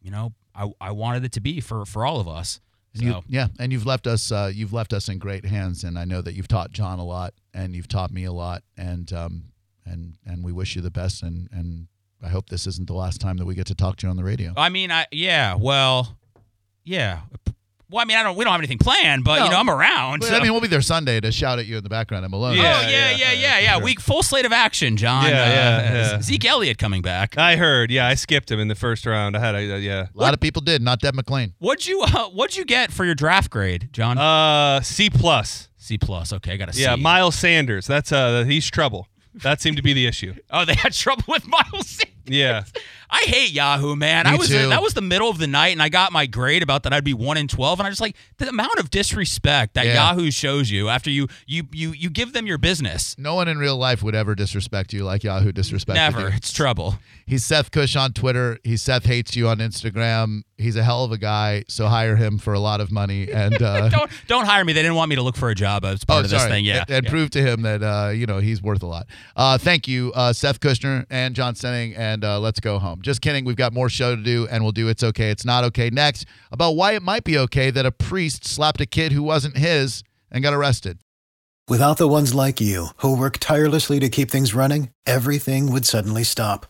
you 0.03 0.11
know, 0.11 0.33
I 0.53 0.71
I 0.79 0.91
wanted 0.91 1.25
it 1.25 1.31
to 1.33 1.41
be 1.41 1.59
for 1.59 1.85
for 1.85 2.05
all 2.05 2.19
of 2.19 2.27
us. 2.27 2.59
So. 2.95 3.05
You, 3.05 3.21
yeah, 3.27 3.47
and 3.57 3.73
you've 3.73 3.87
left 3.87 4.05
us 4.05 4.31
uh, 4.31 4.51
you've 4.53 4.73
left 4.73 4.93
us 4.93 5.09
in 5.09 5.17
great 5.17 5.45
hands, 5.45 5.83
and 5.83 5.97
I 5.97 6.05
know 6.05 6.21
that 6.21 6.35
you've 6.35 6.47
taught 6.47 6.71
John 6.71 6.99
a 6.99 7.03
lot, 7.03 7.33
and 7.51 7.75
you've 7.75 7.87
taught 7.87 8.11
me 8.11 8.25
a 8.25 8.31
lot, 8.31 8.61
and 8.77 9.11
um, 9.13 9.45
and 9.83 10.17
and 10.27 10.43
we 10.43 10.51
wish 10.51 10.75
you 10.75 10.83
the 10.83 10.91
best, 10.91 11.23
and 11.23 11.49
and 11.51 11.87
I 12.21 12.27
hope 12.29 12.49
this 12.49 12.67
isn't 12.67 12.87
the 12.87 12.93
last 12.93 13.19
time 13.19 13.37
that 13.37 13.45
we 13.45 13.55
get 13.55 13.65
to 13.67 13.75
talk 13.75 13.97
to 13.97 14.05
you 14.05 14.11
on 14.11 14.17
the 14.17 14.23
radio. 14.23 14.53
I 14.55 14.69
mean, 14.69 14.91
I 14.91 15.07
yeah, 15.11 15.55
well, 15.55 16.17
yeah. 16.83 17.21
Well, 17.89 18.01
I 18.01 18.05
mean, 18.05 18.17
I 18.17 18.23
don't. 18.23 18.35
We 18.35 18.43
don't 18.43 18.51
have 18.51 18.59
anything 18.61 18.79
planned, 18.79 19.23
but 19.23 19.39
No. 19.39 19.45
you 19.45 19.51
know, 19.51 19.57
I'm 19.57 19.69
around. 19.69 20.21
But, 20.21 20.29
so- 20.29 20.35
I 20.35 20.41
mean, 20.41 20.51
we'll 20.51 20.61
be 20.61 20.67
there 20.67 20.81
Sunday 20.81 21.19
to 21.19 21.31
shout 21.31 21.59
at 21.59 21.65
you 21.67 21.77
in 21.77 21.83
the 21.83 21.89
background. 21.89 22.25
I'm 22.25 22.33
alone. 22.33 22.57
oh 22.57 22.61
Yeah, 22.61 22.81
yeah, 22.81 22.87
yeah, 22.89 23.11
yeah, 23.11 23.31
yeah, 23.31 23.31
uh, 23.31 23.59
yeah. 23.59 23.73
sure. 23.75 23.83
We 23.83 23.95
full 23.95 24.23
slate 24.23 24.45
of 24.45 24.51
action, 24.51 24.97
John. 24.97 25.25
Yeah, 25.25 25.29
Uh, 25.29 25.33
yeah, 25.49 25.93
yeah. 26.13 26.21
Zeke 26.21 26.45
Elliott 26.45 26.77
coming 26.77 27.01
back. 27.01 27.37
I 27.37 27.55
heard. 27.55 27.91
Yeah, 27.91 28.07
I 28.07 28.15
skipped 28.15 28.49
him 28.49 28.59
in 28.59 28.67
the 28.67 28.75
first 28.75 29.05
round. 29.05 29.35
I 29.37 29.39
had 29.39 29.55
a, 29.55 29.79
yeah. 29.79 30.07
A 30.15 30.19
lot 30.19 30.33
of 30.33 30.39
people 30.39 30.61
did, 30.61 30.81
not 30.81 30.99
Deb 31.01 31.13
McLean. 31.13 31.53
What'd 31.59 31.85
you 31.85 32.01
uh, 32.01 32.29
What'd 32.29 32.55
you 32.57 32.65
get 32.65 32.91
for 32.91 33.05
your 33.05 33.15
draft 33.15 33.49
grade, 33.51 33.89
John? 33.91 34.17
Uh, 34.17 34.81
C 34.81 35.09
plus. 35.09 35.69
C 35.77 35.97
plus. 35.97 36.31
Okay, 36.33 36.53
I 36.53 36.57
got 36.57 36.69
a 36.69 36.73
C. 36.73 36.81
Yeah, 36.83 36.95
Miles 36.95 37.35
Sanders. 37.35 37.85
That's 37.85 38.11
uh, 38.11 38.43
he's 38.45 38.69
trouble. 38.71 39.07
That 39.35 39.61
seemed 39.61 39.77
to 39.77 39.83
be 39.83 39.93
the 39.93 40.05
issue. 40.07 40.33
Oh, 40.51 40.63
they 40.65 40.75
had 40.75 40.93
trouble 40.93 41.23
with 41.27 41.45
Miles. 41.47 41.87
Sanders. 41.89 42.13
Yeah. 42.25 42.63
I 43.13 43.25
hate 43.27 43.51
Yahoo, 43.51 43.95
man. 43.95 44.25
Me 44.25 44.31
I 44.31 44.35
was 44.35 44.47
too. 44.47 44.69
that 44.69 44.81
was 44.81 44.95
the 44.95 45.01
middle 45.01 45.29
of 45.29 45.37
the 45.37 45.45
night, 45.45 45.69
and 45.69 45.83
I 45.83 45.89
got 45.89 46.11
my 46.11 46.25
grade 46.25 46.63
about 46.63 46.81
that 46.83 46.93
I'd 46.93 47.03
be 47.03 47.13
one 47.13 47.37
in 47.37 47.47
twelve, 47.47 47.79
and 47.79 47.85
I 47.85 47.91
just 47.91 48.01
like 48.01 48.15
the 48.39 48.49
amount 48.49 48.79
of 48.79 48.89
disrespect 48.89 49.75
that 49.75 49.85
Yeah. 49.85 49.93
Yahoo 49.93 50.31
shows 50.31 50.71
you 50.71 50.89
after 50.89 51.11
you 51.11 51.27
you 51.45 51.63
you 51.71 51.91
you 51.91 52.09
give 52.09 52.33
them 52.33 52.47
your 52.47 52.57
business. 52.57 53.15
No 53.19 53.35
one 53.35 53.47
in 53.47 53.59
real 53.59 53.77
life 53.77 54.01
would 54.01 54.15
ever 54.15 54.33
disrespect 54.33 54.93
you 54.93 55.03
like 55.03 55.23
Yahoo 55.23 55.51
disrespected 55.51 55.93
Never. 55.93 56.21
you. 56.21 56.27
It's 56.35 56.51
trouble. 56.51 56.95
He's 57.27 57.45
Seth 57.45 57.71
Kush 57.71 57.95
on 57.95 58.13
Twitter. 58.13 58.57
He's 58.63 58.81
Seth 58.81 59.05
hates 59.05 59.35
you 59.35 59.47
on 59.47 59.59
Instagram. 59.59 60.41
He's 60.57 60.75
a 60.75 60.83
hell 60.83 61.03
of 61.03 61.11
a 61.11 61.17
guy, 61.17 61.63
so 61.67 61.87
hire 61.87 62.15
him 62.15 62.37
for 62.39 62.53
a 62.53 62.59
lot 62.59 62.81
of 62.81 62.91
money 62.91 63.31
and 63.31 63.53
uh, 63.61 63.89
don't 63.89 64.11
don't 64.27 64.45
hire 64.45 64.65
me. 64.65 64.73
They 64.73 64.81
didn't 64.81 64.95
want 64.95 65.09
me 65.09 65.15
to 65.17 65.21
look 65.21 65.37
for 65.37 65.49
a 65.49 65.55
job 65.55 65.85
as 65.85 66.03
part 66.03 66.17
oh, 66.17 66.23
of 66.23 66.29
this 66.29 66.39
sorry. 66.39 66.51
thing. 66.51 66.65
Yeah. 66.65 66.81
and, 66.81 66.89
and 66.89 67.05
yeah. 67.05 67.09
prove 67.11 67.29
to 67.31 67.41
him 67.41 67.61
that 67.61 67.83
uh, 67.83 68.09
you 68.09 68.25
know 68.25 68.39
he's 68.39 68.61
worth 68.61 68.81
a 68.81 68.87
lot. 68.87 69.05
Uh, 69.35 69.57
thank 69.57 69.87
you, 69.87 70.11
uh, 70.15 70.33
Seth 70.33 70.59
Kushner 70.59 71.05
and 71.09 71.35
John 71.35 71.53
Senning, 71.53 71.97
and 71.97 72.23
uh, 72.23 72.39
let's 72.39 72.59
go 72.59 72.79
home. 72.79 73.01
Just 73.03 73.21
kidding. 73.21 73.45
We've 73.45 73.55
got 73.55 73.73
more 73.73 73.89
show 73.89 74.15
to 74.15 74.21
do, 74.21 74.47
and 74.49 74.63
we'll 74.63 74.71
do 74.71 74.87
it's 74.87 75.03
okay, 75.03 75.29
it's 75.29 75.45
not 75.45 75.63
okay 75.65 75.89
next 75.89 76.25
about 76.51 76.71
why 76.71 76.93
it 76.93 77.03
might 77.03 77.23
be 77.23 77.37
okay 77.37 77.69
that 77.69 77.85
a 77.85 77.91
priest 77.91 78.45
slapped 78.45 78.81
a 78.81 78.85
kid 78.85 79.11
who 79.11 79.21
wasn't 79.21 79.57
his 79.57 80.03
and 80.31 80.43
got 80.43 80.53
arrested. 80.53 80.99
Without 81.69 81.97
the 81.97 82.09
ones 82.09 82.33
like 82.33 82.59
you, 82.59 82.87
who 82.97 83.17
work 83.17 83.37
tirelessly 83.37 83.99
to 83.99 84.09
keep 84.09 84.29
things 84.29 84.53
running, 84.53 84.89
everything 85.05 85.71
would 85.71 85.85
suddenly 85.85 86.23
stop. 86.23 86.65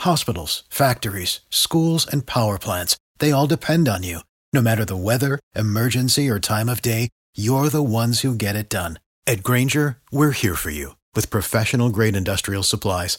Hospitals, 0.00 0.64
factories, 0.68 1.40
schools, 1.48 2.06
and 2.06 2.26
power 2.26 2.58
plants, 2.58 2.96
they 3.18 3.30
all 3.30 3.46
depend 3.46 3.88
on 3.88 4.02
you. 4.02 4.20
No 4.52 4.60
matter 4.60 4.84
the 4.84 4.96
weather, 4.96 5.38
emergency, 5.54 6.28
or 6.28 6.40
time 6.40 6.68
of 6.68 6.82
day, 6.82 7.08
you're 7.36 7.68
the 7.68 7.82
ones 7.82 8.20
who 8.20 8.34
get 8.34 8.56
it 8.56 8.68
done. 8.68 8.98
At 9.26 9.44
Grainger, 9.44 9.98
we're 10.10 10.32
here 10.32 10.56
for 10.56 10.70
you 10.70 10.96
with 11.14 11.30
professional 11.30 11.90
grade 11.90 12.16
industrial 12.16 12.64
supplies. 12.64 13.18